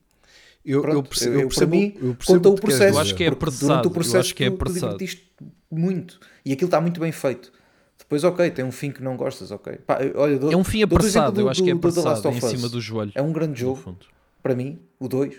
Eu, 0.65 0.81
Pronto, 0.81 0.97
eu 0.97 1.03
percebo, 1.03 1.35
eu, 1.35 1.47
percebo, 1.47 1.71
mim, 1.71 1.93
eu 2.01 2.15
percebo 2.15 2.39
conta 2.39 2.49
o 2.49 2.55
processo. 2.55 2.97
Eu 2.97 2.99
acho 2.99 3.15
que 3.15 3.23
é 3.23 3.27
apressado. 3.27 3.67
Durante 3.67 3.87
o 3.87 3.91
processo, 3.91 4.15
eu 4.17 4.19
acho 4.19 4.35
que 4.35 4.43
é 4.43 4.51
tu, 4.51 4.57
tu 4.57 4.73
divertiste 4.73 5.31
muito. 5.71 6.19
E 6.43 6.51
aquilo 6.51 6.67
está 6.67 6.81
muito 6.81 6.99
bem 6.99 7.13
feito. 7.13 7.49
Depois, 7.97 8.25
ok, 8.25 8.51
tem 8.51 8.65
um 8.65 8.71
fim 8.73 8.91
que 8.91 9.01
não 9.01 9.15
gostas, 9.15 9.51
ok. 9.51 9.77
Pá, 9.77 9.99
olha, 10.15 10.51
é 10.51 10.57
um 10.57 10.65
fim 10.65 10.83
apressado, 10.83 11.31
do, 11.31 11.41
eu 11.41 11.49
acho 11.49 11.63
que 11.63 11.69
é 11.69 11.73
apressado, 11.73 12.27
em 12.27 12.41
cima 12.41 12.67
do 12.67 12.81
joelho. 12.81 13.13
É 13.15 13.21
um 13.21 13.31
grande 13.31 13.61
jogo, 13.61 13.97
para 14.43 14.53
mim, 14.53 14.79
o 14.99 15.07
2. 15.07 15.33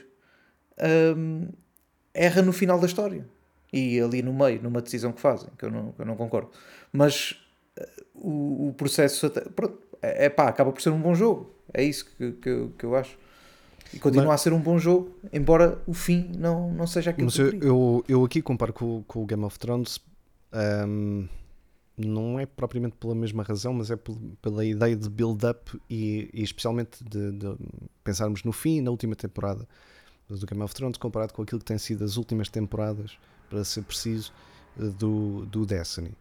Um, 1.17 1.49
erra 2.15 2.43
no 2.43 2.53
final 2.53 2.79
da 2.79 2.87
história 2.87 3.27
e 3.73 4.01
ali 4.01 4.23
no 4.23 4.33
meio, 4.33 4.63
numa 4.63 4.81
decisão 4.81 5.13
que 5.13 5.21
fazem, 5.21 5.49
que 5.57 5.65
eu 5.65 5.71
não, 5.71 5.93
que 5.93 6.01
eu 6.01 6.07
não 6.07 6.17
concordo. 6.17 6.51
Mas 6.93 7.41
uh, 7.79 7.85
o, 8.15 8.69
o, 8.69 8.75
processo 8.75 9.27
até, 9.27 9.41
pronto, 9.43 9.79
é, 10.03 10.27
é 10.27 10.29
pá, 10.29 10.49
acaba 10.49 10.73
por 10.73 10.83
ser 10.83 10.91
um 10.91 11.01
bom 11.01 11.15
jogo. 11.15 11.55
É 11.73 11.83
isso 11.83 12.07
que, 12.17 12.33
que, 12.33 12.49
eu, 12.49 12.73
que 12.77 12.85
eu 12.85 12.97
acho. 12.97 13.17
E 13.93 13.99
continua 13.99 14.27
Mas, 14.27 14.41
a 14.41 14.45
ser 14.45 14.53
um 14.53 14.61
bom 14.61 14.79
jogo, 14.79 15.17
embora 15.33 15.81
o 15.87 15.95
fim 15.95 16.31
não, 16.37 16.73
não 16.73 16.87
seja 16.87 17.11
aquilo 17.11 17.27
mas 17.27 17.35
que 17.35 17.43
eu, 17.43 17.61
eu, 17.61 18.05
eu 18.09 18.25
aqui 18.25 18.41
comparo 18.41 18.73
com, 18.73 19.03
com 19.07 19.23
o 19.23 19.27
Game 19.27 19.45
of 19.45 19.59
Thrones. 19.59 20.01
Um, 20.53 21.29
não 21.97 22.41
é 22.41 22.47
propriamente 22.47 22.97
pela 22.97 23.15
mesma 23.15 23.43
razão, 23.43 23.75
mas 23.75 23.91
é 23.91 23.97
pel- 23.97 24.19
pela 24.41 24.65
ideia 24.65 24.97
de 24.97 25.09
build-up 25.09 25.79
e, 25.89 26.31
e 26.33 26.43
especialmente 26.43 27.05
de, 27.05 27.33
de 27.33 27.57
pensarmos 28.03 28.43
no 28.43 28.53
fim, 28.53 28.81
na 28.81 28.91
última 28.91 29.15
temporada 29.15 29.69
do 30.39 30.47
Game 30.47 30.63
of 30.63 30.75
Thrones, 30.75 30.97
comparado 30.97 31.33
com 31.33 31.43
aquilo 31.43 31.59
que 31.59 31.65
tem 31.65 31.79
sido 31.79 32.05
as 32.05 32.17
últimas 32.17 32.49
temporadas, 32.49 33.19
para 33.49 33.65
ser 33.65 33.83
preciso, 33.83 34.33
eh, 34.79 34.85
do, 34.85 35.45
do 35.47 35.67
Destiny. 35.67 36.13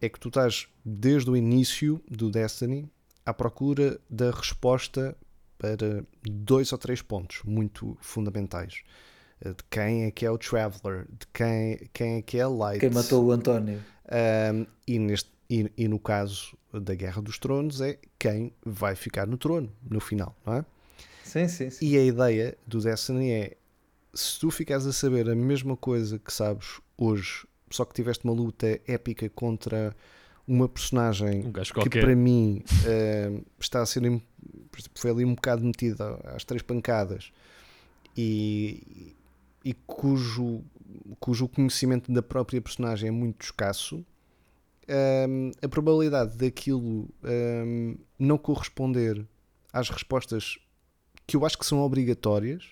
É 0.00 0.08
que 0.08 0.18
tu 0.18 0.28
estás 0.28 0.66
desde 0.84 1.30
o 1.30 1.36
início 1.36 2.00
do 2.10 2.30
Destiny 2.30 2.90
à 3.24 3.32
procura 3.32 4.00
da 4.08 4.30
resposta 4.30 5.16
para 5.56 6.04
dois 6.22 6.72
ou 6.72 6.78
três 6.78 7.02
pontos 7.02 7.42
muito 7.44 7.96
fundamentais. 8.00 8.82
Eh, 9.40 9.50
De 9.50 9.64
quem 9.70 10.04
é 10.04 10.10
que 10.10 10.24
é 10.26 10.30
o 10.30 10.38
Traveler, 10.38 11.06
de 11.06 11.26
quem, 11.32 11.88
quem 11.92 12.16
é 12.16 12.22
que 12.22 12.38
é 12.38 12.42
a 12.42 12.48
Light. 12.48 12.80
Quem 12.80 12.90
matou 12.90 13.24
o 13.24 13.32
António? 13.32 13.80
Um, 14.10 14.66
e, 14.86 14.98
neste, 14.98 15.30
e, 15.50 15.70
e 15.76 15.86
no 15.86 15.98
caso 15.98 16.56
da 16.72 16.94
Guerra 16.94 17.20
dos 17.20 17.38
Tronos 17.38 17.80
é 17.80 17.98
quem 18.18 18.52
vai 18.64 18.94
ficar 18.94 19.26
no 19.26 19.36
trono 19.36 19.70
no 19.82 20.00
final, 20.00 20.34
não 20.44 20.54
é? 20.54 20.64
Sim, 21.28 21.46
sim, 21.46 21.68
sim. 21.68 21.86
E 21.86 21.96
a 21.96 22.04
ideia 22.04 22.56
do 22.66 22.80
Destiny 22.80 23.30
é 23.30 23.56
se 24.14 24.40
tu 24.40 24.50
ficares 24.50 24.86
a 24.86 24.92
saber 24.92 25.28
a 25.28 25.34
mesma 25.34 25.76
coisa 25.76 26.18
que 26.18 26.32
sabes 26.32 26.80
hoje, 26.96 27.46
só 27.70 27.84
que 27.84 27.94
tiveste 27.94 28.24
uma 28.24 28.32
luta 28.32 28.80
épica 28.86 29.28
contra 29.28 29.94
uma 30.46 30.66
personagem 30.66 31.42
Um 31.46 31.52
que 31.90 32.00
para 32.00 32.16
mim 32.16 32.64
um, 33.30 33.42
está 33.60 33.82
a 33.82 33.86
ser 33.86 34.02
foi 34.94 35.10
ali 35.10 35.24
um 35.24 35.34
bocado 35.34 35.62
metida 35.62 36.18
às 36.24 36.44
três 36.44 36.62
pancadas 36.62 37.30
e, 38.16 39.14
e 39.62 39.74
cujo, 39.86 40.62
cujo 41.20 41.46
conhecimento 41.48 42.10
da 42.10 42.22
própria 42.22 42.62
personagem 42.62 43.08
é 43.08 43.12
muito 43.12 43.42
escasso, 43.42 44.04
hum, 45.28 45.50
a 45.60 45.68
probabilidade 45.68 46.38
daquilo 46.38 47.08
hum, 47.22 47.98
não 48.18 48.38
corresponder 48.38 49.26
às 49.70 49.90
respostas 49.90 50.58
que 51.28 51.36
eu 51.36 51.44
acho 51.44 51.58
que 51.58 51.66
são 51.66 51.80
obrigatórias 51.80 52.64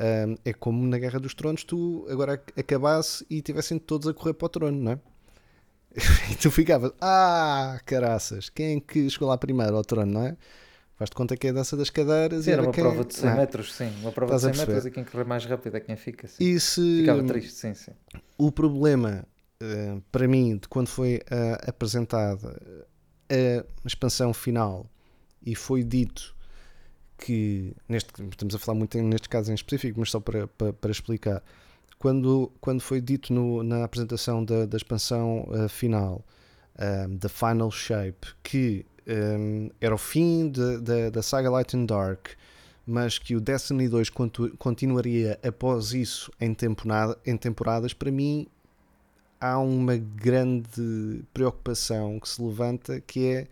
hum, 0.00 0.36
é 0.44 0.52
como 0.52 0.86
na 0.86 0.98
Guerra 0.98 1.18
dos 1.18 1.34
Tronos 1.34 1.64
tu 1.64 2.06
agora 2.08 2.34
ac- 2.34 2.52
acabasse 2.58 3.26
e 3.28 3.42
tivessem 3.42 3.76
todos 3.78 4.06
a 4.08 4.14
correr 4.14 4.34
para 4.34 4.46
o 4.46 4.48
trono, 4.48 4.80
não 4.80 4.92
é? 4.92 4.98
E 6.32 6.36
tu 6.36 6.50
ficavas, 6.50 6.92
ah, 7.00 7.78
caraças, 7.84 8.48
quem 8.48 8.76
é 8.76 8.80
que 8.80 9.10
chegou 9.10 9.28
lá 9.28 9.36
primeiro 9.36 9.76
ao 9.76 9.84
trono, 9.84 10.12
não 10.12 10.22
é? 10.26 10.36
Faz-te 10.96 11.16
conta 11.16 11.36
que 11.36 11.48
é 11.48 11.50
a 11.50 11.54
dança 11.54 11.76
das 11.76 11.90
cadeiras 11.90 12.44
Sim, 12.44 12.50
e 12.50 12.52
era 12.52 12.62
uma 12.62 12.70
quem- 12.72 12.84
prova 12.84 13.04
de 13.04 13.14
100 13.14 13.24
não 13.24 13.32
é? 13.32 13.36
metros, 13.40 13.74
sim. 13.74 13.92
Uma 14.00 14.12
prova 14.12 14.32
de 14.32 14.36
Estás 14.36 14.44
a 14.44 14.54
100 14.64 14.66
metros 14.66 14.86
e 14.86 14.90
quem 14.92 15.04
correr 15.04 15.24
mais 15.24 15.44
rápido 15.44 15.76
é 15.76 15.80
quem 15.80 15.96
fica. 15.96 16.28
Sim. 16.28 16.44
E 16.44 16.60
se 16.60 16.98
Ficava 17.00 17.24
triste, 17.24 17.52
sim, 17.52 17.74
sim. 17.74 17.90
o 18.38 18.52
problema 18.52 19.24
eh, 19.58 19.98
para 20.12 20.28
mim 20.28 20.56
de 20.56 20.68
quando 20.68 20.86
foi 20.86 21.20
ah, 21.28 21.64
apresentada 21.68 22.56
a 23.28 23.64
expansão 23.88 24.32
final 24.32 24.86
e 25.44 25.56
foi 25.56 25.82
dito 25.82 26.36
que 27.24 27.72
neste 27.88 28.10
estamos 28.30 28.54
a 28.54 28.58
falar 28.58 28.78
muito 28.78 28.96
neste 29.02 29.28
caso 29.28 29.50
em 29.50 29.54
específico, 29.54 29.98
mas 30.00 30.10
só 30.10 30.20
para, 30.20 30.46
para, 30.48 30.72
para 30.72 30.90
explicar. 30.90 31.42
Quando, 31.98 32.50
quando 32.60 32.80
foi 32.80 33.00
dito 33.00 33.32
no- 33.32 33.62
na 33.62 33.84
apresentação 33.84 34.44
da, 34.44 34.66
da 34.66 34.76
expansão 34.76 35.48
ah, 35.52 35.68
final 35.68 36.24
da 37.20 37.28
Final 37.28 37.70
Shape 37.70 38.28
que 38.42 38.84
ah, 39.06 39.70
era 39.80 39.94
o 39.94 39.98
fim 39.98 40.50
de- 40.50 40.78
da- 40.80 41.10
da 41.10 41.22
saga 41.22 41.48
Light 41.50 41.76
and 41.76 41.84
Dark 41.86 42.28
mas 42.84 43.18
que 43.18 43.36
o 43.36 43.40
Destiny 43.40 43.88
2 43.88 44.10
contu- 44.10 44.56
continuaria 44.58 45.38
após 45.46 45.92
isso 45.92 46.32
em, 46.40 46.52
temporada, 46.52 47.16
em 47.24 47.36
temporadas, 47.36 47.92
para 47.94 48.10
mim 48.10 48.48
há 49.40 49.58
uma 49.60 49.96
grande 49.96 51.22
preocupação 51.32 52.18
que 52.18 52.28
se 52.28 52.42
levanta 52.42 53.00
que 53.00 53.26
é 53.26 53.46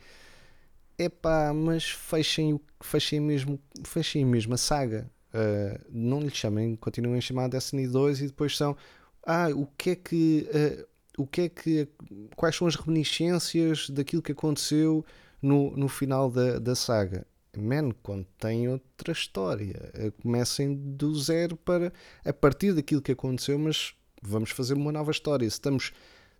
epá, 1.05 1.53
mas 1.53 1.91
fechem, 1.91 2.61
fechem, 2.81 3.21
mesmo, 3.21 3.61
fechem 3.85 4.25
mesmo 4.25 4.55
a 4.55 4.59
saga. 4.59 5.11
Uh, 5.33 5.81
não 5.91 6.21
lhe 6.21 6.31
chamem, 6.31 6.75
continuem 6.77 7.19
a 7.19 7.21
chamar 7.21 7.49
Destiny 7.49 7.87
2 7.87 8.21
e 8.23 8.27
depois 8.27 8.57
são 8.57 8.77
ah, 9.25 9.49
o 9.55 9.67
que 9.79 9.91
é 9.91 9.95
que 9.97 10.49
uh, 10.53 10.91
o 11.23 11.27
que 11.27 11.43
é 11.43 11.49
que 11.49 11.89
quais 12.35 12.57
são 12.57 12.67
as 12.67 12.75
reminiscências 12.75 13.91
daquilo 13.91 14.23
que 14.23 14.33
aconteceu 14.33 15.05
no, 15.41 15.77
no 15.77 15.89
final 15.89 16.31
da, 16.31 16.59
da 16.59 16.75
saga? 16.75 17.27
Man, 17.57 17.91
contém 18.03 18.69
outra 18.69 19.13
história. 19.13 19.93
Uh, 19.95 20.13
Comecem 20.23 20.75
do 20.75 21.15
zero 21.19 21.57
para 21.57 21.93
a 22.25 22.33
partir 22.33 22.73
daquilo 22.73 23.03
que 23.03 23.13
aconteceu, 23.13 23.59
mas 23.59 23.95
vamos 24.23 24.51
fazer 24.51 24.75
uma 24.75 24.93
nova 24.93 25.11
história. 25.11 25.47
Estamos 25.47 25.93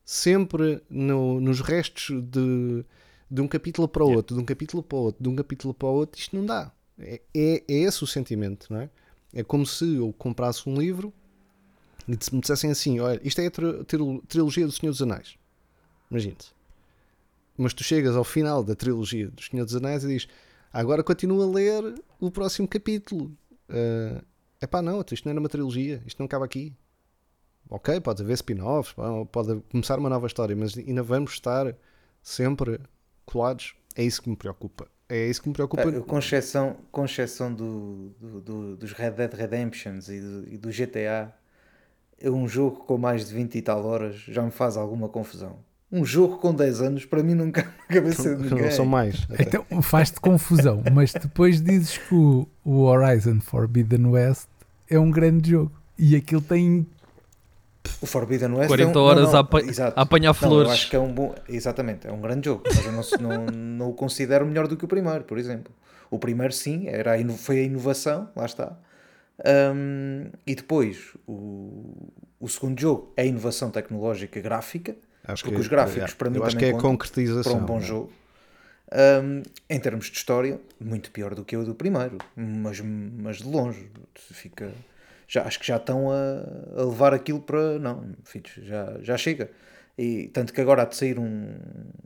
sempre 0.05 0.83
no- 0.89 1.41
nos 1.41 1.61
restos 1.61 2.23
de, 2.25 2.85
de 3.31 3.41
um 3.41 3.47
capítulo 3.49 3.87
para 3.89 4.05
o 4.05 4.11
outro, 4.13 4.37
de 4.37 4.43
um 4.43 4.45
capítulo 4.45 4.83
para 4.83 4.99
o 4.99 5.01
outro, 5.03 5.23
de 5.23 5.29
um 5.29 5.37
capítulo 5.37 5.73
para 5.73 5.89
o 5.89 5.93
outro, 5.93 6.21
isto 6.21 6.35
não 6.37 6.45
dá. 6.45 6.73
É, 6.99 7.21
é, 7.35 7.65
é 7.69 7.75
esse 7.83 8.03
o 8.03 8.07
sentimento, 8.07 8.67
não 8.73 8.81
é? 8.81 8.91
É 9.33 9.43
como 9.45 9.65
se 9.65 9.97
eu 9.97 10.13
comprasse 10.19 10.69
um 10.69 10.75
livro 10.77 11.13
e 12.09 12.17
se 12.21 12.35
me 12.35 12.41
dissessem 12.41 12.71
assim: 12.71 12.99
olha, 13.01 13.21
isto 13.23 13.41
é 13.41 13.47
a 13.47 13.51
tri- 13.51 13.85
trilo- 13.85 14.23
trilogia 14.27 14.67
do 14.67 14.73
Senhor 14.73 14.91
dos 14.91 15.01
Anéis. 15.01 15.37
Imagine-se. 16.11 16.51
Mas 17.57 17.73
tu 17.73 17.85
chegas 17.85 18.17
ao 18.17 18.25
final 18.25 18.65
da 18.65 18.75
trilogia 18.75 19.29
do 19.29 19.41
Senhor 19.43 19.65
dos 19.65 19.77
Anéis 19.77 20.03
e 20.03 20.09
dizes: 20.09 20.29
agora 20.73 21.05
continua 21.05 21.45
a 21.45 21.49
ler 21.49 21.95
o 22.19 22.31
próximo 22.31 22.67
capítulo. 22.67 23.31
É 23.69 24.21
epá, 24.63 24.83
não, 24.83 25.01
isto 25.11 25.25
não 25.25 25.31
era 25.31 25.41
uma 25.41 25.49
trilogia, 25.49 26.03
isto 26.07 26.19
não 26.19 26.27
acaba 26.27 26.45
aqui. 26.45 26.75
Ok, 27.69 28.01
pode 28.01 28.23
haver 28.23 28.35
spin-offs, 28.35 28.93
pá, 28.93 29.05
pode 29.31 29.61
começar 29.71 29.99
uma 29.99 30.11
nova 30.11 30.27
história, 30.27 30.55
mas 30.57 30.77
ainda 30.77 31.03
vamos 31.03 31.33
estar 31.33 31.75
sempre 32.23 32.81
colados. 33.31 33.75
É 33.97 34.03
isso 34.03 34.23
que 34.23 34.29
me 34.29 34.37
preocupa. 34.37 34.87
É 35.09 35.27
isso 35.27 35.43
que 35.43 35.49
me 35.49 35.55
preocupa. 35.55 35.83
Ah, 35.89 36.01
Com 36.03 36.19
exceção, 36.19 36.77
com 36.93 37.05
exceção 37.05 37.53
do, 37.53 38.11
do- 38.21 38.41
do- 38.41 38.77
dos 38.77 38.93
Red 38.93 39.11
Dead 39.13 39.33
Redemptions 39.35 40.09
e 40.09 40.21
do, 40.21 40.49
e 40.55 40.57
do 40.59 40.69
GTA, 40.71 41.33
é 42.21 42.31
um 42.31 42.47
jogo 42.47 42.85
com 42.85 42.97
mais 42.97 43.27
de 43.27 43.35
20 43.35 43.57
e 43.57 43.63
tal 43.63 43.85
horas 43.85 44.17
já 44.29 44.43
me 44.43 44.51
faz 44.51 44.77
alguma 44.77 45.09
confusão. 45.09 45.59
Um 45.93 46.05
jogo 46.05 46.39
com 46.39 46.55
10 46.55 46.81
anos, 46.83 47.05
para 47.05 47.21
mim, 47.21 47.35
nunca 47.35 47.65
na 47.65 47.95
cabeça 47.95 48.37
de 48.37 48.43
ninguém. 48.49 48.63
não 48.67 48.71
são 48.71 48.85
mais. 48.87 49.27
até. 49.29 49.43
Então 49.43 49.83
faz-te 49.83 50.21
confusão, 50.21 50.85
mas 50.93 51.13
depois 51.13 51.61
dizes 51.61 51.99
que 51.99 52.15
o, 52.15 52.47
o 52.65 52.83
Horizon 52.83 53.41
Forbidden 53.41 54.07
West 54.07 54.47
é 54.89 54.97
um 55.01 55.11
grande 55.11 55.51
jogo 55.51 55.73
e 55.99 56.15
aquilo 56.15 56.41
tem. 56.41 56.87
O 58.03 58.07
Forbidden 58.07 58.53
West 58.55 58.69
40 58.69 58.93
é 58.93 58.97
um, 59.01 59.05
horas 59.05 59.25
não, 59.25 59.31
não, 59.33 59.37
a, 59.39 59.41
apa- 59.41 59.61
exato. 59.61 59.99
a 59.99 60.03
apanhar 60.03 60.29
Não, 60.29 60.35
flores. 60.35 60.69
eu 60.69 60.73
acho 60.75 60.91
que 60.91 60.97
é 60.97 60.99
um 60.99 61.13
bom. 61.13 61.35
Exatamente, 61.49 62.07
é 62.07 62.13
um 62.13 62.21
grande 62.21 62.47
jogo. 62.47 62.63
Mas 62.67 62.85
eu 62.87 62.93
não, 62.93 63.03
não, 63.21 63.47
não 63.47 63.89
o 63.91 63.95
considero 63.95 64.47
melhor 64.47 64.67
do 64.69 64.77
que 64.77 64.85
o 64.85 64.89
primeiro, 64.89 65.25
por 65.25 65.39
exemplo. 65.39 65.73
O 66.11 66.19
primeiro, 66.19 66.53
sim, 66.53 66.89
era 66.89 67.15
a 67.15 67.29
foi 67.37 67.59
a 67.61 67.63
inovação, 67.63 68.29
lá 68.35 68.45
está. 68.47 68.77
Um, 69.75 70.27
e 70.47 70.55
depois, 70.55 71.15
o, 71.27 72.13
o 72.39 72.49
segundo 72.49 72.79
jogo 72.81 73.13
é 73.17 73.23
a 73.23 73.27
inovação 73.27 73.71
tecnológica 73.71 74.41
gráfica, 74.41 74.95
Acho 75.25 75.43
porque 75.45 75.55
que- 75.57 75.61
os 75.63 75.69
gráficos 75.69 76.13
é, 76.13 76.15
para 76.15 76.31
mim 76.31 76.37
eu 76.39 76.45
acho 76.45 76.57
também 76.57 76.71
que 76.71 76.75
é 76.75 76.79
a 76.79 76.81
concretização. 76.81 77.53
para 77.53 77.63
um 77.63 77.65
bom 77.67 77.77
não 77.79 77.83
é? 77.83 77.87
jogo. 77.87 78.13
Um, 78.93 79.43
em 79.69 79.79
termos 79.79 80.07
de 80.11 80.17
história, 80.17 80.61
muito 80.81 81.11
pior 81.13 81.35
do 81.35 81.45
que 81.45 81.57
o 81.57 81.65
do 81.65 81.75
primeiro, 81.75 82.19
mas, 82.37 82.81
mas 82.81 83.37
de 83.39 83.45
longe. 83.49 83.89
Fica, 84.15 84.73
já, 85.31 85.45
acho 85.45 85.61
que 85.61 85.67
já 85.67 85.77
estão 85.77 86.11
a, 86.11 86.81
a 86.81 86.85
levar 86.85 87.15
aquilo 87.15 87.41
para. 87.41 87.79
Não, 87.79 88.15
filhos, 88.25 88.53
já, 88.63 88.99
já 89.01 89.17
chega. 89.17 89.51
E 89.97 90.29
tanto 90.29 90.53
que 90.53 90.61
agora 90.61 90.83
há 90.83 90.85
de 90.85 90.97
sair 90.97 91.21
um, 91.21 91.55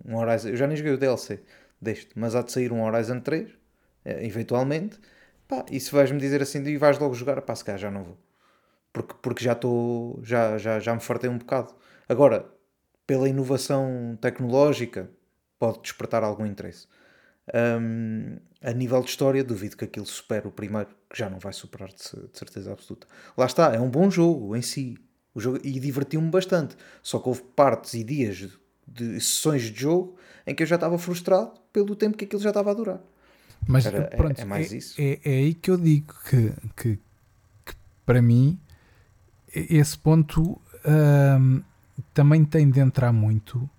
um 0.05 0.17
Horizon. 0.17 0.51
Eu 0.51 0.57
já 0.57 0.67
nem 0.67 0.77
joguei 0.77 0.93
o 0.93 0.99
DLC 0.99 1.41
deste, 1.81 2.11
mas 2.17 2.35
há 2.35 2.43
de 2.43 2.53
sair 2.53 2.71
um 2.71 2.85
Horizon 2.85 3.21
3, 3.21 3.51
eh, 4.05 4.27
eventualmente. 4.27 4.99
Pá, 5.49 5.65
e 5.71 5.81
se 5.81 5.91
vais-me 5.93 6.21
dizer 6.21 6.43
assim, 6.43 6.63
e 6.65 6.77
vais 6.77 6.99
logo 6.99 7.15
jogar, 7.15 7.41
pá, 7.43 7.55
se 7.55 7.65
calhar 7.65 7.79
já 7.79 7.91
não 7.91 8.05
vou. 8.05 8.19
Porque, 8.93 9.15
porque 9.23 9.45
já 9.45 9.53
estou. 9.53 10.21
Já, 10.23 10.59
já, 10.59 10.79
já 10.81 10.95
me 10.95 11.01
fartei 11.01 11.31
um 11.31 11.39
bocado. 11.39 11.75
Agora, 12.09 12.47
pela 13.07 13.29
inovação 13.29 14.19
tecnológica, 14.21 15.11
pode 15.59 15.81
despertar 15.81 16.23
algum 16.25 16.45
interesse. 16.45 16.87
Hum, 17.55 18.37
a 18.63 18.73
nível 18.73 19.01
de 19.03 19.11
história, 19.11 19.45
duvido 19.45 19.77
que 19.77 19.85
aquilo 19.85 20.07
supere 20.07 20.47
o 20.49 20.51
primeiro, 20.51 20.91
que 21.15 21.21
já 21.21 21.31
não 21.31 21.39
vai 21.39 21.53
superar 21.53 21.91
de, 21.91 21.95
de 22.29 22.37
certeza 22.37 22.73
absoluta. 22.73 23.07
Lá 23.39 23.47
está, 23.47 23.73
é 23.73 23.79
um 23.79 23.89
bom 23.89 24.11
jogo 24.11 24.57
em 24.57 24.63
si. 24.63 24.99
O 25.33 25.41
jogo, 25.41 25.61
e 25.63 25.79
divertiu-me 25.79 26.29
bastante. 26.29 26.77
Só 27.05 27.21
que 27.21 27.29
houve 27.29 27.43
partes 27.55 27.95
e 27.95 28.03
dias 28.03 28.37
de, 28.37 28.51
de 28.89 29.21
sessões 29.21 29.63
de 29.63 29.81
jogo 29.81 30.17
em 30.45 30.53
que 30.57 30.65
eu 30.65 30.67
já 30.67 30.75
estava 30.75 30.99
frustrado 30.99 31.53
pelo 31.73 31.95
tempo 31.95 32.17
que 32.17 32.25
aquilo 32.25 32.43
já 32.43 32.49
estava 32.51 32.73
a 32.73 32.75
durar. 32.75 33.01
Mas 33.65 33.87
Era- 33.87 33.99
é- 33.99 34.17
pronto, 34.17 34.41
é 34.41 34.45
mais 34.45 34.73
isso. 34.73 35.01
É, 35.01 35.21
é 35.25 35.31
aí 35.39 35.55
que 35.55 35.71
eu 35.71 35.77
digo 35.77 36.13
que, 36.29 36.53
que, 36.77 36.99
que 37.65 37.75
para 38.05 38.21
mim 38.21 38.59
esse 39.55 39.97
ponto 39.97 40.61
ahm, 40.85 41.61
também 42.13 42.45
tem 42.45 42.69
de 42.69 42.81
entrar 42.81 43.13
muito 43.13 43.71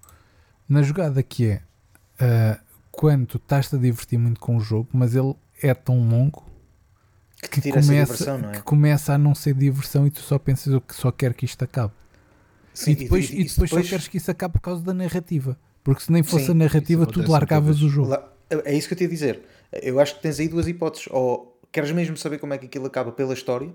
na 0.70 0.82
jogada 0.82 1.22
que 1.22 1.48
é 1.48 1.62
ah, 2.18 2.60
quando 2.92 3.36
estás-te 3.36 3.76
a 3.76 3.78
divertir 3.78 4.18
muito 4.18 4.40
com 4.40 4.56
o 4.56 4.62
jogo, 4.62 4.88
mas 4.94 5.16
ele 5.16 5.36
é 5.62 5.74
tão 5.74 6.08
longo 6.08 6.45
Que 7.50 7.62
que 7.62 7.72
começa, 7.72 7.92
diversão, 7.92 8.38
não 8.38 8.50
é? 8.50 8.54
que 8.54 8.62
começa 8.64 9.14
a 9.14 9.18
não 9.18 9.36
ser 9.36 9.54
diversão 9.54 10.06
e 10.08 10.12
tu 10.12 10.20
só 10.20 10.38
pensas 10.38 10.74
o 10.74 10.82
que 10.82 10.94
só 10.94 11.12
quero 11.12 11.34
que 11.34 11.46
isto 11.46 11.64
acabe. 11.64 11.94
Sim, 12.74 12.92
e 12.92 12.96
depois, 12.96 13.26
e 13.30 13.44
depois, 13.44 13.52
isso 13.52 13.68
só 13.68 13.82
queres 13.82 14.08
que 14.08 14.18
isso 14.18 14.30
acabe 14.30 14.54
por 14.54 14.62
causa 14.62 14.84
da 14.84 14.94
narrativa. 14.94 15.58
Porque 15.84 16.02
se 16.02 16.12
nem 16.12 16.24
fosse 16.24 16.48
Sim, 16.48 16.52
a 16.52 16.56
narrativa, 16.56 17.06
tu 17.06 17.22
largavas 17.30 17.82
o 17.82 17.88
jogo. 17.88 18.18
É 18.50 18.74
isso 18.74 18.88
que 18.88 18.94
eu 18.94 18.98
te 18.98 19.04
ia 19.04 19.10
dizer. 19.10 19.42
Eu 19.72 20.00
acho 20.00 20.16
que 20.16 20.22
tens 20.22 20.40
aí 20.40 20.48
duas 20.48 20.68
hipóteses. 20.68 21.08
Ou 21.12 21.60
queres 21.72 21.92
mesmo 21.92 22.18
saber 22.18 22.40
como 22.40 22.54
é 22.54 22.58
que 22.58 22.66
aquilo 22.66 22.86
acaba 22.88 23.12
pela 23.12 23.34
história, 23.34 23.72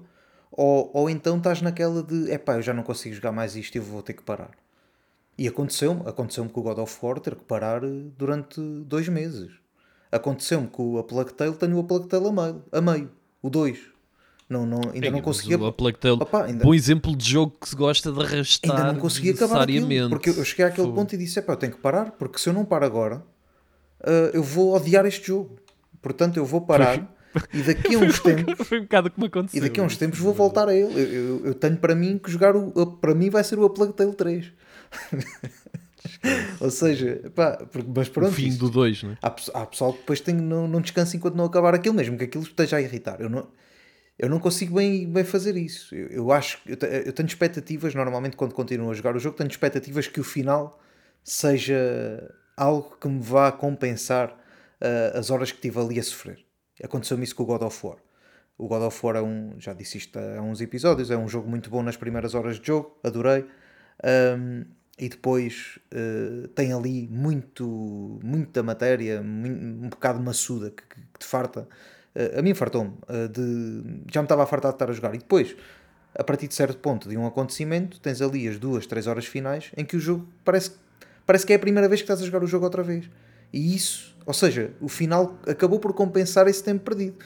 ou, 0.50 0.90
ou 0.92 1.08
então 1.08 1.38
estás 1.38 1.62
naquela 1.62 2.02
de 2.02 2.30
epá, 2.32 2.54
eu 2.54 2.62
já 2.62 2.74
não 2.74 2.82
consigo 2.82 3.14
jogar 3.14 3.30
mais 3.30 3.56
isto 3.56 3.74
e 3.74 3.78
eu 3.78 3.82
vou 3.82 4.02
ter 4.02 4.14
que 4.14 4.22
parar. 4.22 4.50
E 5.38 5.46
aconteceu-me, 5.46 6.02
aconteceu-me 6.06 6.50
com 6.50 6.60
o 6.60 6.62
God 6.64 6.78
of 6.78 6.98
War 7.02 7.20
ter 7.20 7.34
que 7.34 7.44
parar 7.44 7.84
eh, 7.84 7.88
durante 8.18 8.60
dois 8.84 9.08
meses. 9.08 9.52
Aconteceu-me 10.10 10.66
com 10.66 10.98
a 10.98 11.04
Plague 11.04 11.32
Tale, 11.32 11.54
tenho 11.54 11.78
a 11.78 11.84
Plague 11.84 12.08
Tale 12.08 12.26
a 12.26 12.32
meio, 12.32 12.64
a 12.72 12.80
meio 12.80 13.10
o 13.42 13.48
2. 13.50 13.78
Não, 14.48 14.66
não, 14.66 14.80
ainda 14.92 15.06
Ei, 15.06 15.12
não 15.12 15.20
conseguia. 15.20 15.56
O 15.56 15.72
Tale, 15.92 16.14
Opa, 16.20 16.44
ainda- 16.46 16.64
bom 16.64 16.74
exemplo 16.74 17.14
de 17.16 17.30
jogo 17.30 17.56
que 17.60 17.68
se 17.68 17.76
gosta 17.76 18.10
de 18.10 18.20
arrastar 18.20 18.70
Ainda 18.78 18.92
não 18.92 19.00
consegui 19.00 19.30
acabar 19.30 19.62
aquilo, 19.62 20.08
porque 20.10 20.30
eu 20.30 20.44
cheguei 20.44 20.64
àquele 20.66 20.86
Fogo. 20.88 20.96
ponto 20.98 21.14
e 21.14 21.18
disse, 21.18 21.38
"Epá, 21.38 21.52
eu 21.52 21.56
tenho 21.56 21.72
que 21.72 21.78
parar, 21.78 22.10
porque 22.12 22.36
se 22.38 22.48
eu 22.48 22.52
não 22.52 22.64
paro 22.64 22.84
agora, 22.84 23.22
ah, 24.02 24.30
eu 24.34 24.42
vou 24.42 24.74
odiar 24.74 25.06
este 25.06 25.28
jogo. 25.28 25.56
Portanto, 26.02 26.36
eu 26.36 26.44
vou 26.44 26.62
parar 26.62 27.14
e 27.54 27.62
daqui 27.62 27.94
a 27.94 27.98
uns 28.00 28.18
tempos, 28.18 28.66
Foi 28.66 28.78
um 28.80 28.82
bocado 28.82 29.08
como 29.12 29.26
aconteceu. 29.26 29.58
e 29.58 29.60
daqui 29.60 29.78
a 29.78 29.84
uns 29.84 29.96
tempos 29.96 30.18
vou 30.18 30.34
voltar 30.34 30.68
a 30.68 30.74
ele. 30.74 30.92
Eu, 30.94 31.06
eu- 31.12 31.46
eu 31.46 31.54
tenho 31.54 31.76
para 31.76 31.94
mim 31.94 32.18
que 32.18 32.28
jogar 32.28 32.56
o, 32.56 32.86
para 32.96 33.14
mim 33.14 33.30
vai 33.30 33.44
ser 33.44 33.56
o 33.58 33.68
Tale 33.68 34.14
3. 34.14 34.50
Ou 36.60 36.70
seja, 36.70 37.30
pá, 37.34 37.58
mas 37.94 38.08
O 38.08 38.10
pronto, 38.12 38.32
fim 38.32 38.48
isto- 38.48 38.58
do 38.66 38.70
2, 38.70 39.02
né? 39.02 39.16
Há, 39.22 39.28
há 39.54 39.66
pessoal 39.66 39.92
que 39.92 40.00
depois 40.00 40.20
tem, 40.20 40.34
não, 40.34 40.68
não 40.68 40.80
descansa 40.80 41.16
enquanto 41.16 41.34
não 41.34 41.44
acabar 41.46 41.74
aquilo, 41.74 41.94
mesmo 41.94 42.16
que 42.18 42.24
aquilo 42.24 42.44
esteja 42.44 42.76
a 42.76 42.82
irritar. 42.82 43.20
Eu 43.20 43.30
não, 43.30 43.48
eu 44.18 44.28
não 44.28 44.38
consigo 44.38 44.74
bem, 44.76 45.10
bem 45.10 45.24
fazer 45.24 45.56
isso. 45.56 45.94
Eu, 45.94 46.08
eu 46.08 46.32
acho 46.32 46.58
eu, 46.66 46.76
eu 47.06 47.12
tenho 47.12 47.26
expectativas, 47.26 47.94
normalmente 47.94 48.36
quando 48.36 48.52
continuo 48.54 48.90
a 48.90 48.94
jogar 48.94 49.16
o 49.16 49.18
jogo, 49.18 49.36
tenho 49.36 49.48
expectativas 49.50 50.06
que 50.08 50.20
o 50.20 50.24
final 50.24 50.78
seja 51.24 52.30
algo 52.56 52.96
que 53.00 53.08
me 53.08 53.20
vá 53.22 53.50
compensar 53.50 54.36
ah, 54.80 55.18
as 55.18 55.30
horas 55.30 55.50
que 55.50 55.56
estive 55.58 55.78
ali 55.80 55.98
a 55.98 56.02
sofrer. 56.02 56.38
Aconteceu-me 56.82 57.24
isso 57.24 57.34
com 57.34 57.42
o 57.44 57.46
God 57.46 57.62
of 57.62 57.86
War. 57.86 57.96
O 58.58 58.68
God 58.68 58.82
of 58.82 59.06
War 59.06 59.16
é 59.16 59.22
um, 59.22 59.54
já 59.58 59.72
disse 59.72 59.96
isto 59.96 60.18
há 60.18 60.42
uns 60.42 60.60
episódios, 60.60 61.10
é 61.10 61.16
um 61.16 61.28
jogo 61.28 61.48
muito 61.48 61.70
bom 61.70 61.82
nas 61.82 61.96
primeiras 61.96 62.34
horas 62.34 62.58
de 62.60 62.66
jogo, 62.66 62.98
adorei. 63.02 63.46
Um, 64.38 64.64
e 65.00 65.08
depois 65.08 65.78
uh, 65.94 66.46
tem 66.48 66.74
ali 66.74 67.08
muito, 67.10 68.20
muita 68.22 68.62
matéria, 68.62 69.22
um 69.22 69.88
bocado 69.88 70.20
maçuda 70.20 70.70
que, 70.70 70.82
que 70.82 71.18
te 71.18 71.24
farta. 71.26 71.66
Uh, 72.14 72.38
a 72.38 72.42
mim 72.42 72.52
fartou-me. 72.52 72.90
uh, 72.90 74.04
já 74.12 74.20
me 74.20 74.26
estava 74.26 74.42
a 74.42 74.46
fartar 74.46 74.72
de 74.72 74.76
estar 74.76 74.90
a 74.90 74.92
jogar. 74.92 75.14
E 75.14 75.18
depois, 75.18 75.56
a 76.14 76.22
partir 76.22 76.48
de 76.48 76.54
certo 76.54 76.76
ponto 76.76 77.08
de 77.08 77.16
um 77.16 77.26
acontecimento, 77.26 77.98
tens 77.98 78.20
ali 78.20 78.46
as 78.46 78.58
duas, 78.58 78.86
três 78.86 79.06
horas 79.06 79.24
finais 79.24 79.72
em 79.74 79.86
que 79.86 79.96
o 79.96 80.00
jogo 80.00 80.28
parece, 80.44 80.72
parece 81.24 81.46
que 81.46 81.54
é 81.54 81.56
a 81.56 81.58
primeira 81.58 81.88
vez 81.88 82.02
que 82.02 82.04
estás 82.04 82.20
a 82.20 82.26
jogar 82.26 82.44
o 82.44 82.46
jogo 82.46 82.66
outra 82.66 82.82
vez. 82.82 83.08
E 83.50 83.74
isso, 83.74 84.14
ou 84.26 84.34
seja, 84.34 84.70
o 84.82 84.88
final 84.88 85.38
acabou 85.46 85.80
por 85.80 85.94
compensar 85.94 86.46
esse 86.46 86.62
tempo 86.62 86.84
perdido. 86.84 87.16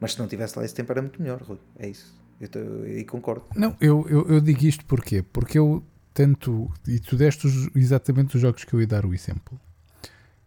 Mas 0.00 0.14
se 0.14 0.18
não 0.18 0.26
tivesse 0.26 0.58
lá 0.58 0.64
esse 0.64 0.74
tempo 0.74 0.90
era 0.90 1.00
muito 1.00 1.22
melhor, 1.22 1.40
Rui. 1.40 1.58
É 1.78 1.88
isso. 1.88 2.20
Eu, 2.40 3.06
concordo. 3.06 3.44
Não, 3.54 3.76
eu, 3.80 4.04
eu, 4.10 4.28
eu 4.28 4.40
digo 4.40 4.64
isto 4.64 4.84
porquê? 4.84 5.22
Porque 5.22 5.56
eu 5.56 5.84
tanto, 6.14 6.70
e 6.86 6.98
tu 7.00 7.16
deste 7.16 7.46
os- 7.46 7.70
exatamente 7.74 8.36
os 8.36 8.42
jogos 8.42 8.64
que 8.64 8.74
eu 8.74 8.80
ia 8.80 8.86
dar 8.86 9.04
o 9.06 9.14
exemplo, 9.14 9.58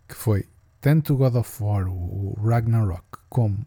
que 0.07 0.15
foi 0.15 0.45
tanto 0.81 1.13
o 1.13 1.17
God 1.17 1.35
of 1.35 1.63
War, 1.63 1.87
o 1.87 2.37
Ragnarok, 2.43 3.03
como 3.29 3.65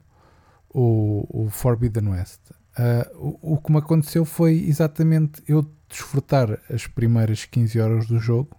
o, 0.70 1.26
o 1.46 1.50
Forbidden 1.50 2.08
West. 2.08 2.40
ah, 2.76 3.10
o, 3.16 3.54
o 3.54 3.58
que 3.58 3.72
me 3.72 3.78
aconteceu 3.78 4.24
foi 4.24 4.64
exatamente 4.68 5.42
eu 5.48 5.68
desfrutar 5.88 6.60
as 6.72 6.86
primeiras 6.86 7.44
15 7.44 7.80
horas 7.80 8.06
do 8.06 8.18
jogo 8.18 8.56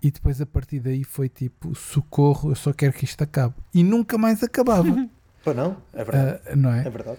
e 0.00 0.10
depois 0.10 0.40
a 0.40 0.46
partir 0.46 0.78
daí 0.80 1.02
foi 1.02 1.28
tipo 1.28 1.74
socorro, 1.74 2.50
eu 2.50 2.54
só 2.54 2.72
quero 2.72 2.92
que 2.92 3.04
isto 3.04 3.20
acabe. 3.22 3.54
E 3.74 3.82
nunca 3.82 4.16
mais 4.16 4.42
acabava, 4.44 5.08
Pá, 5.44 5.52
não? 5.54 5.76
É 5.92 6.04
verdade. 6.04 6.40
ah, 6.52 6.56
não 6.56 6.70
é? 6.70 6.86
É 6.86 6.90
verdade. 6.90 7.18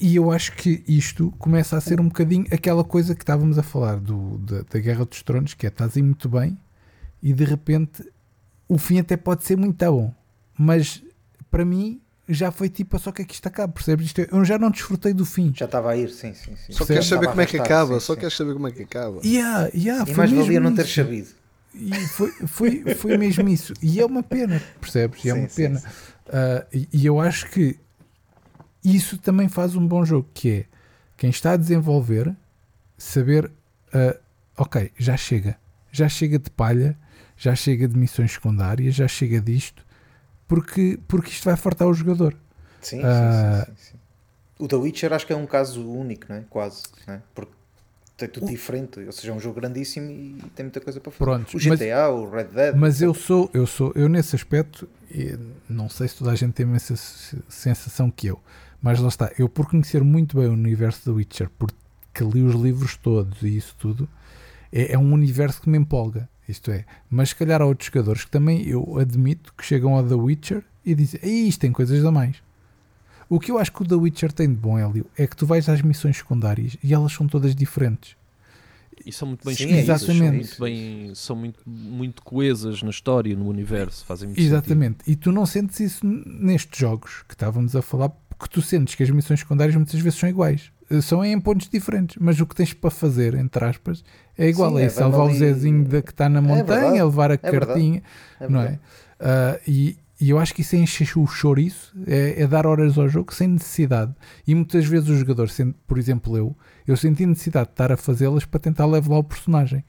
E- 0.00 0.16
eu 0.16 0.30
acho 0.30 0.52
que 0.52 0.82
isto 0.86 1.32
começa 1.38 1.76
a 1.76 1.80
ser 1.80 2.00
um 2.00 2.08
bocadinho 2.08 2.46
aquela 2.50 2.84
coisa 2.84 3.14
que 3.14 3.22
estávamos 3.22 3.58
a 3.58 3.62
falar 3.62 3.96
do, 3.98 4.38
da, 4.38 4.62
da 4.62 4.78
Guerra 4.78 5.04
dos 5.04 5.22
Tronos, 5.22 5.54
que 5.54 5.66
é 5.66 5.68
estás 5.68 5.96
aí 5.96 6.02
muito 6.02 6.28
bem 6.28 6.58
e 7.22 7.32
de 7.32 7.44
repente 7.44 8.04
o 8.68 8.78
fim 8.78 8.98
até 9.00 9.16
pode 9.16 9.44
ser 9.44 9.56
muito 9.56 9.84
bom, 9.90 10.14
mas 10.58 11.02
para 11.50 11.64
mim 11.64 12.00
já 12.28 12.52
foi 12.52 12.68
tipo, 12.68 12.96
só 12.98 13.10
que 13.10 13.22
é 13.22 13.24
que 13.24 13.34
isto 13.34 13.46
acaba, 13.48 13.72
percebes? 13.72 14.06
Isto 14.06 14.20
é- 14.20 14.28
eu 14.30 14.44
já 14.44 14.56
não 14.58 14.70
desfrutei 14.70 15.12
do 15.12 15.24
fim. 15.24 15.52
Já 15.56 15.64
estava 15.64 15.90
a 15.90 15.96
ir, 15.96 16.10
sim, 16.10 16.32
sim, 16.34 16.54
sim. 16.54 16.72
Só 16.72 16.86
queres 16.86 17.06
saber 17.06 17.28
como 17.28 17.40
é 17.40 17.46
que 17.46 17.56
acaba, 17.56 17.94
sim, 17.98 18.06
só 18.06 18.14
queres 18.14 18.36
saber 18.36 18.52
como 18.52 18.68
é 18.68 18.70
que 18.72 18.82
acaba. 18.82 19.20
Yeah, 19.24 19.68
yeah, 19.74 20.04
E 20.04 20.06
foi 20.06 20.14
mais 20.14 20.30
valia 20.30 20.60
não 20.60 20.74
ter 20.74 20.86
sabido. 20.86 21.28
E 21.74 21.92
foi, 22.08 22.30
foi, 22.46 22.94
foi 22.94 23.16
mesmo 23.18 23.48
isso. 23.48 23.74
E 23.82 24.00
é 24.00 24.04
uma 24.06 24.22
pena, 24.22 24.60
percebes? 24.80 25.24
E 25.24 25.28
é 25.30 25.32
Sim, 25.34 25.40
uma 25.40 25.48
pena. 25.48 25.78
sim. 25.80 25.86
Ah, 26.32 26.66
e, 26.72 26.88
e 26.92 27.06
eu 27.06 27.20
acho 27.20 27.48
que 27.50 27.76
isso 28.84 29.18
também 29.18 29.48
faz 29.48 29.74
um 29.76 29.86
bom 29.86 30.04
jogo, 30.04 30.28
que 30.34 30.50
é 30.50 30.64
quem 31.16 31.30
está 31.30 31.52
a 31.52 31.56
desenvolver 31.56 32.34
saber, 32.96 33.50
ah, 33.92 34.16
ok, 34.56 34.90
já 34.98 35.16
chega, 35.16 35.56
já 35.92 36.08
chega 36.08 36.38
de 36.38 36.50
palha, 36.50 36.96
já 37.36 37.54
chega 37.54 37.86
de 37.88 37.96
missões 37.96 38.32
secundárias, 38.32 38.94
já 38.94 39.08
chega 39.08 39.40
disto, 39.40 39.84
porque, 40.46 40.98
porque 41.08 41.30
isto 41.30 41.44
vai 41.44 41.56
fartar 41.56 41.88
o 41.88 41.94
jogador. 41.94 42.36
Sim, 42.80 43.02
Ah. 43.04 43.64
sim, 43.66 43.72
sim, 43.76 43.90
sim. 43.92 43.96
O 44.58 44.68
The 44.68 44.76
Witcher 44.76 45.12
acho 45.12 45.26
que 45.26 45.32
é 45.32 45.36
um 45.36 45.46
caso 45.46 45.86
único, 45.90 46.26
não 46.28 46.36
é? 46.36 46.44
Quase. 46.50 46.82
Não 47.06 47.14
é? 47.14 47.22
Porque 47.34 47.52
tem 48.16 48.28
tudo 48.28 48.46
diferente. 48.46 49.00
Ou 49.00 49.10
seja, 49.12 49.32
é 49.32 49.34
um 49.34 49.40
jogo 49.40 49.58
grandíssimo 49.58 50.10
e 50.10 50.38
tem 50.54 50.64
muita 50.64 50.80
coisa 50.82 51.00
para 51.00 51.10
fazer. 51.10 51.24
Prontos, 51.24 51.54
o 51.54 51.68
mas- 51.68 51.78
GTA, 51.78 52.10
o 52.10 52.30
Red 52.30 52.44
Dead. 52.44 52.74
Mas 52.76 53.00
eu 53.00 53.14
sou, 53.14 53.48
eu 53.54 53.66
sou, 53.66 53.90
eu 53.94 54.06
nesse 54.06 54.36
aspecto, 54.36 54.86
e 55.10 55.38
não 55.66 55.88
sei 55.88 56.08
se 56.08 56.16
toda 56.16 56.30
a 56.32 56.34
gente 56.34 56.52
tem 56.52 56.66
a 56.66 56.68
mesma 56.68 56.94
se- 56.94 57.38
sensação 57.48 58.10
que 58.10 58.26
eu, 58.26 58.38
mas 58.82 58.98
lá 59.00 59.08
está, 59.08 59.30
eu 59.38 59.48
por 59.48 59.66
conhecer 59.66 60.02
muito 60.02 60.36
bem 60.38 60.48
o 60.48 60.52
universo 60.52 61.10
do 61.10 61.16
Witcher, 61.16 61.50
porque 61.58 61.74
li 62.24 62.42
os 62.42 62.54
livros 62.54 62.96
todos 62.96 63.42
e 63.42 63.56
isso 63.56 63.74
tudo, 63.78 64.08
é, 64.72 64.92
é 64.92 64.98
um 64.98 65.12
universo 65.12 65.60
que 65.62 65.68
me 65.68 65.78
empolga, 65.78 66.28
isto 66.48 66.70
é, 66.70 66.84
mas 67.08 67.30
se 67.30 67.36
calhar 67.36 67.60
há 67.62 67.66
outros 67.66 67.86
jogadores 67.86 68.24
que 68.24 68.30
também 68.30 68.66
eu 68.66 68.98
admito 68.98 69.52
que 69.56 69.64
chegam 69.64 69.94
ao 69.94 70.06
The 70.06 70.14
Witcher 70.14 70.64
e 70.84 70.94
dizem, 70.94 71.20
"Ei, 71.22 71.48
isto 71.48 71.60
tem 71.60 71.72
coisas 71.72 72.04
a 72.04 72.10
mais. 72.10 72.36
O 73.28 73.38
que 73.38 73.52
eu 73.52 73.58
acho 73.58 73.70
que 73.72 73.82
o 73.82 73.86
The 73.86 73.94
Witcher 73.94 74.32
tem 74.32 74.48
de 74.48 74.56
bom, 74.56 74.76
Hélio, 74.76 75.06
é 75.16 75.24
que 75.24 75.36
tu 75.36 75.46
vais 75.46 75.68
às 75.68 75.80
missões 75.82 76.16
secundárias 76.16 76.76
e 76.82 76.92
elas 76.92 77.12
são 77.12 77.28
todas 77.28 77.54
diferentes. 77.54 78.16
E 79.06 79.12
são 79.12 79.28
muito 79.28 79.44
bem 79.46 79.54
Sim, 79.54 79.64
escritas, 79.64 79.88
é 79.88 79.94
isso, 79.94 80.06
são 80.06 80.14
exatamente. 80.14 80.36
muito, 80.36 80.60
bem, 80.60 81.14
são 81.14 81.36
muito, 81.36 81.60
muito 81.64 82.22
coesas 82.22 82.82
na 82.82 82.90
história, 82.90 83.34
no 83.36 83.48
universo, 83.48 84.04
fazem 84.04 84.26
muito 84.28 84.38
sentido. 84.38 84.52
Exatamente. 84.52 84.98
E 85.06 85.14
tu 85.16 85.30
não 85.30 85.46
sentes 85.46 85.78
isso 85.80 86.04
nestes 86.04 86.78
jogos 86.78 87.22
que 87.28 87.34
estávamos 87.34 87.74
a 87.76 87.80
falar, 87.82 88.10
porque 88.40 88.54
tu 88.54 88.62
sentes 88.62 88.94
que 88.94 89.02
as 89.02 89.10
missões 89.10 89.40
secundárias 89.40 89.76
muitas 89.76 90.00
vezes 90.00 90.18
são 90.18 90.26
iguais. 90.26 90.72
Eh, 90.90 91.02
São 91.02 91.22
em 91.22 91.38
pontos 91.38 91.68
diferentes, 91.68 92.16
mas 92.18 92.40
o 92.40 92.46
que 92.46 92.54
tens 92.54 92.72
para 92.72 92.90
fazer, 92.90 93.34
entre 93.34 93.62
aspas, 93.64 94.02
é 94.36 94.48
igual. 94.48 94.70
Sim, 94.70 94.78
é, 94.78 94.84
é, 94.84 94.88
salvar 94.88 95.26
o 95.26 95.34
Zezinho 95.34 95.84
da, 95.84 96.00
que 96.00 96.10
está 96.10 96.26
na 96.26 96.40
montanha, 96.40 96.64
verdade, 96.64 96.96
é 96.98 97.04
levar 97.04 97.30
a 97.30 97.34
é 97.34 97.36
cartinha, 97.36 98.02
É 98.40 98.48
não 98.48 98.62
é? 98.62 98.78
Ah, 99.20 99.60
e, 99.68 99.98
e 100.18 100.30
eu 100.30 100.38
acho 100.38 100.54
que 100.54 100.62
isso 100.62 100.74
é 100.74 100.78
encher 100.78 101.18
o 101.18 101.26
chouriço, 101.26 101.94
é, 102.06 102.42
é 102.42 102.46
dar 102.46 102.66
horas 102.66 102.96
ao 102.96 103.08
jogo 103.10 103.34
sem 103.34 103.46
necessidade. 103.46 104.14
E 104.46 104.54
muitas 104.54 104.86
vezes 104.86 105.10
o 105.10 105.16
jogador, 105.16 105.50
sente- 105.50 105.76
por 105.86 105.98
exemplo, 105.98 106.34
eu, 106.34 106.56
eu 106.86 106.96
senti 106.96 107.26
necessidade 107.26 107.66
de 107.66 107.72
estar 107.74 107.92
a 107.92 107.96
fazê-las 107.98 108.46
para 108.46 108.58
tentar 108.58 108.86
levelar 108.86 109.18
o 109.18 109.24
personagem. 109.24 109.84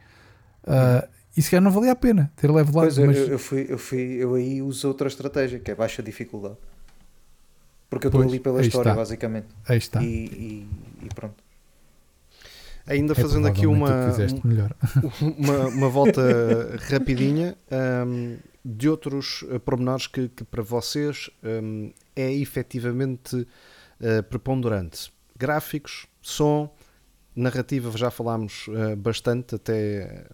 Ah, 0.67 1.07
E 1.37 1.41
se 1.41 1.49
calhar 1.49 1.63
não 1.63 1.71
valia 1.71 1.93
a 1.93 1.95
pena 1.95 2.29
ter 2.35 2.51
levelado, 2.51 2.87
Pois, 2.87 2.97
eu, 2.97 3.05
mas 3.07 3.17
eu, 3.17 3.27
eu 3.27 3.39
fui, 3.39 3.65
eu, 3.69 3.77
fui, 3.77 4.01
eu 4.19 4.35
aí 4.35 4.61
uso 4.61 4.87
outra 4.89 5.07
estratégia, 5.07 5.59
que 5.59 5.71
é 5.71 5.75
baixa 5.75 6.03
dificuldade. 6.03 6.57
Porque 7.91 8.07
eu 8.07 8.09
estou 8.09 8.21
ali 8.21 8.39
pela 8.39 8.61
história, 8.61 8.91
está. 8.91 8.95
basicamente. 8.95 9.47
aí 9.67 9.77
está. 9.77 10.01
E, 10.01 10.07
e, 10.07 10.67
e 11.03 11.09
pronto. 11.13 11.43
Ainda 12.87 13.11
É 13.11 13.15
fazendo 13.15 13.47
aqui 13.47 13.67
uma, 13.67 14.13
uma, 15.37 15.67
uma 15.67 15.89
volta 15.89 16.21
rapidinha 16.89 17.55
hum, 18.07 18.37
de 18.63 18.87
outros 18.87 19.43
eh, 19.49 19.59
pormenores 19.59 20.07
que, 20.07 20.29
que 20.29 20.43
para 20.45 20.63
vocês 20.63 21.29
hum, 21.43 21.91
é 22.15 22.31
efetivamente 22.31 23.45
eh, 23.99 24.21
preponderante. 24.21 25.11
Gráficos, 25.37 26.07
som, 26.21 26.73
narrativa, 27.35 27.91
já 27.97 28.09
falámos 28.09 28.67
eh, 28.69 28.95
bastante 28.95 29.55
até 29.55 30.27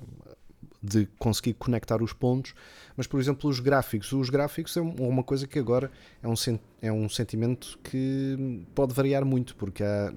de 0.82 1.08
conseguir 1.18 1.54
conectar 1.56 2.02
os 2.04 2.14
pontos, 2.14 2.54
mas 2.96 3.08
por 3.08 3.20
exemplo 3.20 3.50
os 3.50 3.60
gráficos, 3.60 4.12
os 4.12 4.30
gráficos 4.30 4.76
é 4.78 4.82
um- 4.82 4.94
uma 5.10 5.24
coisa 5.24 5.48
que 5.48 5.58
agora 5.58 5.92
é 6.22 6.28
um, 6.28 6.34
é 6.82 6.92
um 6.92 7.10
sentimento 7.10 7.80
que 7.84 8.62
pode 8.76 8.94
variar 8.94 9.26
muito, 9.26 9.56
porque 9.56 9.84
há 9.84 10.14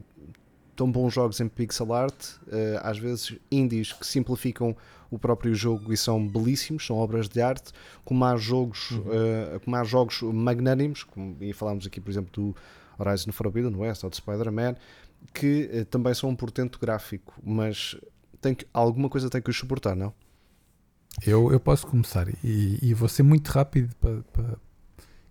tão 0.77 0.91
bons 0.91 1.13
jogos 1.13 1.41
em 1.41 1.49
pixel 1.49 1.93
art, 1.93 2.15
eh, 2.51 2.79
às 2.83 2.99
vezes 2.99 3.37
indies 3.51 3.93
que 3.93 4.07
simplificam 4.07 4.75
o 5.11 5.19
próprio 5.19 5.55
jogo 5.55 5.93
e 5.93 5.97
são 5.97 6.27
belíssimos, 6.27 6.87
são 6.87 6.97
obras 6.97 7.29
de 7.29 7.41
arte, 7.43 7.73
como 8.05 8.25
há 8.25 8.37
jogos, 8.37 8.91
eh, 9.11 9.59
como 9.65 9.77
há 9.77 9.85
jogos 9.85 10.23
magnânimos, 10.23 11.03
como, 11.03 11.37
e 11.41 11.53
falámos 11.53 11.87
aqui 11.87 12.01
por 12.01 12.11
exemplo 12.11 12.31
do 12.33 12.57
Horizon 12.99 13.33
Forbidden 13.33 13.75
West 13.77 14.05
ou 14.05 14.11
do 14.11 14.17
Spider-Man, 14.17 14.77
que 15.35 15.69
eh, 15.73 15.85
também 15.85 16.15
são 16.15 16.31
um 16.31 16.37
portento 16.37 16.79
gráfico, 16.79 17.35
mas 17.43 17.97
tem 18.41 18.55
que, 18.55 18.67
alguma 18.73 19.09
coisa 19.11 19.29
tem 19.29 19.43
que 19.43 19.51
os 19.51 19.57
suportar, 19.59 19.95
não? 19.95 20.15
Eu, 21.27 21.53
eu 21.53 21.61
posso 21.61 21.87
começar 21.87 22.27
e, 22.43 22.79
e 22.81 22.95
vou 22.95 23.09
ser 23.09 23.23
muito 23.23 23.49
rápido 23.49 23.95
para, 24.01 24.23
para- 24.33 24.57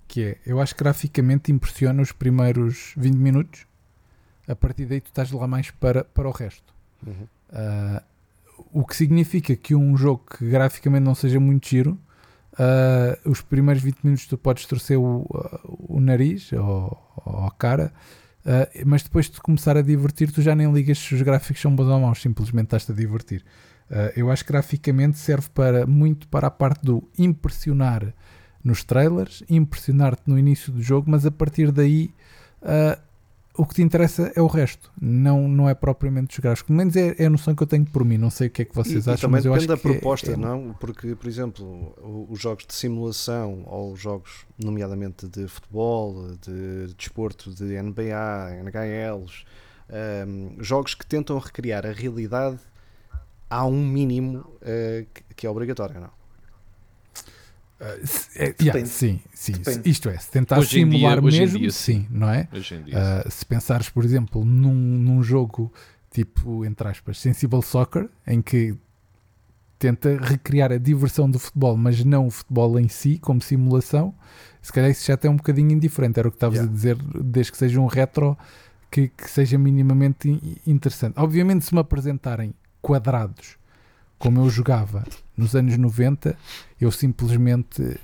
que 0.07 0.23
é, 0.23 0.37
eu 0.45 0.59
acho 0.59 0.75
que 0.75 0.83
graficamente 0.83 1.51
impressiona 1.51 2.01
os 2.01 2.11
primeiros 2.11 2.93
20 2.97 3.15
minutos, 3.15 3.65
a 4.47 4.55
partir 4.55 4.85
daí 4.85 4.99
tu 5.01 5.07
estás 5.07 5.31
lá 5.31 5.47
mais 5.47 5.69
para, 5.71 6.03
para 6.03 6.27
o 6.27 6.31
resto. 6.31 6.73
Uhum. 7.05 7.27
Ah, 7.51 8.03
o 8.73 8.85
que 8.85 8.95
significa 8.95 9.55
que 9.55 9.73
um 9.75 9.95
jogo 9.95 10.23
que 10.37 10.47
graficamente 10.49 11.03
não 11.03 11.15
seja 11.15 11.39
muito 11.39 11.67
giro, 11.67 11.97
ah, 12.57 13.17
os 13.25 13.41
primeiros 13.41 13.81
20 13.83 13.99
minutos 14.03 14.25
tu 14.27 14.37
podes 14.37 14.65
torcer 14.65 14.97
o, 14.97 15.25
o 15.87 15.99
nariz 15.99 16.51
ou, 16.53 17.21
ou 17.25 17.45
a 17.45 17.51
cara, 17.51 17.93
ah, 18.45 18.67
mas 18.85 19.03
depois 19.03 19.29
de 19.29 19.39
começar 19.39 19.77
a 19.77 19.81
divertir, 19.81 20.31
tu 20.31 20.41
já 20.41 20.55
nem 20.55 20.71
ligas 20.71 20.97
se 20.99 21.13
os 21.15 21.21
gráficos 21.21 21.61
são 21.61 21.75
bons 21.75 21.87
ou 21.87 21.99
maus, 21.99 22.21
simplesmente 22.21 22.65
estás-te 22.65 22.91
a 22.91 22.95
divertir. 22.95 23.43
Ah, 23.91 24.11
eu 24.15 24.29
acho 24.31 24.43
que 24.45 24.51
graficamente 24.51 25.17
serve 25.17 25.49
para 25.53 25.85
muito 25.85 26.27
para 26.27 26.47
a 26.47 26.51
parte 26.51 26.83
do 26.83 27.03
impressionar 27.17 28.13
nos 28.63 28.83
trailers, 28.83 29.43
impressionar-te 29.49 30.23
no 30.27 30.37
início 30.37 30.71
do 30.71 30.81
jogo, 30.81 31.09
mas 31.09 31.25
a 31.25 31.31
partir 31.31 31.71
daí 31.71 32.11
ah, 32.61 32.99
o 33.57 33.65
que 33.65 33.75
te 33.75 33.81
interessa 33.81 34.31
é 34.35 34.41
o 34.41 34.47
resto, 34.47 34.89
não, 35.01 35.45
não 35.45 35.67
é 35.67 35.73
propriamente 35.73 36.31
os 36.31 36.39
gráficos. 36.39 36.67
Pelo 36.67 36.77
menos 36.77 36.95
é, 36.95 37.13
é 37.17 37.25
a 37.25 37.29
noção 37.29 37.53
que 37.53 37.61
eu 37.61 37.67
tenho 37.67 37.85
por 37.85 38.05
mim. 38.05 38.17
Não 38.17 38.29
sei 38.29 38.47
o 38.47 38.49
que 38.49 38.61
é 38.61 38.65
que 38.65 38.73
vocês 38.73 39.05
e, 39.05 39.09
e 39.09 39.13
acham, 39.13 39.29
também 39.29 39.31
mas 39.39 39.45
eu 39.45 39.51
depende 39.51 39.73
acho 39.73 39.81
da 39.83 39.89
que 39.89 39.95
é- 39.97 39.99
proposta, 39.99 40.31
é, 40.31 40.37
não? 40.37 40.73
Porque, 40.79 41.13
por 41.13 41.27
exemplo, 41.27 42.27
os 42.29 42.39
jogos 42.39 42.65
de 42.65 42.73
simulação 42.73 43.63
ou 43.65 43.91
os 43.91 43.99
jogos, 43.99 44.45
nomeadamente 44.63 45.27
de 45.27 45.45
futebol, 45.49 46.37
de 46.41 46.93
desporto, 46.97 47.53
de 47.53 47.77
NBA, 47.81 48.61
NHLs, 48.63 49.43
ehm, 49.89 50.55
jogos 50.59 50.95
que 50.95 51.05
tentam 51.05 51.37
recriar 51.37 51.85
a 51.85 51.91
realidade, 51.91 52.59
há 53.49 53.65
um 53.65 53.85
mínimo 53.85 54.45
eh, 54.61 55.05
que, 55.13 55.23
que 55.35 55.47
é 55.47 55.49
obrigatório, 55.49 55.99
não? 55.99 56.09
Ah, 57.81 57.95
se- 58.03 58.37
é, 58.37 58.53
yeah, 58.61 58.85
sim, 58.85 59.21
sim. 59.33 59.53
Depende. 59.53 59.89
Isto 59.89 60.09
é, 60.09 60.17
se 60.17 60.29
tentar 60.29 60.59
Hoje 60.59 60.69
dia- 60.71 60.79
simular 60.91 61.23
hoje 61.23 61.37
em 61.37 61.39
mesmo, 61.39 61.59
dia, 61.59 61.71
sim, 61.71 62.05
não 62.09 62.29
é? 62.29 62.47
Dia. 62.51 63.23
Ah, 63.25 63.29
se 63.29 63.45
pensares, 63.45 63.89
por 63.89 64.03
exemplo, 64.03 64.43
num, 64.43 64.73
num 64.73 65.23
jogo 65.23 65.71
tipo, 66.11 66.65
entre 66.65 66.87
aspas, 66.89 67.17
Sensible 67.19 67.61
Soccer, 67.61 68.09
em 68.27 68.41
que 68.41 68.75
tenta 69.77 70.17
recriar 70.21 70.73
a 70.73 70.77
diversão 70.77 71.29
do 71.31 71.39
futebol, 71.39 71.77
mas 71.77 72.03
não 72.03 72.27
o 72.27 72.31
futebol 72.31 72.77
em 72.77 72.89
si, 72.89 73.17
como 73.17 73.41
simulação, 73.41 74.13
se 74.61 74.73
calhar 74.73 74.91
isso 74.91 75.05
já 75.07 75.15
tem 75.15 75.31
um 75.31 75.37
bocadinho 75.37 75.71
indiferente. 75.71 76.19
Era 76.19 76.27
o 76.27 76.31
que 76.31 76.35
estavas 76.35 76.57
Yeah. 76.57 76.69
a 76.69 76.75
dizer, 76.75 76.97
desde 77.23 77.51
que 77.53 77.57
seja 77.57 77.79
um 77.79 77.85
retro 77.85 78.37
que, 78.91 79.07
que 79.07 79.29
seja 79.29 79.57
minimamente 79.57 80.29
in- 80.29 80.57
interessante. 80.67 81.13
Obviamente, 81.17 81.63
se 81.63 81.73
me 81.73 81.79
apresentarem 81.79 82.53
quadrados 82.81 83.57
como 84.17 84.41
eu 84.41 84.49
jogava 84.49 85.05
nos 85.35 85.55
anos 85.55 85.77
90, 85.77 86.37
eu 86.79 86.91
simplesmente 86.91 87.97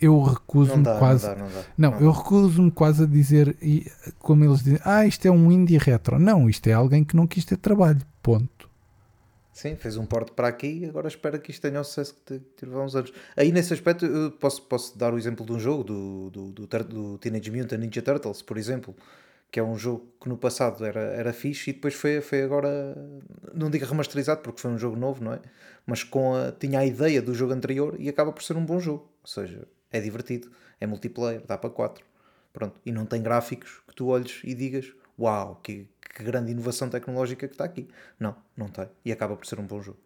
eu 0.00 0.22
recuso-me 0.22 0.84
quase 0.84 1.26
não 1.26 1.34
dá, 1.34 1.40
não 1.42 1.48
dá. 1.48 1.64
não, 1.76 1.90
Não 1.90 2.00
eu 2.00 2.10
recuso-me 2.12 2.70
quase 2.70 3.02
a 3.02 3.06
dizer, 3.06 3.56
e, 3.60 3.90
como 4.20 4.44
eles 4.44 4.62
dizem, 4.62 4.78
ah, 4.84 5.04
isto 5.04 5.26
é 5.26 5.30
um 5.30 5.50
indie 5.50 5.76
retro. 5.76 6.18
Não, 6.18 6.48
isto 6.48 6.66
é 6.68 6.72
alguém 6.72 7.02
que 7.04 7.16
não 7.16 7.26
quis 7.26 7.44
ter 7.44 7.56
trabalho. 7.56 8.00
Ponto. 8.22 8.68
Sim, 9.52 9.74
fez 9.74 9.96
um 9.96 10.06
porte 10.06 10.30
para 10.30 10.46
aqui 10.46 10.86
agora 10.86 11.08
espera 11.08 11.36
que 11.36 11.50
isto 11.50 11.60
tenha 11.62 11.80
o 11.80 11.84
sucesso 11.84 12.14
que 12.14 12.38
te- 12.38 12.44
teve 12.56 12.72
há 12.74 12.78
uns 12.78 12.94
anos. 12.94 13.12
Aí 13.36 13.50
nesse 13.50 13.74
aspecto 13.74 14.06
eu 14.06 14.30
posso, 14.30 14.62
posso 14.62 14.96
dar 14.96 15.12
o 15.12 15.18
exemplo 15.18 15.44
de 15.44 15.52
um 15.52 15.58
jogo, 15.58 15.82
do, 15.82 16.30
do, 16.30 16.52
do, 16.52 16.84
do 16.84 17.18
Teenage 17.18 17.50
Mutant 17.50 17.80
Ninja 17.80 18.00
Turtles, 18.00 18.40
por 18.40 18.56
exemplo, 18.56 18.94
que 19.50 19.58
é 19.58 19.62
um 19.62 19.76
jogo 19.76 20.06
que 20.20 20.28
no 20.28 20.36
passado 20.36 20.84
era, 20.84 21.00
era 21.00 21.32
fixe 21.32 21.70
e 21.70 21.72
depois 21.72 21.94
foi, 21.94 22.20
foi 22.20 22.42
agora, 22.42 22.94
não 23.54 23.70
digo 23.70 23.86
remasterizado 23.86 24.42
porque 24.42 24.60
foi 24.60 24.70
um 24.70 24.78
jogo 24.78 24.96
novo, 24.96 25.24
não 25.24 25.32
é? 25.32 25.40
Mas 25.86 26.04
com 26.04 26.34
a, 26.34 26.52
tinha 26.52 26.80
a 26.80 26.86
ideia 26.86 27.22
do 27.22 27.34
jogo 27.34 27.52
anterior 27.52 27.96
e 27.98 28.08
acaba 28.08 28.30
por 28.32 28.42
ser 28.42 28.56
um 28.56 28.64
bom 28.64 28.78
jogo. 28.78 29.10
Ou 29.22 29.26
seja, 29.26 29.66
é 29.90 30.00
divertido, 30.00 30.50
é 30.80 30.86
multiplayer, 30.86 31.42
dá 31.46 31.56
para 31.56 31.70
4. 31.70 32.04
Pronto. 32.52 32.78
E 32.84 32.92
não 32.92 33.06
tem 33.06 33.22
gráficos 33.22 33.80
que 33.88 33.94
tu 33.94 34.08
olhes 34.08 34.40
e 34.44 34.54
digas 34.54 34.92
uau, 35.18 35.56
que, 35.62 35.88
que 36.14 36.22
grande 36.22 36.52
inovação 36.52 36.88
tecnológica 36.90 37.48
que 37.48 37.54
está 37.54 37.64
aqui. 37.64 37.88
Não, 38.20 38.36
não 38.56 38.68
tem. 38.68 38.88
E 39.04 39.10
acaba 39.10 39.36
por 39.36 39.46
ser 39.46 39.58
um 39.58 39.66
bom 39.66 39.80
jogo. 39.80 39.98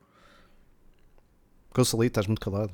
Consalito, 1.70 2.12
estás 2.12 2.26
muito 2.26 2.40
calado. 2.40 2.72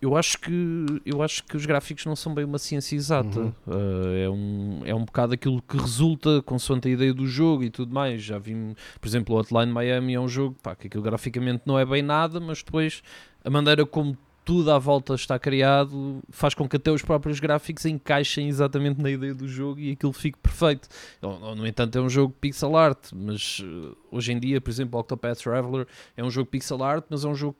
Eu 0.00 0.16
acho 0.16 0.38
que 0.38 0.86
eu 1.04 1.22
acho 1.22 1.44
que 1.44 1.56
os 1.56 1.64
gráficos 1.64 2.04
não 2.04 2.14
são 2.14 2.34
bem 2.34 2.44
uma 2.44 2.58
ciência 2.58 2.94
exata. 2.94 3.40
Uhum. 3.40 3.52
Uh, 3.66 4.16
é, 4.16 4.28
um, 4.28 4.80
é 4.84 4.94
um 4.94 5.04
bocado 5.04 5.34
aquilo 5.34 5.62
que 5.62 5.76
resulta 5.76 6.42
consoante 6.42 6.88
a 6.88 6.90
ideia 6.90 7.14
do 7.14 7.26
jogo 7.26 7.64
e 7.64 7.70
tudo 7.70 7.94
mais. 7.94 8.22
Já 8.22 8.38
vi, 8.38 8.54
por 9.00 9.08
exemplo, 9.08 9.34
o 9.34 9.38
Hotline 9.38 9.72
Miami 9.72 10.14
é 10.14 10.20
um 10.20 10.28
jogo 10.28 10.56
pá, 10.62 10.74
que 10.74 10.86
aquilo 10.86 11.02
graficamente 11.02 11.62
não 11.66 11.78
é 11.78 11.84
bem 11.84 12.02
nada, 12.02 12.38
mas 12.40 12.62
depois 12.62 13.02
a 13.44 13.50
maneira 13.50 13.86
como 13.86 14.16
tudo 14.46 14.70
à 14.70 14.78
volta 14.78 15.14
está 15.14 15.40
criado 15.40 16.22
faz 16.30 16.54
com 16.54 16.68
que 16.68 16.76
até 16.76 16.88
os 16.92 17.02
próprios 17.02 17.40
gráficos 17.40 17.84
encaixem 17.84 18.48
exatamente 18.48 19.02
na 19.02 19.10
ideia 19.10 19.34
do 19.34 19.48
jogo 19.48 19.80
e 19.80 19.90
aquilo 19.90 20.12
fique 20.12 20.38
perfeito. 20.38 20.88
No 21.20 21.66
entanto, 21.66 21.98
é 21.98 22.00
um 22.00 22.08
jogo 22.08 22.32
pixel 22.40 22.76
art, 22.76 23.10
mas 23.12 23.58
uh, 23.58 23.96
hoje 24.08 24.32
em 24.32 24.38
dia, 24.38 24.60
por 24.60 24.70
exemplo, 24.70 25.00
Octopath 25.00 25.42
Traveler 25.42 25.88
é 26.16 26.22
um 26.22 26.30
jogo 26.30 26.48
pixel 26.48 26.80
art, 26.84 27.04
mas 27.10 27.24
é 27.24 27.28
um 27.28 27.34
jogo 27.34 27.56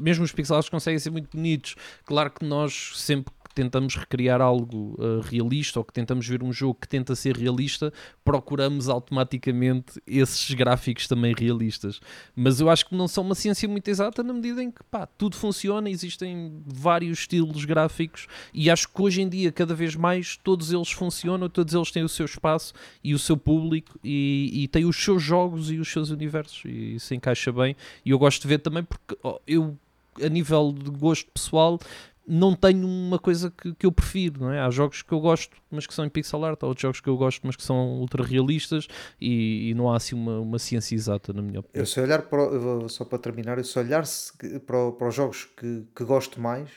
mesmo 0.00 0.24
os 0.24 0.32
pixels 0.32 0.68
conseguem 0.68 0.98
ser 0.98 1.10
muito 1.10 1.36
bonitos. 1.36 1.74
Claro 2.04 2.30
que 2.30 2.44
nós 2.44 2.92
sempre 2.96 3.32
tentamos 3.54 3.96
recriar 3.96 4.40
algo 4.40 4.96
uh, 4.98 5.20
realista 5.20 5.78
ou 5.78 5.84
que 5.84 5.92
tentamos 5.92 6.26
ver 6.26 6.42
um 6.42 6.52
jogo 6.52 6.78
que 6.80 6.88
tenta 6.88 7.14
ser 7.14 7.36
realista, 7.36 7.92
procuramos 8.24 8.88
automaticamente 8.88 10.00
esses 10.06 10.52
gráficos 10.54 11.06
também 11.06 11.34
realistas. 11.36 12.00
Mas 12.34 12.60
eu 12.60 12.70
acho 12.70 12.86
que 12.88 12.94
não 12.94 13.08
são 13.08 13.24
uma 13.24 13.34
ciência 13.34 13.68
muito 13.68 13.88
exata 13.88 14.22
na 14.22 14.32
medida 14.32 14.62
em 14.62 14.70
que 14.70 14.82
pá, 14.90 15.06
tudo 15.06 15.36
funciona, 15.36 15.88
existem 15.88 16.62
vários 16.66 17.20
estilos 17.20 17.64
gráficos 17.64 18.26
e 18.52 18.70
acho 18.70 18.88
que 18.88 19.02
hoje 19.02 19.22
em 19.22 19.28
dia, 19.28 19.52
cada 19.52 19.74
vez 19.74 19.94
mais, 19.94 20.36
todos 20.36 20.72
eles 20.72 20.90
funcionam, 20.90 21.48
todos 21.48 21.74
eles 21.74 21.90
têm 21.90 22.02
o 22.02 22.08
seu 22.08 22.26
espaço 22.26 22.72
e 23.02 23.14
o 23.14 23.18
seu 23.18 23.36
público 23.36 23.98
e, 24.02 24.50
e 24.52 24.68
têm 24.68 24.84
os 24.84 24.96
seus 24.96 25.22
jogos 25.22 25.70
e 25.70 25.78
os 25.78 25.90
seus 25.90 26.10
universos 26.10 26.62
e 26.64 26.94
isso 26.96 27.14
encaixa 27.14 27.52
bem. 27.52 27.76
E 28.04 28.10
eu 28.10 28.18
gosto 28.18 28.42
de 28.42 28.48
ver 28.48 28.58
também 28.58 28.82
porque 28.82 29.16
ó, 29.22 29.38
eu, 29.46 29.76
a 30.22 30.28
nível 30.28 30.72
de 30.72 30.90
gosto 30.90 31.30
pessoal, 31.30 31.78
não 32.26 32.54
tenho 32.54 32.86
uma 32.86 33.18
coisa 33.18 33.50
que, 33.50 33.74
que 33.74 33.84
eu 33.86 33.92
prefiro, 33.92 34.40
não 34.42 34.52
é? 34.52 34.60
Há 34.60 34.70
jogos 34.70 35.02
que 35.02 35.12
eu 35.12 35.20
gosto, 35.20 35.56
mas 35.70 35.86
que 35.86 35.92
são 35.94 36.04
em 36.04 36.08
pixel 36.08 36.44
art, 36.44 36.62
há 36.62 36.66
outros 36.66 36.82
jogos 36.82 37.00
que 37.00 37.08
eu 37.08 37.16
gosto, 37.16 37.46
mas 37.46 37.56
que 37.56 37.62
são 37.62 37.98
ultra 38.00 38.22
realistas 38.24 38.86
e, 39.20 39.70
e 39.70 39.74
não 39.74 39.90
há 39.90 39.96
assim 39.96 40.14
uma, 40.14 40.38
uma 40.40 40.58
ciência 40.58 40.94
exata, 40.94 41.32
na 41.32 41.42
minha 41.42 41.60
opinião. 41.60 41.82
Eu 41.82 41.86
se 41.86 42.00
olhar 42.00 42.22
para, 42.22 42.88
só 42.88 43.04
para 43.04 43.18
terminar, 43.18 43.58
eu 43.58 43.64
se 43.64 43.78
olhar 43.78 44.06
se- 44.06 44.32
para, 44.60 44.92
para 44.92 45.08
os 45.08 45.14
jogos 45.14 45.44
que, 45.56 45.84
que 45.94 46.04
gosto 46.04 46.40
mais, 46.40 46.70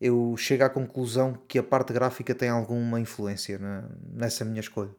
eu 0.00 0.34
chego 0.36 0.64
à 0.64 0.68
conclusão 0.68 1.34
que 1.48 1.58
a 1.58 1.62
parte 1.62 1.92
gráfica 1.92 2.34
tem 2.34 2.48
alguma 2.48 3.00
influência 3.00 3.58
nessa 4.12 4.44
minha 4.44 4.60
escolha. 4.60 4.90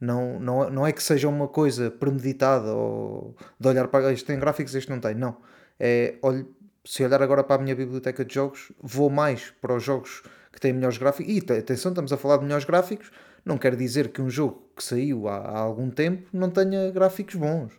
Não, 0.00 0.38
não, 0.38 0.70
não 0.70 0.86
é 0.86 0.92
que 0.92 1.02
seja 1.02 1.28
uma 1.28 1.48
coisa 1.48 1.90
premeditada 1.90 2.72
ou 2.72 3.34
de 3.58 3.66
olhar 3.66 3.88
para 3.88 4.12
este 4.12 4.24
tem 4.26 4.38
gráficos, 4.38 4.74
este 4.74 4.88
não 4.90 5.00
tem. 5.00 5.14
Não. 5.14 5.38
É, 5.80 6.16
olho, 6.22 6.54
se 6.88 7.04
olhar 7.04 7.22
agora 7.22 7.44
para 7.44 7.56
a 7.60 7.62
minha 7.62 7.76
biblioteca 7.76 8.24
de 8.24 8.34
jogos, 8.34 8.72
vou 8.80 9.10
mais 9.10 9.52
para 9.60 9.74
os 9.74 9.82
jogos 9.84 10.22
que 10.50 10.58
têm 10.58 10.72
melhores 10.72 10.96
gráficos. 10.96 11.30
E 11.30 11.42
te- 11.42 11.52
atenção, 11.52 11.92
estamos 11.92 12.10
a 12.14 12.16
falar 12.16 12.38
de 12.38 12.44
melhores 12.44 12.64
gráficos. 12.64 13.10
Não 13.44 13.58
quer 13.58 13.76
dizer 13.76 14.08
que 14.08 14.22
um 14.22 14.30
jogo 14.30 14.62
que 14.74 14.82
saiu 14.82 15.28
há, 15.28 15.36
há 15.36 15.58
algum 15.58 15.90
tempo 15.90 16.26
não 16.32 16.48
tenha 16.48 16.90
gráficos 16.90 17.34
bons. 17.34 17.74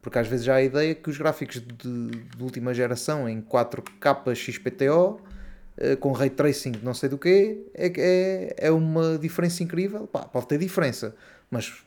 Porque 0.00 0.16
às 0.16 0.28
vezes 0.28 0.48
há 0.48 0.54
a 0.54 0.62
ideia 0.62 0.94
que 0.94 1.10
os 1.10 1.18
gráficos 1.18 1.56
de, 1.60 2.10
de 2.10 2.42
última 2.42 2.72
geração 2.72 3.28
em 3.28 3.42
4K 3.42 4.32
XPTO, 4.32 5.20
eh, 5.76 5.96
com 5.96 6.12
ray 6.12 6.30
tracing 6.30 6.74
não 6.84 6.94
sei 6.94 7.08
do 7.08 7.16
é, 7.16 7.90
que 7.90 8.00
é, 8.00 8.54
é 8.58 8.70
uma 8.70 9.18
diferença 9.18 9.64
incrível. 9.64 10.06
Pá, 10.06 10.20
pode 10.20 10.46
ter 10.46 10.58
diferença, 10.58 11.16
mas 11.50 11.82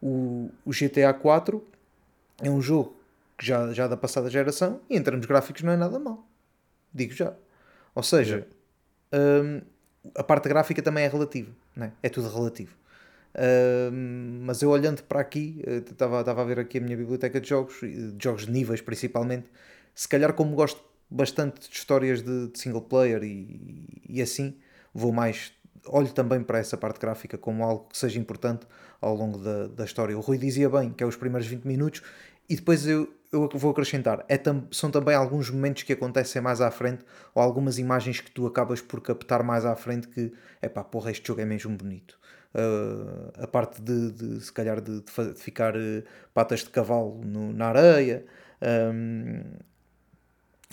o, 0.00 0.48
o 0.64 0.70
GTA 0.70 1.12
4 1.12 1.62
é 2.42 2.48
um 2.48 2.62
jogo 2.62 2.96
que 3.42 3.46
já, 3.48 3.72
já 3.72 3.88
da 3.88 3.96
passada 3.96 4.30
geração 4.30 4.80
e 4.88 4.96
em 4.96 5.02
termos 5.02 5.26
gráficos 5.26 5.62
não 5.62 5.72
é 5.72 5.76
nada 5.76 5.98
mal. 5.98 6.24
Digo 6.94 7.12
já. 7.12 7.34
Ou 7.92 8.02
seja, 8.02 8.46
hum, 9.12 9.60
a 10.14 10.22
parte 10.22 10.48
gráfica 10.48 10.80
também 10.80 11.04
é 11.04 11.08
relativa, 11.08 11.50
né? 11.74 11.92
é 12.00 12.08
tudo 12.08 12.28
relativo. 12.28 12.76
Hum, 13.92 14.42
mas 14.44 14.62
eu 14.62 14.70
olhando 14.70 15.02
para 15.02 15.20
aqui, 15.20 15.60
eh, 15.66 15.78
estava 15.78 16.20
estava 16.20 16.42
a 16.42 16.44
ver 16.44 16.60
aqui 16.60 16.78
a 16.78 16.80
minha 16.80 16.96
biblioteca 16.96 17.40
de 17.40 17.48
jogos, 17.48 17.80
de 17.80 18.14
jogos 18.22 18.46
de 18.46 18.52
níveis 18.52 18.80
principalmente. 18.80 19.50
Se 19.92 20.06
calhar, 20.06 20.32
como 20.34 20.54
gosto 20.54 20.80
bastante 21.10 21.68
de 21.68 21.74
histórias 21.74 22.22
de, 22.22 22.46
de 22.46 22.58
single 22.58 22.82
player 22.82 23.24
e, 23.24 24.02
e 24.08 24.22
assim, 24.22 24.56
vou 24.94 25.12
mais. 25.12 25.52
Olho 25.86 26.12
também 26.12 26.44
para 26.44 26.60
essa 26.60 26.76
parte 26.76 27.00
gráfica 27.00 27.36
como 27.36 27.64
algo 27.64 27.88
que 27.88 27.98
seja 27.98 28.20
importante 28.20 28.64
ao 29.00 29.16
longo 29.16 29.38
da, 29.38 29.66
da 29.66 29.84
história. 29.84 30.16
O 30.16 30.20
Rui 30.20 30.38
dizia 30.38 30.70
bem 30.70 30.92
que 30.92 31.02
é 31.02 31.06
os 31.06 31.16
primeiros 31.16 31.48
20 31.48 31.64
minutos, 31.64 32.02
e 32.48 32.54
depois 32.54 32.86
eu, 32.86 33.12
eu 33.32 33.48
vou 33.54 33.70
acrescentar: 33.70 34.24
é 34.28 34.36
tam, 34.36 34.66
são 34.70 34.90
também 34.90 35.14
alguns 35.14 35.50
momentos 35.50 35.82
que 35.82 35.92
acontecem 35.92 36.42
mais 36.42 36.60
à 36.60 36.70
frente, 36.70 37.04
ou 37.34 37.42
algumas 37.42 37.78
imagens 37.78 38.20
que 38.20 38.30
tu 38.30 38.46
acabas 38.46 38.80
por 38.80 39.00
captar 39.00 39.42
mais 39.42 39.64
à 39.64 39.74
frente. 39.76 40.08
Que 40.08 40.32
é 40.60 40.68
pá, 40.68 40.84
porra, 40.84 41.10
este 41.10 41.26
jogo 41.26 41.40
é 41.40 41.44
mesmo 41.44 41.76
bonito. 41.76 42.18
Uh, 42.54 43.32
a 43.42 43.46
parte 43.46 43.80
de, 43.80 44.12
de, 44.12 44.40
se 44.44 44.52
calhar 44.52 44.78
de, 44.80 45.00
de 45.00 45.34
ficar 45.40 45.74
uh, 45.74 46.02
patas 46.34 46.60
de 46.60 46.68
cavalo 46.68 47.18
no- 47.24 47.50
na 47.50 47.68
areia 47.68 48.26
um, 48.92 49.42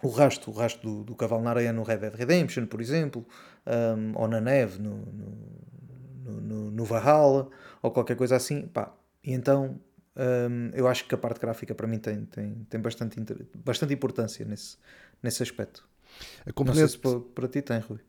o 0.01 0.09
rastro, 0.09 0.51
o 0.51 0.53
rastro 0.53 0.89
do, 0.89 1.03
do 1.03 1.15
cavalo 1.15 1.41
na 1.43 1.49
areia 1.51 1.73
no 1.73 1.83
Red 1.83 1.97
Dead 1.97 2.15
Redemption, 2.15 2.65
por 2.65 2.79
exemplo, 2.81 3.25
um, 3.67 4.17
ou 4.17 4.27
na 4.27 4.39
neve 4.39 4.81
no, 4.81 4.95
no, 4.95 6.41
no, 6.41 6.71
no 6.71 6.85
Valhalla, 6.85 7.49
ou 7.81 7.91
qualquer 7.91 8.15
coisa 8.15 8.35
assim, 8.35 8.67
pá. 8.67 8.93
E 9.23 9.33
então 9.33 9.79
um, 10.15 10.69
eu 10.73 10.87
acho 10.87 11.05
que 11.07 11.15
a 11.15 11.17
parte 11.17 11.39
gráfica 11.39 11.73
para 11.75 11.87
mim 11.87 11.99
tem, 11.99 12.25
tem, 12.25 12.65
tem 12.69 12.81
bastante, 12.81 13.17
bastante 13.55 13.93
importância 13.93 14.45
nesse, 14.45 14.77
nesse 15.23 15.43
aspecto. 15.43 15.87
A 16.45 16.51
Não 16.63 16.73
sei 16.73 16.87
componente, 16.87 16.91
se 16.91 16.97
para, 16.99 17.19
para 17.19 17.47
ti 17.47 17.61
tem, 17.61 17.79
Rui. 17.79 17.99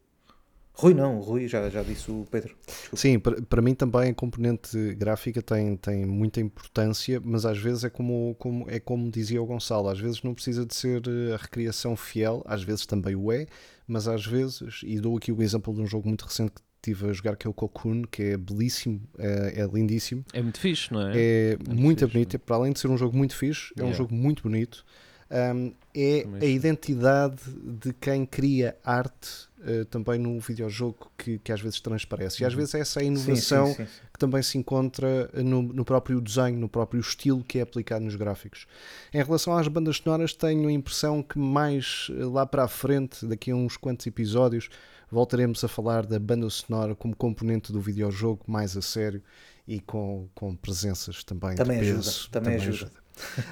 Rui 0.72 0.94
não, 0.94 1.20
Rui 1.20 1.46
já, 1.48 1.68
já 1.68 1.82
disse 1.82 2.11
o 2.11 2.26
Pedro. 2.30 2.57
Desculpa. 2.78 2.96
Sim, 2.96 3.18
para, 3.18 3.42
para 3.42 3.62
mim 3.62 3.74
também 3.74 4.11
a 4.11 4.14
componente 4.14 4.94
gráfica 4.94 5.42
tem, 5.42 5.76
tem 5.76 6.05
muita 6.07 6.40
importância, 6.40 7.20
mas 7.22 7.44
às 7.44 7.59
vezes 7.59 7.84
é 7.84 7.90
como, 7.90 8.34
como, 8.38 8.68
é 8.70 8.80
como 8.80 9.11
dizia 9.11 9.42
o 9.42 9.46
Gonçalo, 9.46 9.88
às 9.88 9.98
vezes 10.01 10.22
não 10.22 10.34
precisa 10.34 10.64
de 10.66 10.74
ser 10.74 11.03
eh, 11.07 11.34
a 11.34 11.36
recriação 11.36 11.96
fiel, 11.96 12.42
às 12.46 12.62
vezes 12.62 12.86
também 12.86 13.14
o 13.14 13.30
é, 13.32 13.46
mas 13.86 14.09
às 14.09 14.24
vezes, 14.26 14.80
e 14.82 14.98
dou 15.01 15.16
aqui 15.16 15.30
o 15.32 15.42
exemplo 15.42 15.74
de 15.74 15.80
um 15.80 15.86
jogo 15.86 16.09
muito 16.09 16.24
recente 16.24 16.53
que 16.53 16.62
estive 16.83 17.11
a 17.11 17.12
jogar 17.12 17.37
que 17.37 17.47
é 17.47 17.51
o 17.51 17.53
Cocoon, 17.55 18.03
que 18.11 18.22
é 18.22 18.37
belíssimo, 18.37 19.01
é, 19.18 19.61
é 19.62 19.66
lindíssimo, 19.66 20.24
É 20.33 20.41
muito 20.43 20.59
fixe, 20.59 20.93
não 20.93 21.09
é? 21.09 21.12
é, 21.14 21.59
muito 21.68 22.01
fixe, 22.01 22.12
bonito, 22.12 22.39
para 22.39 22.57
além 22.57 22.72
de 22.72 22.81
ser 22.81 22.89
um 22.89 22.97
jogo 22.97 23.16
muito 23.16 23.37
fixe, 23.37 23.72
é 23.76 23.83
um 23.83 23.87
Yeah. 23.87 23.99
jogo 23.99 24.14
muito 24.14 24.43
bonito. 24.43 24.85
Um, 25.33 25.72
é 25.95 26.22
Também 26.22 26.41
a 26.43 26.53
identidade 26.53 27.41
de 27.81 27.93
quem 27.93 28.26
cria 28.26 28.76
arte 28.85 29.28
uh, 29.61 29.85
também 29.85 30.18
no 30.18 30.41
videojogo 30.41 31.09
que, 31.16 31.39
que 31.39 31.53
às 31.53 31.61
vezes 31.61 31.81
transparece. 31.81 32.43
E 32.43 32.47
às 32.47 32.53
vezes 32.53 32.74
essa 32.74 32.99
é 33.01 33.05
a 33.05 33.07
Uhum. 33.07 33.14
Sim, 33.16 33.22
sim, 33.22 33.28
inovação 33.31 33.66
sim, 33.68 33.74
sim. 33.87 33.91
que 34.12 34.18
também 34.18 34.43
se 34.43 34.59
encontra 34.59 35.31
no, 35.35 35.62
no 35.62 35.85
próprio 35.85 36.20
desenho, 36.20 36.59
no 36.59 36.68
próprio 36.68 37.01
estilo 37.01 37.45
que 37.45 37.61
é 37.61 37.62
aplicado 37.62 38.05
nos 38.05 38.16
gráficos. 38.16 38.66
Em 39.14 39.22
relação 39.22 39.57
às 39.57 39.68
bandas 39.68 39.99
sonoras, 39.99 40.33
tenho 40.35 40.66
a 40.68 40.72
impressão 40.72 41.22
que 41.22 41.39
mais 41.39 42.09
eh, 42.11 42.24
lá 42.24 42.45
para 42.45 42.64
a 42.64 42.68
frente, 42.68 43.24
daqui 43.24 43.53
a 43.53 43.55
uns 43.55 43.76
quantos 43.76 44.07
episódios, 44.09 44.68
voltaremos 45.11 45.62
a 45.64 45.68
falar 45.68 46.06
da 46.06 46.18
banda 46.18 46.48
sonora 46.50 46.94
como 46.94 47.14
componente 47.16 47.72
do 47.72 47.80
videojogo 47.80 48.40
mais 48.46 48.76
a 48.76 48.82
sério 48.82 49.22
e 49.66 49.80
com, 49.80 50.28
com 50.34 50.54
presenças 50.56 51.22
também 51.24 51.54
Também 51.56 51.78
de 51.80 51.84
ajuda, 51.90 52.02
peso. 52.04 52.30
também 52.30 52.54
ajuda. 52.56 52.92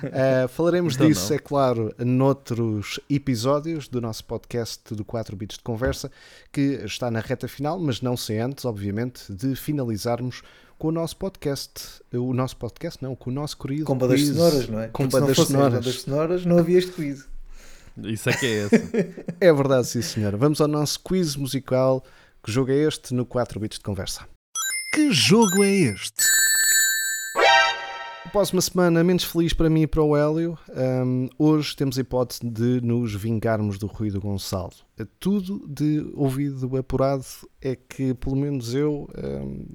Uh, 0.02 0.48
falaremos 0.48 0.94
Então 0.94 1.08
disso, 1.08 1.28
não. 1.28 1.36
é 1.36 1.38
claro, 1.38 1.94
noutros 1.98 2.98
episódios 3.10 3.86
do 3.88 4.00
nosso 4.00 4.24
podcast 4.24 4.94
do 4.94 5.04
4 5.04 5.36
Bits 5.36 5.58
de 5.58 5.62
Conversa, 5.64 6.10
que 6.52 6.80
está 6.84 7.10
na 7.10 7.20
reta 7.20 7.46
final, 7.46 7.78
mas 7.78 8.00
não 8.00 8.16
sem 8.16 8.38
antes, 8.40 8.64
obviamente, 8.64 9.30
de 9.32 9.54
finalizarmos 9.54 10.42
com 10.78 10.88
o 10.88 10.92
nosso 10.92 11.16
podcast. 11.16 12.00
O 12.12 12.32
nosso 12.32 12.56
podcast, 12.56 13.02
não, 13.02 13.14
com 13.14 13.30
o 13.30 13.32
nosso 13.32 13.58
querido 13.58 13.84
Com 13.84 13.98
bandas 13.98 14.20
quiz. 14.20 14.30
sonoras, 14.34 14.68
não 14.68 14.80
é? 14.80 14.88
Com 14.88 15.06
Porque 15.08 15.16
se 15.16 15.20
não 15.20 15.26
bandas 15.28 15.46
sonoras. 15.46 15.72
bandas 15.74 16.00
sonoras, 16.02 16.46
não 16.46 16.58
havia 16.58 16.78
este 16.78 16.92
quiz. 16.92 17.28
Isso 18.04 18.30
é 18.30 18.32
que 18.32 18.46
é 18.46 18.64
essa. 18.64 18.76
É 19.40 19.52
verdade, 19.52 19.86
sim, 19.86 20.02
senhora. 20.02 20.36
Vamos 20.36 20.60
ao 20.60 20.68
nosso 20.68 21.00
quiz 21.00 21.36
musical. 21.36 22.04
Que 22.42 22.50
jogo 22.50 22.70
é 22.70 22.76
este 22.76 23.14
no 23.14 23.24
4 23.24 23.60
Bits 23.60 23.78
de 23.78 23.84
Conversa? 23.84 24.26
Que 24.94 25.12
jogo 25.12 25.62
é 25.62 25.70
este? 25.70 26.24
Após 28.24 28.52
uma 28.52 28.60
semana 28.60 29.02
menos 29.02 29.24
feliz 29.24 29.54
para 29.54 29.70
mim 29.70 29.82
e 29.82 29.86
para 29.86 30.02
o 30.02 30.14
Hélio, 30.14 30.58
hum, 30.68 31.28
hoje 31.38 31.74
temos 31.74 31.96
a 31.96 32.02
hipótese 32.02 32.40
de 32.44 32.80
nos 32.82 33.14
vingarmos 33.14 33.78
do 33.78 33.86
ruído 33.86 34.20
Gonçalo. 34.20 34.72
Tudo 35.18 35.66
de 35.66 36.04
ouvido 36.14 36.76
apurado 36.76 37.24
é 37.60 37.74
que, 37.74 38.12
pelo 38.14 38.36
menos 38.36 38.74
eu, 38.74 39.08
hum, 39.16 39.66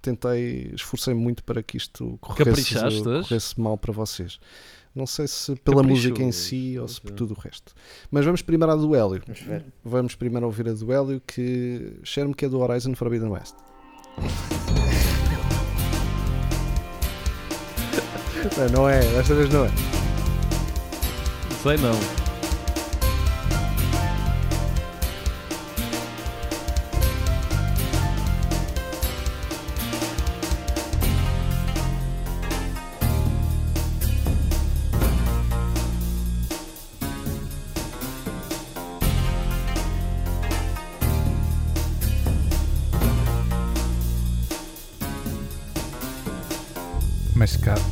tentei, 0.00 0.70
esforcei-me 0.74 1.20
muito 1.20 1.44
para 1.44 1.62
que 1.62 1.76
isto 1.76 2.16
corresse, 2.20 2.74
corresse 3.02 3.60
mal 3.60 3.76
para 3.76 3.92
vocês. 3.92 4.38
Não 4.96 5.06
sei 5.06 5.28
se 5.28 5.54
pela 5.56 5.82
música 5.82 6.22
em 6.22 6.28
hoje, 6.28 6.38
si 6.38 6.78
ou 6.78 6.88
se 6.88 6.98
por 6.98 7.08
ok. 7.08 7.16
tudo 7.18 7.34
o 7.34 7.38
resto. 7.38 7.74
Mas 8.10 8.24
vamos 8.24 8.40
primeiro 8.40 8.72
à 8.72 8.76
do 8.76 8.94
Hélio. 8.94 9.22
Vamos 9.26 9.42
ver. 9.42 9.66
Vamos 9.84 10.14
primeiro 10.14 10.46
ouvir 10.46 10.70
a 10.70 10.72
do 10.72 10.90
Hélio, 10.90 11.20
que 11.26 11.98
cheira-me 12.02 12.34
que 12.34 12.46
é 12.46 12.48
do 12.48 12.58
Horizon 12.58 12.94
Forbidden 12.94 13.28
West. 13.28 13.54
Não, 18.56 18.68
não 18.68 18.88
é, 18.88 19.00
desta 19.00 19.34
vez 19.34 19.50
não 19.50 19.64
é. 19.64 19.70
Sei 21.62 21.76
não. 21.78 22.25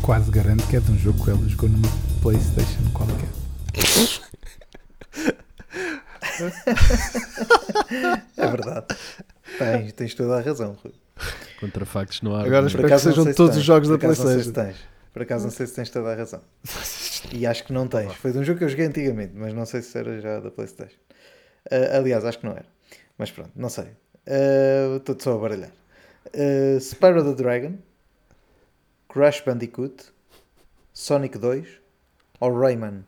Quase 0.04 0.30
garanto 0.30 0.66
que 0.68 0.76
é 0.76 0.80
de 0.80 0.90
um 0.90 0.98
jogo 0.98 1.24
que 1.24 1.30
ele 1.30 1.48
jogou 1.48 1.68
numa 1.68 1.88
Playstation 2.22 2.82
qualquer. 2.92 3.28
É 8.36 8.46
verdade. 8.46 8.86
Tens, 9.58 9.92
tens 9.92 10.14
toda 10.14 10.36
a 10.38 10.40
razão, 10.40 10.76
Rui. 10.82 10.94
Contra 11.60 11.86
factos 11.86 12.22
no 12.22 12.34
ar. 12.34 12.44
Agora 12.46 12.62
não 12.62 12.68
espero 12.68 12.88
que 12.88 12.98
sejam 12.98 13.24
não 13.24 13.32
se 13.32 13.36
todos 13.36 13.52
tens. 13.54 13.60
os 13.60 13.64
jogos 13.66 13.88
Por 13.88 13.98
da 13.98 14.06
acaso 14.06 14.24
não 14.24 14.30
sei 14.32 14.42
se 14.42 14.52
PlayStation. 14.52 14.78
tens. 14.78 14.94
Por 15.12 15.22
acaso 15.22 15.44
não 15.44 15.50
sei 15.52 15.66
se 15.66 15.74
tens 15.74 15.90
toda 15.90 16.12
a 16.12 16.14
razão. 16.16 16.40
E 17.32 17.46
acho 17.46 17.64
que 17.64 17.72
não 17.72 17.86
tens. 17.86 18.12
Foi 18.14 18.32
de 18.32 18.38
um 18.38 18.44
jogo 18.44 18.58
que 18.58 18.64
eu 18.64 18.68
joguei 18.68 18.86
antigamente, 18.86 19.32
mas 19.34 19.54
não 19.54 19.64
sei 19.64 19.80
se 19.82 19.96
era 19.96 20.20
já 20.20 20.40
da 20.40 20.50
Playstation. 20.50 20.96
Ah, 21.70 21.96
aliás, 21.98 22.24
acho 22.24 22.38
que 22.40 22.44
não 22.46 22.52
era. 22.52 22.66
Mas 23.16 23.30
pronto, 23.30 23.50
não 23.54 23.68
sei. 23.68 23.86
Ah, 24.26 24.96
Estou 24.96 25.16
só 25.18 25.34
a 25.36 25.38
baralhar. 25.38 25.70
Uh, 26.34 26.80
Spyro 26.80 27.22
the 27.22 27.40
Dragon, 27.42 27.74
Crash 29.14 29.42
Bandicoot, 29.42 30.06
Sonic 30.92 31.38
2 31.38 31.68
ou 32.40 32.58
Rayman? 32.58 33.04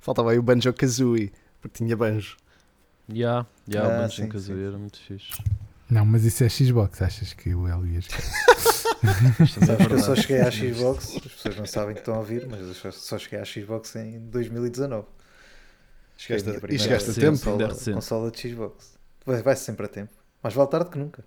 Faltava 0.00 0.32
aí 0.32 0.38
o 0.38 0.42
Banjo 0.42 0.72
Kazooie, 0.72 1.32
porque 1.60 1.78
tinha 1.78 1.96
banjo. 1.96 2.36
Ya, 3.08 3.46
ya, 3.68 3.82
Ah, 3.84 3.86
o 3.86 3.90
Banjo 4.02 4.16
sim, 4.16 4.28
Kazooie 4.28 4.58
sim. 4.60 4.66
era 4.66 4.76
muito 4.76 4.98
fixe. 4.98 5.32
Não, 5.88 6.04
mas 6.04 6.24
isso 6.24 6.42
é 6.42 6.48
Xbox. 6.48 7.00
Achas 7.00 7.32
que 7.32 7.54
o 7.54 7.68
Hélio 7.68 7.86
ia 7.86 8.00
também 9.00 9.34
é 9.38 9.46
Sabes 9.46 9.86
que 9.86 9.92
eu 9.92 9.98
só 10.00 10.16
cheguei 10.16 10.40
à 10.40 10.50
Xbox, 10.50 11.16
as 11.16 11.32
pessoas 11.32 11.56
não 11.56 11.66
sabem 11.66 11.94
que 11.94 12.00
estão 12.00 12.14
a 12.14 12.18
ouvir, 12.18 12.44
mas 12.48 12.60
eu 12.84 12.92
só- 12.92 13.18
cheguei 13.18 13.38
à 13.38 13.44
Xbox 13.44 13.94
em 13.96 14.18
2019. 14.30 15.06
Chegaste 16.16 16.50
a 16.50 16.52
e 16.74 16.78
chegaste 16.78 17.10
a 17.10 17.14
tempo. 17.14 17.50
ainda 17.50 17.64
é 17.64 17.68
Consola, 17.68 17.94
consola 17.94 18.30
de 18.32 18.40
Xbox. 18.50 18.98
Vai, 19.24 19.42
vai 19.42 19.54
sempre 19.56 19.86
a 19.86 19.88
tempo. 19.88 20.12
Mais 20.42 20.54
vale 20.54 20.70
tarde 20.70 20.90
que 20.90 20.98
nunca. 20.98 21.24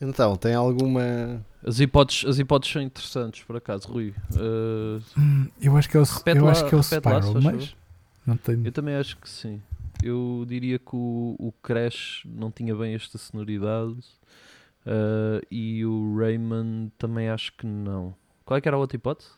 Então, 0.00 0.36
tem 0.36 0.54
alguma. 0.54 1.44
As 1.66 1.80
hipóteses, 1.80 2.24
as 2.24 2.38
hipóteses 2.38 2.72
são 2.72 2.82
interessantes, 2.82 3.42
por 3.42 3.56
acaso, 3.56 3.88
Rui. 3.88 4.14
Uh, 4.34 5.02
Hum, 5.18 5.48
eu 5.60 5.76
acho 5.76 5.88
que 5.88 5.96
é 5.96 6.00
o, 6.00 6.04
Repete 6.04 6.38
eu 6.38 6.44
lá- 6.44 6.52
acho 6.52 6.64
que 6.66 6.74
é 6.74 6.76
o 6.76 6.78
lá, 6.78 6.82
Spiral, 6.82 7.22
faz 7.32 7.44
mas 7.44 7.76
não 8.26 8.36
tenho. 8.36 8.64
eu 8.66 8.72
também 8.72 8.94
acho 8.94 9.16
que 9.16 9.28
sim. 9.28 9.60
Eu 10.02 10.44
diria 10.46 10.78
que 10.78 10.94
o, 10.94 11.34
o 11.38 11.52
Crash 11.60 12.22
não 12.24 12.50
tinha 12.52 12.74
bem 12.76 12.94
esta 12.94 13.18
sonoridade 13.18 13.96
uh, 14.86 15.44
e 15.50 15.84
o 15.84 16.16
Rayman 16.16 16.92
também 16.96 17.28
acho 17.28 17.52
que 17.54 17.66
não. 17.66 18.14
Qual 18.44 18.56
é 18.56 18.60
que 18.60 18.68
era 18.68 18.76
a 18.76 18.80
outra 18.80 18.96
hipótese? 18.96 19.30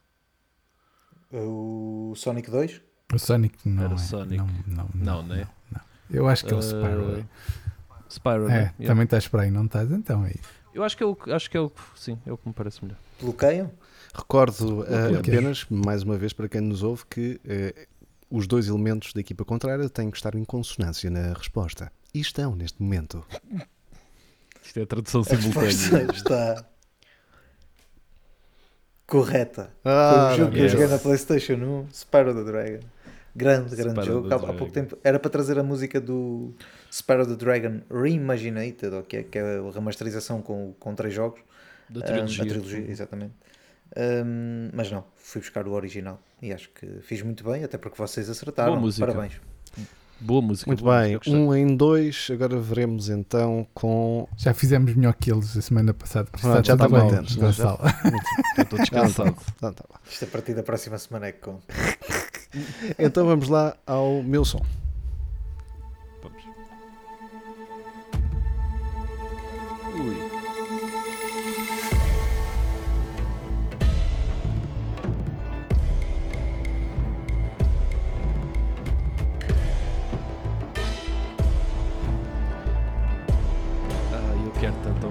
O 1.33 2.13
Sonic 2.17 2.51
2? 2.51 2.81
O 3.15 3.19
Sonic 3.19 3.69
não 3.69 3.85
Era 3.85 3.95
é. 3.95 3.99
Sonic. 3.99 4.37
Não, 4.37 4.47
não, 4.67 4.89
Não, 4.95 5.23
não, 5.23 5.23
né? 5.23 5.49
não. 5.73 5.81
Eu 6.11 6.29
acho 6.29 6.45
que 6.45 6.53
é 6.53 6.57
o 6.57 6.59
Uh, 6.59 6.63
Spiral. 6.63 7.11
é. 7.17 7.25
Spyro, 8.09 8.45
É, 8.45 8.49
né? 8.49 8.55
Yeah. 8.79 8.87
também 8.87 9.05
estás 9.05 9.29
por 9.29 9.39
aí, 9.41 9.51
não 9.51 9.65
estás? 9.67 9.91
Então 9.93 10.25
é 10.27 10.31
isso. 10.31 10.60
Eu 10.75 10.85
acho 10.85 10.97
que 10.97 11.03
é 11.03 11.07
o 11.07 11.15
que- 11.17 11.33
acho 11.33 11.51
que 11.51 11.57
é 11.57 11.61
o 11.61 11.69
que- 11.71 11.81
sim, 11.97 12.19
é 12.27 12.33
o 12.33 12.39
que 12.39 12.47
me 12.49 12.55
parece 12.55 12.83
melhor. 12.85 12.99
Bloqueiam? 13.21 13.71
Recordo 14.15 14.81
Ok. 14.81 15.17
apenas, 15.19 15.67
mais 15.71 16.03
uma 16.03 16.17
vez, 16.17 16.33
para 16.33 16.49
quem 16.49 16.61
nos 16.61 16.83
ouve, 16.83 17.05
que 17.09 17.41
eh, 17.45 17.87
os 18.31 18.47
dois 18.47 18.69
elementos 18.69 19.13
da 19.13 19.21
equipa 19.21 19.45
contrária 19.45 19.89
têm 19.89 20.11
que 20.11 20.17
estar 20.17 20.35
em 20.35 20.45
consonância 20.45 21.11
na 21.11 21.33
resposta. 21.33 21.91
E 22.15 22.21
estão 22.21 22.55
neste 22.57 22.83
momento. 22.83 23.25
Isto 24.65 24.81
é 24.81 24.83
a 24.83 24.87
tradução 24.87 25.23
simultânea. 25.25 25.71
está 26.13 26.65
correta. 29.07 29.71
Ah, 29.85 30.11
Foi 30.29 30.35
um 30.35 30.37
jogo 30.39 30.53
que 30.53 30.61
eu 30.61 30.69
joguei 30.69 30.87
na 30.87 30.99
Playstation 30.99 31.55
1, 31.55 31.87
Spyro 31.93 32.35
the 32.35 32.45
Dragon. 32.45 32.81
Grande, 33.35 33.75
grande 33.77 34.01
Spyro 34.01 34.05
jogo. 34.07 34.29
the 34.29 34.35
Há, 34.35 34.39
pouco 34.39 34.73
tempo 34.73 34.99
era 35.05 35.19
para 35.19 35.31
trazer 35.31 35.59
a 35.59 35.63
música 35.63 36.01
do 36.01 36.53
Spyro 36.91 37.27
the 37.27 37.37
Dragon 37.37 37.81
Reimaginated, 37.91 38.95
ou 38.95 39.03
que 39.03 39.17
é, 39.19 39.23
que 39.23 39.39
é 39.39 39.59
a 39.59 39.71
remasterização 39.73 40.43
com, 40.43 40.75
com 40.79 40.95
três 40.95 41.15
jogos. 41.15 41.41
Da 41.89 42.01
Um, 42.01 42.03
trilogia. 42.05 42.43
a 42.45 42.47
trilogia, 42.47 42.91
exatamente. 42.91 43.33
Um, 43.97 44.71
mas 44.73 44.91
não, 44.91 45.05
fui 45.17 45.41
buscar 45.41 45.67
o 45.67 45.73
original 45.73 46.21
e 46.41 46.53
acho 46.53 46.69
que 46.71 46.87
fiz 47.03 47.23
muito 47.23 47.43
bem, 47.45 47.65
até 47.65 47.77
porque 47.77 47.99
vocês 47.99 48.29
acertaram. 48.31 48.73
Boa 48.73 48.81
música. 48.81 49.07
Parabéns. 49.07 49.41
Boa 50.21 50.43
música. 50.43 50.69
Muito 50.69 50.85
boa 50.85 51.01
bem, 51.01 51.17
música, 51.17 51.31
um 51.31 51.55
em 51.55 51.75
dois. 51.77 52.29
Agora 52.31 52.59
veremos 52.61 53.09
então 53.09 53.67
com. 53.73 54.29
Já 54.37 54.53
fizemos 54.53 54.95
melhor 54.95 55.15
que 55.15 55.33
eles 55.33 55.57
a 55.57 55.63
semana 55.63 55.95
passada. 55.95 56.29
Ah, 56.45 56.61
já 56.63 56.75
está 56.75 56.89
bem, 56.89 56.99
não 56.99 57.19
é? 57.19 57.23
Gonçalo. 57.37 57.79
Eu 58.59 58.63
estou 58.63 58.79
descansado. 58.79 59.37
Então, 59.57 59.73
tá 59.73 59.85
lá. 59.91 60.01
Isto 60.09 60.25
a 60.27 60.29
partir 60.29 60.55
da 60.55 60.63
próxima 60.63 60.99
semana 60.99 61.27
é 61.29 61.33
que 61.33 61.41
conta. 61.41 61.63
Então 62.99 63.25
vamos 63.27 63.49
lá 63.49 63.77
ao 63.87 64.23
meu 64.23 64.45
som. 64.45 64.61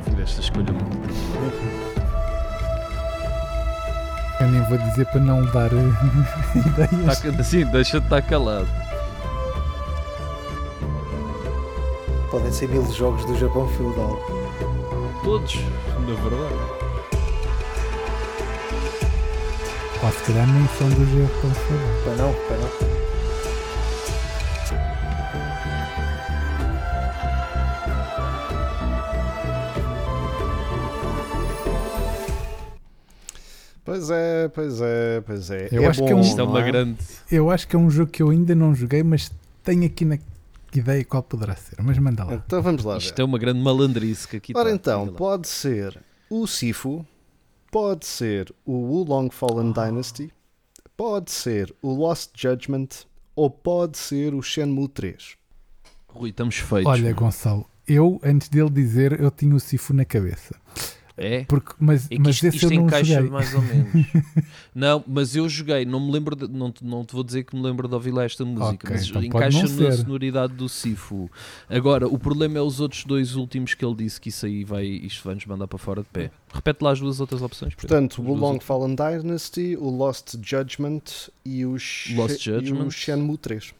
Ouvir 0.09 0.23
esta 0.23 0.41
escolha 0.41 0.71
muito. 0.71 1.09
Eu 4.39 4.47
nem 4.47 4.61
vou 4.63 4.77
dizer 4.77 5.05
para 5.07 5.19
não 5.19 5.45
dar 5.47 5.71
eh, 5.73 6.55
ideias. 6.55 7.19
Tá, 7.19 7.43
sim, 7.43 7.65
deixa 7.65 7.99
de 7.99 8.05
estar 8.05 8.21
calado. 8.21 8.67
Podem 12.31 12.51
ser 12.51 12.69
mil 12.69 12.85
jogos 12.93 13.25
do 13.25 13.37
Japão 13.37 13.67
feudal. 13.69 14.17
Todos, 15.23 15.55
na 15.55 16.15
verdade. 16.15 16.79
Ou 20.01 20.11
se 20.11 20.23
calhar 20.23 20.47
nem 20.47 20.67
são 20.77 20.89
do 20.89 21.41
tão 21.41 21.53
cedo. 21.53 22.03
Para 22.03 22.15
não, 22.15 22.33
para 22.33 22.57
não. 22.57 22.88
Pois 34.09 34.11
é, 34.11 34.47
pois 34.47 34.81
é, 34.81 35.21
pois 35.21 35.51
é. 35.51 35.69
Eu 35.71 35.83
é 35.83 35.87
acho 35.87 36.01
que 36.03 36.09
é 36.09 36.13
bom, 36.13 36.19
um- 36.19 36.23
Isto 36.23 36.41
é 36.41 36.43
uma 36.43 36.61
grande. 36.61 36.97
Eu 37.31 37.51
acho 37.51 37.67
que 37.67 37.75
é 37.75 37.79
um 37.79 37.89
jogo 37.91 38.11
que 38.11 38.23
eu 38.23 38.29
ainda 38.29 38.55
não 38.55 38.73
joguei, 38.73 39.03
mas 39.03 39.31
tenho 39.63 39.85
aqui 39.85 40.03
na 40.03 40.17
ideia 40.73 41.05
qual 41.05 41.21
poderá 41.21 41.55
ser. 41.55 41.75
Mas 41.83 41.97
manda 41.99 42.23
lá. 42.23 42.33
Então 42.33 42.61
vamos 42.61 42.83
lá. 42.83 42.97
Isto 42.97 43.15
ver. 43.15 43.21
é 43.21 43.25
uma 43.25 43.37
grande 43.37 43.59
malandrice 43.61 44.27
que 44.27 44.37
aqui 44.37 44.53
Ora 44.55 44.73
está. 44.73 44.93
então, 44.93 45.13
pode 45.13 45.47
ser 45.47 46.01
o 46.29 46.47
Sifu, 46.47 47.05
pode 47.71 48.05
ser 48.07 48.51
o 48.65 48.73
Wulong 48.73 49.29
Fallen 49.31 49.71
Dynasty, 49.71 50.33
pode 50.97 51.29
ser 51.31 51.73
o 51.81 51.93
Lost 51.93 52.31
Judgment 52.35 52.87
ou 53.35 53.49
pode 53.49 53.97
ser 53.97 54.33
o 54.33 54.41
Shenmue 54.41 54.87
3. 54.87 55.35
Rui, 56.07 56.31
estamos 56.31 56.55
feitos. 56.55 56.91
Olha. 56.91 57.13
Gonçalo, 57.13 57.65
eu 57.87 58.19
antes 58.23 58.49
dele 58.49 58.71
dizer, 58.71 59.19
eu 59.21 59.29
tinha 59.29 59.55
o 59.55 59.59
Sifu 59.59 59.93
na 59.93 60.03
cabeça. 60.03 60.55
É? 61.21 61.43
Porque, 61.43 61.73
mas, 61.77 62.05
É 62.05 62.15
que 62.15 62.19
mas 62.19 62.35
isto, 62.35 62.47
isto 62.47 62.65
eu 62.67 62.71
não 62.79 62.85
encaixa 62.85 63.15
joguei. 63.15 63.29
mais 63.29 63.53
ou 63.53 63.61
menos. 63.61 64.07
não, 64.73 65.03
mas 65.05 65.35
eu 65.35 65.49
joguei, 65.49 65.83
não 65.83 65.99
me 65.99 66.13
lembro, 66.13 66.33
de- 66.33 66.47
não, 66.47 66.71
te- 66.71 66.81
não 66.85 67.03
te 67.03 67.11
vou 67.13 67.25
dizer 67.25 67.43
que 67.43 67.53
me 67.57 67.61
lembro 67.61 67.89
de 67.89 67.93
ouvir 67.93 68.11
lá 68.11 68.23
esta 68.23 68.45
música, 68.45 68.87
Ok, 68.87 68.89
mas 68.91 69.09
então 69.09 69.23
encaixa 69.25 69.61
na 69.63 69.67
ser. 69.67 69.91
sonoridade 69.97 70.53
do 70.53 70.69
Sifu. 70.69 71.29
Agora, 71.67 72.07
o 72.07 72.17
problema 72.17 72.57
é 72.57 72.61
os 72.61 72.79
outros 72.79 73.03
dois 73.03 73.35
últimos 73.35 73.73
que 73.73 73.83
ele 73.83 73.95
disse 73.95 74.21
que 74.21 74.29
isso 74.29 74.45
aí 74.45 74.63
vai, 74.63 74.85
isto 74.85 75.21
vai 75.25 75.35
nos 75.35 75.45
mandar 75.45 75.67
para 75.67 75.77
fora 75.77 76.01
de 76.03 76.07
pé. 76.07 76.31
Repete 76.53 76.81
lá 76.83 76.91
as 76.91 77.01
duas 77.01 77.19
outras 77.19 77.41
opções. 77.41 77.75
Portanto, 77.75 78.21
o 78.21 78.41
outras. 78.41 78.63
Fallen 78.63 78.95
Dynasty, 78.95 79.75
o 79.77 79.89
Lost 79.89 80.35
Judgment 80.41 81.01
e 81.43 81.65
o, 81.65 81.71
Lost 81.71 82.09
e 82.09 82.15
o 82.17 82.39
Judgment. 82.39 82.89
Shenmue 82.91 83.37
3. 83.37 83.73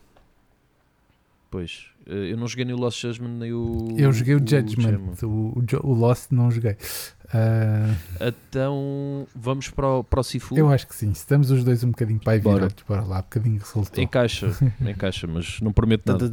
Pois, 1.50 1.86
eu 2.06 2.38
não 2.38 2.48
joguei 2.48 2.66
nem 2.66 2.74
o 2.76 2.78
Lost 2.80 3.02
Judgment 3.02 3.38
nem 3.38 3.54
o. 3.54 3.96
Eu 3.98 4.12
joguei 4.12 4.36
o 4.36 4.40
Shenmue. 4.40 4.62
Judgment, 4.70 5.14
o, 5.24 5.28
o, 5.28 5.64
o 5.88 5.94
Lost 5.94 6.32
não 6.32 6.50
joguei. 6.52 6.76
Ah, 7.32 7.94
Então, 8.20 9.28
vamos 9.36 9.70
para 9.70 9.88
o, 9.88 10.04
para 10.04 10.20
o 10.20 10.24
Sifu. 10.24 10.58
eu 10.58 10.68
acho 10.70 10.88
que 10.88 10.96
sim, 10.96 11.12
estamos 11.12 11.52
os 11.52 11.64
dois 11.64 11.84
um 11.84 11.90
bocadinho 11.92 12.20
para 12.20 12.34
aí 12.34 12.40
Bora. 12.40 12.56
virados. 12.56 12.84
Bora 12.88 13.04
lá, 13.04 13.18
um 13.20 13.22
bocadinho 13.22 13.60
resultou. 13.60 14.04
Encaixa, 14.04 14.50
encaixa, 14.82 15.28
mas 15.28 15.60
não 15.62 15.72
prometo 15.72 16.08
nada. 16.08 16.26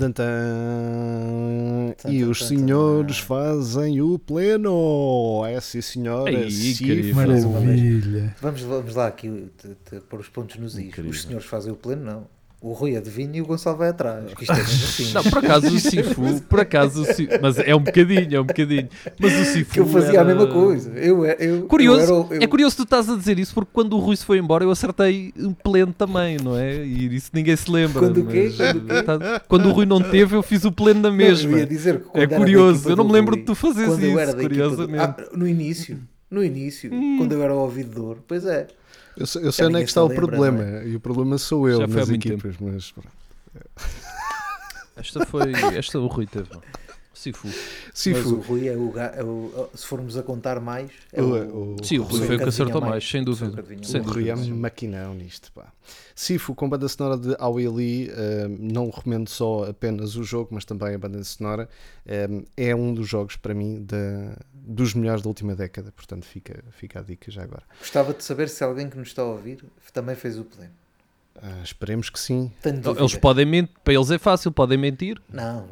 E 2.09 2.25
os 2.25 2.47
senhores 2.47 3.19
fazem 3.19 4.01
o 4.01 4.19
pleno. 4.19 5.45
É 5.47 5.61
sim, 5.61 5.81
senhora. 5.81 6.51
Sifu. 6.51 6.85
incrível. 6.85 7.15
Maravilha. 7.15 8.35
Vamos, 8.41 8.63
vamos 8.63 8.95
lá 8.95 9.07
aqui 9.09 9.51
te- 9.59 9.77
te 9.91 10.01
pôr 10.07 10.21
os 10.21 10.29
pontos 10.29 10.57
nos 10.57 10.79
is. 10.79 10.97
Os 10.99 11.23
senhores 11.23 11.47
fazem 11.47 11.73
o 11.73 11.77
pleno, 11.77 12.05
não. 12.05 12.36
O 12.59 12.73
Rui 12.73 12.97
adivinha 12.97 13.37
e 13.37 13.43
o 13.43 13.47
Gonçalo 13.47 13.77
vai 13.77 13.91
atrás. 13.91 14.33
Que 14.35 14.43
isto 14.45 14.53
é 14.53 14.61
assim. 14.61 15.13
Não, 15.13 15.23
por 15.23 15.39
acaso 15.39 15.69
o 15.69 15.79
Sifu, 15.79 16.41
por 16.49 16.59
acaso 16.61 17.03
o 17.03 17.05
Sifu, 17.05 17.33
mas 17.41 17.59
é 17.59 17.75
um 17.77 17.81
bocadinho, 17.81 18.35
é 18.37 18.41
um 18.41 18.45
bocadinho. 18.45 18.89
Mas 19.21 19.39
o 19.41 19.45
Sifu 19.53 19.73
que 19.75 19.81
eu 19.81 19.87
fazia 19.87 20.09
era- 20.19 20.23
a 20.23 20.25
mesma 20.25 20.47
coisa. 20.47 20.91
Eu, 20.99 21.25
eu, 21.27 21.67
Curioso, 21.67 22.01
eu 22.13 22.27
era 22.31 22.35
eu- 22.37 22.43
é 22.43 22.47
curioso 22.47 22.77
tu 22.79 22.83
estás 22.85 23.09
a 23.11 23.15
dizer 23.17 23.39
isso 23.39 23.53
porque 23.55 23.71
quando 23.73 23.93
o 23.95 24.01
Rui 24.01 24.17
se 24.17 24.25
foi 24.25 24.39
embora 24.39 24.65
eu 24.65 24.71
acertei 24.71 25.33
um 25.39 25.53
pleno 25.53 25.93
também, 25.93 26.39
não 26.43 26.57
é? 26.57 26.85
E 26.85 27.15
isso 27.15 27.31
ninguém 27.35 27.55
se 27.55 27.71
lembra. 27.71 28.01
Quando 28.01 28.23
o 28.23 28.27
quê? 28.27 28.51
mas, 28.59 28.73
Quando 28.73 29.05
tá- 29.05 29.41
quando 29.47 29.67
o 29.69 29.73
Rui 29.73 29.87
não 29.87 30.01
teve, 30.03 30.35
eu 30.35 30.43
fiz 30.43 30.65
o 30.65 30.73
pleno 30.73 31.01
na 31.03 31.11
Não, 31.11 31.17
mesma. 31.17 31.53
Eu 31.53 31.59
ia 31.59 31.67
dizer 31.67 32.01
que 32.01 32.19
É 32.19 32.27
da 32.27 32.37
curioso, 32.39 32.89
eu 32.89 32.97
não 32.97 33.05
me 33.05 33.13
lembro 33.13 33.33
Rui, 33.33 33.41
de 33.41 33.47
tu 33.47 33.55
fazeres 33.55 33.99
isso, 33.99 34.19
era 34.19 34.33
da 34.35 34.43
equipa 34.43 34.43
do- 34.43 34.49
curiosamente. 34.77 35.05
Ah, 35.05 35.17
no 35.37 35.47
início, 35.47 35.99
no 36.31 36.43
início, 36.43 36.91
Hum. 36.93 37.19
quando 37.19 37.33
eu 37.33 37.43
era 37.43 37.55
o 37.55 37.59
ouvidor, 37.59 38.17
pois 38.27 38.45
é. 38.47 38.67
Eu 39.17 39.27
sei, 39.27 39.45
eu 39.45 39.53
sei 39.53 39.67
onde 39.67 39.77
é 39.77 39.83
que 39.83 39.89
está 39.89 40.03
o 40.03 40.09
lembra, 40.09 40.27
problema. 40.27 40.63
não 40.63 40.83
E 40.87 40.97
o 40.97 41.01
problema 41.01 41.39
sou 41.39 41.69
eu 41.69 41.81
Já 41.81 41.87
nas 41.87 42.09
equipas. 42.11 42.57
Mas 42.61 42.93
pronto. 42.93 43.09
Esta 44.97 45.27
foi, 45.27 45.53
esta 45.77 45.99
o 45.99 46.07
Rui 46.07 46.27
teve. 46.27 46.49
Sifu. 47.13 47.47
Mas 47.49 47.55
Sifu. 47.95 48.35
o 48.37 48.41
Rui 48.41 48.69
é 48.69 48.77
o, 48.77 48.91
ga- 48.91 49.13
é 49.17 49.23
o- 49.25 49.71
Se 49.75 49.87
formos 49.87 50.17
a 50.19 50.23
contar 50.23 50.61
mais, 50.61 50.91
é 51.13 51.23
O- 51.23 51.27
o, 51.27 51.75
o- 51.81 51.85
Sim, 51.85 51.99
o 51.99 52.03
Rui 52.03 52.27
foi 52.27 52.37
o 52.37 52.39
que 52.39 52.45
acertou 52.45 52.81
mais, 52.81 52.91
mais. 52.93 53.09
sem 53.11 53.25
dúvida. 53.25 53.65
Sem 53.83 54.01
o. 54.03 54.05
Rui 54.05 54.29
é 54.29 54.35
maquinão 54.37 55.15
nisto. 55.15 55.51
Pá. 55.53 55.73
Sifu, 56.15 56.55
com 56.55 56.69
banda 56.69 56.87
sonora 56.89 57.17
de 57.17 57.35
Aoi 57.39 57.69
Lee, 57.69 58.11
eh, 58.11 58.47
não 58.59 58.91
recomendo 58.91 59.29
só 59.29 59.65
apenas 59.69 60.15
o 60.17 60.23
jogo, 60.25 60.49
mas 60.53 60.65
também 60.67 60.95
a 60.95 60.99
banda 60.99 61.23
sonora. 61.25 61.69
eh, 62.07 62.29
é 62.57 62.75
um 62.77 62.93
dos 62.95 63.09
jogos, 63.09 63.37
para 63.37 63.55
mim, 63.55 63.83
da- 63.83 64.37
dos 64.67 64.93
melhores 64.95 65.23
da 65.23 65.29
última 65.29 65.55
década. 65.55 65.93
Portanto, 65.93 66.25
fica, 66.27 66.63
fica 66.73 66.99
a 67.01 67.03
dica 67.03 67.31
já 67.31 67.43
agora. 67.43 67.63
Gostava 67.79 68.13
de 68.13 68.23
saber 68.25 68.49
se 68.49 68.63
alguém 68.65 68.91
que 68.91 68.99
nos 68.99 69.09
está 69.09 69.23
a 69.23 69.27
ouvir 69.27 69.65
também 69.93 70.15
fez 70.17 70.39
o 70.39 70.45
pleno. 70.45 70.73
Ah, 71.43 71.61
esperemos 71.63 72.09
que 72.09 72.19
sim. 72.19 72.51
Tenho 72.63 72.79
Então, 72.79 72.97
Eles 72.97 73.15
podem 73.15 73.45
mentir, 73.45 73.75
para 73.85 73.93
eles 73.93 74.11
é 74.11 74.17
fácil, 74.19 74.51
podem 74.51 74.79
mentir. 74.79 75.21
Não, 75.31 75.69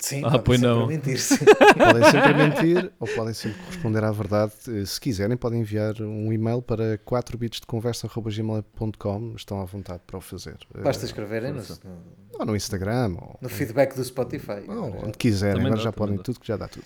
sim, 0.00 0.20
Ah, 0.24 0.30
podem 0.32 0.42
pois 0.42 0.58
sempre 0.60 0.74
não. 0.74 0.86
mentir, 0.88 1.18
sim. 1.20 1.44
Podem 1.78 2.04
sempre 2.10 2.34
mentir 2.34 2.92
ou 2.98 3.06
podem 3.06 3.32
sempre 3.32 3.58
corresponder 3.62 4.02
à 4.02 4.10
verdade. 4.10 4.52
Eh, 4.68 4.84
Se 4.84 5.00
quiserem, 5.00 5.36
podem 5.36 5.60
enviar 5.60 5.94
um 6.02 6.32
e-mail 6.32 6.60
para 6.60 6.98
4bits 6.98 7.60
de 7.60 7.66
conversa.gmail.com. 7.66 9.34
Estão 9.36 9.60
à 9.60 9.64
vontade 9.64 10.00
para 10.06 10.18
o 10.18 10.20
fazer. 10.20 10.56
Eh, 10.74 10.80
Basta 10.82 11.04
escreverem 11.04 11.52
no, 11.52 11.62
ou 12.40 12.44
no 12.46 12.56
Instagram, 12.56 13.14
ou, 13.20 13.38
no 13.40 13.48
feedback 13.48 13.94
do 13.94 14.04
Spotify. 14.04 14.64
ou 14.66 14.86
Agora, 14.86 15.06
onde 15.06 15.18
quiserem. 15.18 15.66
Agora 15.66 15.80
já 15.80 15.92
podem 15.92 16.18
tudo, 16.18 16.40
que 16.40 16.46
já 16.48 16.56
dá 16.56 16.66
tudo. 16.68 16.84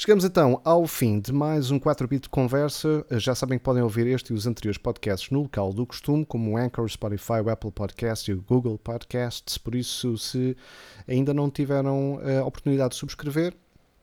Chegamos 0.00 0.24
então 0.24 0.62
ao 0.64 0.86
fim 0.86 1.20
de 1.20 1.30
mais 1.30 1.70
um 1.70 1.78
4-bit 1.78 2.22
de 2.22 2.28
conversa. 2.30 3.04
Já 3.18 3.34
sabem 3.34 3.58
que 3.58 3.64
podem 3.64 3.82
ouvir 3.82 4.06
este 4.06 4.32
e 4.32 4.32
os 4.32 4.46
anteriores 4.46 4.78
podcasts 4.78 5.28
no 5.28 5.42
local 5.42 5.74
do 5.74 5.84
costume, 5.84 6.24
como 6.24 6.52
o 6.52 6.56
Anchor, 6.56 6.88
Spotify, 6.88 7.42
o 7.44 7.50
Apple 7.50 7.70
Podcasts 7.70 8.26
e 8.26 8.32
o 8.32 8.40
Google 8.40 8.78
Podcasts. 8.78 9.58
Por 9.58 9.74
isso, 9.74 10.16
se 10.16 10.56
ainda 11.06 11.34
não 11.34 11.50
tiveram 11.50 12.18
a 12.40 12.42
oportunidade 12.46 12.94
de 12.94 12.96
subscrever, 12.98 13.52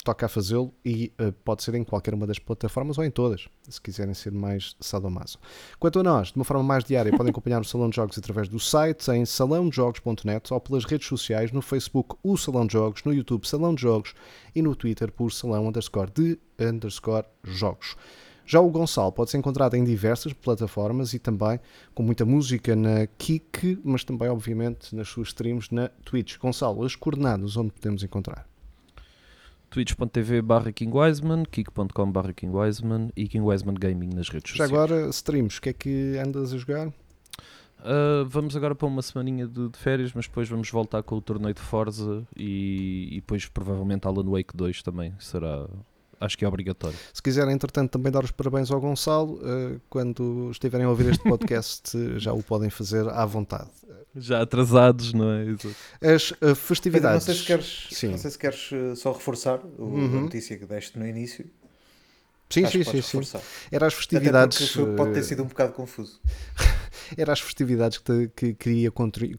toca 0.08 0.26
a 0.26 0.30
fazê-lo 0.30 0.74
e 0.86 1.12
eh, 1.18 1.34
pode 1.43 1.64
ser 1.64 1.76
em 1.76 1.84
qualquer 1.84 2.14
uma 2.14 2.26
das 2.26 2.39
plataformas 2.39 2.97
ou 2.97 3.03
em 3.03 3.12
todas, 3.12 3.49
se 3.68 3.82
quiserem 3.82 4.14
ser 4.14 4.32
mais 4.32 4.74
sadomaso. 4.80 5.38
Quanto 5.78 5.99
a 5.99 6.03
nós, 6.03 6.30
de 6.30 6.38
uma 6.38 6.45
forma 6.45 6.64
mais 6.64 6.86
diária, 6.86 7.12
podem 7.12 7.30
acompanhar 7.30 7.60
o 7.60 7.66
Salão 7.66 7.89
de 7.89 7.97
Jogos 7.97 8.18
através 8.18 8.47
do 8.47 8.58
site 8.58 9.12
em 9.12 9.26
salãojogos.net 9.26 10.53
ou 10.53 10.62
pelas 10.62 10.86
redes 10.86 11.08
sociais 11.08 11.51
no 11.51 11.62
Facebook 11.62 12.16
o 12.24 12.38
Salão 12.38 12.66
de 12.66 12.72
Jogos, 12.72 13.03
no 13.03 13.14
YouTube 13.14 13.45
Salão 13.45 13.76
de 13.76 13.82
Jogos 13.82 14.14
e 14.55 14.62
no 14.62 14.74
Twitter 14.78 15.12
por 15.12 15.30
salão 15.30 15.68
underscore 15.68 16.10
de 16.16 16.39
underscore 16.58 17.26
jogos. 17.43 17.97
Já 18.45 18.62
o 18.62 18.70
Gonçalo 18.70 19.12
pode 19.12 19.30
ser 19.30 19.39
encontrado 19.39 19.76
em 19.76 19.84
diversas 19.84 20.32
plataformas 20.32 21.14
e 21.14 21.20
também 21.20 21.60
com 21.93 22.01
muita 22.01 22.26
música 22.26 22.78
na 22.78 23.08
Kik, 23.18 23.82
mas 23.84 24.05
também, 24.05 24.30
obviamente, 24.30 24.95
nas 24.95 25.10
suas 25.10 25.28
streams 25.28 25.68
na 25.70 25.89
Twitch. 26.05 26.38
Gonçalo, 26.38 26.86
as 26.86 26.95
coordenadas 26.95 27.58
onde 27.58 27.74
podemos 27.74 28.03
encontrar? 28.03 28.47
twitch.tv 29.70 30.41
barra 30.41 30.72
King 30.72 30.95
Wiseman, 30.97 31.43
kick.com 31.45 32.11
barra 32.11 32.34
King 32.34 32.55
Wiseman 32.55 33.09
e 33.15 33.28
King 33.28 33.45
Wiseman 33.45 33.76
Gaming 33.76 34.09
nas 34.13 34.30
redes 34.30 34.51
Já 34.55 34.65
sociais. 34.65 34.72
agora, 34.72 35.09
streams, 35.09 35.57
o 35.57 35.61
que 35.61 35.70
é 35.70 35.74
que 35.74 36.18
andas 36.18 36.53
a 36.53 36.57
jogar? 36.57 36.88
Uh, 36.88 38.26
vamos 38.28 38.55
agora 38.55 38.74
para 38.74 38.88
uma 38.88 39.01
semaninha 39.01 39.45
de, 39.47 39.70
de 39.70 39.78
férias, 39.78 40.11
mas 40.13 40.26
depois 40.28 40.49
vamos 40.49 40.70
voltar 40.72 41.03
com 41.03 41.15
o 41.15 41.22
torneio 41.22 41.53
de 41.53 41.61
Forza 41.61 42.24
e, 42.36 43.07
e 43.11 43.15
depois 43.15 43.45
provavelmente 43.45 44.07
Alan 44.07 44.30
Wake 44.30 44.55
2 44.57 44.82
também 44.82 45.13
será, 45.20 45.68
acho 46.20 46.38
que 46.38 46.45
é 46.45 46.47
obrigatório. 46.47 46.97
Se 47.13 47.22
quiserem, 47.22 47.53
entretanto, 47.53 47.91
também 47.91 48.11
dar 48.11 48.24
os 48.24 48.32
parabéns 48.32 48.70
ao 48.72 48.80
Gonçalo, 48.80 49.39
eh, 49.43 49.80
quando 49.89 50.49
estiverem 50.51 50.86
a 50.86 50.89
ouvir 50.89 51.09
este 51.09 51.24
podcast, 51.28 51.91
já 52.20 52.34
o 52.34 52.41
podem 52.43 52.70
fazer 52.70 53.07
à 53.09 53.26
vontade. 53.26 53.70
Já 54.15 54.41
atrasados, 54.41 55.13
não 55.13 55.32
é? 55.32 55.43
Exato. 55.45 55.76
As 56.01 56.32
eh, 56.32 56.36
Pedro, 56.39 56.55
festividades. 56.55 57.28
não 57.28 57.34
sei 57.36 57.41
se 57.41 57.47
queres, 57.47 57.88
Sim. 57.91 58.07
não 58.07 58.18
sei 58.18 58.32
se 58.32 58.38
queres 58.39 58.70
eh, 58.74 58.95
só 58.95 59.11
reforçar 59.11 59.59
o- 59.78 59.84
Uhum. 59.84 60.05
a 60.18 60.22
notícia 60.22 60.57
que 60.57 60.65
deste 60.65 60.97
no 60.97 61.05
início. 61.07 61.45
Sim, 62.49 62.65
sim, 62.65 62.83
sim, 62.83 63.01
sim. 63.01 63.17
reforçar. 63.17 63.41
Era 63.71 63.87
as 63.87 63.93
festividades. 63.93 64.73
pode 64.95 65.13
ter 65.13 65.23
sido 65.23 65.43
um 65.43 65.47
bocado 65.47 65.73
confuso. 65.73 66.19
era 67.17 67.33
as 67.33 67.39
festividades 67.41 67.97
que, 67.97 68.03
te- 68.05 68.31
que 68.35 68.53
queria 68.53 68.89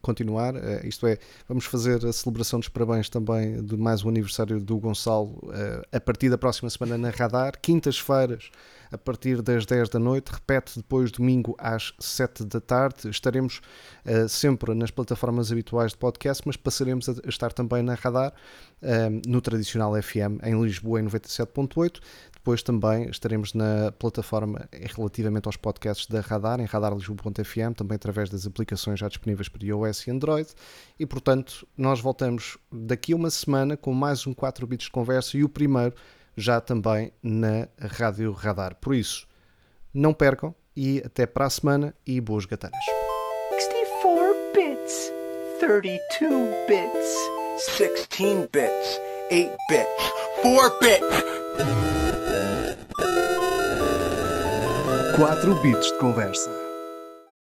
continuar. 0.01 0.55
eh, 0.57 0.83
isto 0.85 1.07
é, 1.07 1.19
vamos 1.49 1.65
fazer 1.65 2.05
a 2.05 2.13
celebração 2.13 2.59
dos 2.61 2.69
parabéns 2.69 3.09
também 3.09 3.63
de 3.65 3.77
mais 3.77 4.05
um 4.05 4.09
aniversário 4.11 4.61
do 4.61 4.79
Gonçalo 4.79 5.39
eh, 5.55 5.83
a 5.97 6.01
partir 6.01 6.29
da 6.29 6.37
próxima 6.39 6.69
semana 6.69 6.99
na 6.99 7.11
Radar, 7.11 7.55
quintas-feiras 7.61 8.51
a 8.91 8.97
partir 8.97 9.43
das 9.43 9.67
10 9.67 9.91
da 9.91 9.99
noite, 9.99 10.31
repete 10.33 10.79
depois 10.79 11.11
domingo 11.11 11.55
às 11.59 11.93
7 11.99 12.45
da 12.45 12.59
tarde. 12.61 13.09
Estaremos 13.11 13.61
eh, 14.05 14.27
sempre 14.29 14.75
nas 14.75 14.91
plataformas 14.91 15.51
habituais 15.53 15.93
de 15.93 15.99
podcast, 15.99 16.43
mas 16.47 16.57
passaremos 16.57 17.07
a 17.09 17.13
estar 17.29 17.53
também 17.53 17.83
na 17.83 17.95
Radar, 17.95 18.33
no 19.27 19.41
tradicional 19.41 19.93
FM 20.01 20.41
em 20.45 20.59
Lisboa 20.63 21.01
em 21.01 21.05
97.8. 21.05 21.97
Depois 22.49 22.63
também 22.63 23.11
estaremos 23.11 23.53
na 23.53 23.93
plataforma 23.93 24.67
relativamente 24.97 25.45
aos 25.45 25.59
podcasts 25.59 26.07
da 26.07 26.23
Radar, 26.23 26.59
em 26.61 26.65
radarlisboa.fm, 26.65 27.75
também 27.77 27.97
através 27.97 28.31
das 28.31 28.47
aplicações 28.47 28.99
já 28.99 29.07
disponíveis 29.07 29.51
para 29.51 29.67
iOS 29.67 30.07
e 30.07 30.11
Android. 30.11 30.49
E 30.99 31.05
portanto, 31.05 31.69
nós 31.77 32.01
voltamos 32.01 32.57
daqui 32.73 33.13
a 33.13 33.17
uma 33.17 33.29
semana 33.29 33.77
com 33.77 33.93
mais 33.93 34.27
um 34.27 34.33
4 34.33 34.67
bits 34.67 34.87
de 34.87 34.91
conversa 34.91 35.37
e 35.37 35.45
o 35.45 35.49
primeiro 35.51 35.95
já 36.39 36.59
também 36.59 37.13
na 37.23 37.69
Rádio 37.79 38.33
Radar. 38.33 38.77
Por 38.77 38.95
isso, 38.95 39.29
não 39.93 40.15
percam 40.15 40.55
e 40.75 41.03
até 41.05 41.27
para 41.27 41.45
a 41.45 41.51
semana 41.51 41.95
e 42.07 42.19
boas 42.19 42.47
gatanas. 42.47 42.83
64 43.51 44.35
bits, 44.55 45.13
32 45.61 46.55
bits. 46.67 47.39
16 47.79 48.49
bits, 48.51 49.01
8 49.31 49.55
bits, 49.69 50.13
4 50.41 50.79
bits. 50.81 51.98
4 55.19 55.53
bits 55.63 55.91
de 55.91 55.99
conversa. 55.99 56.68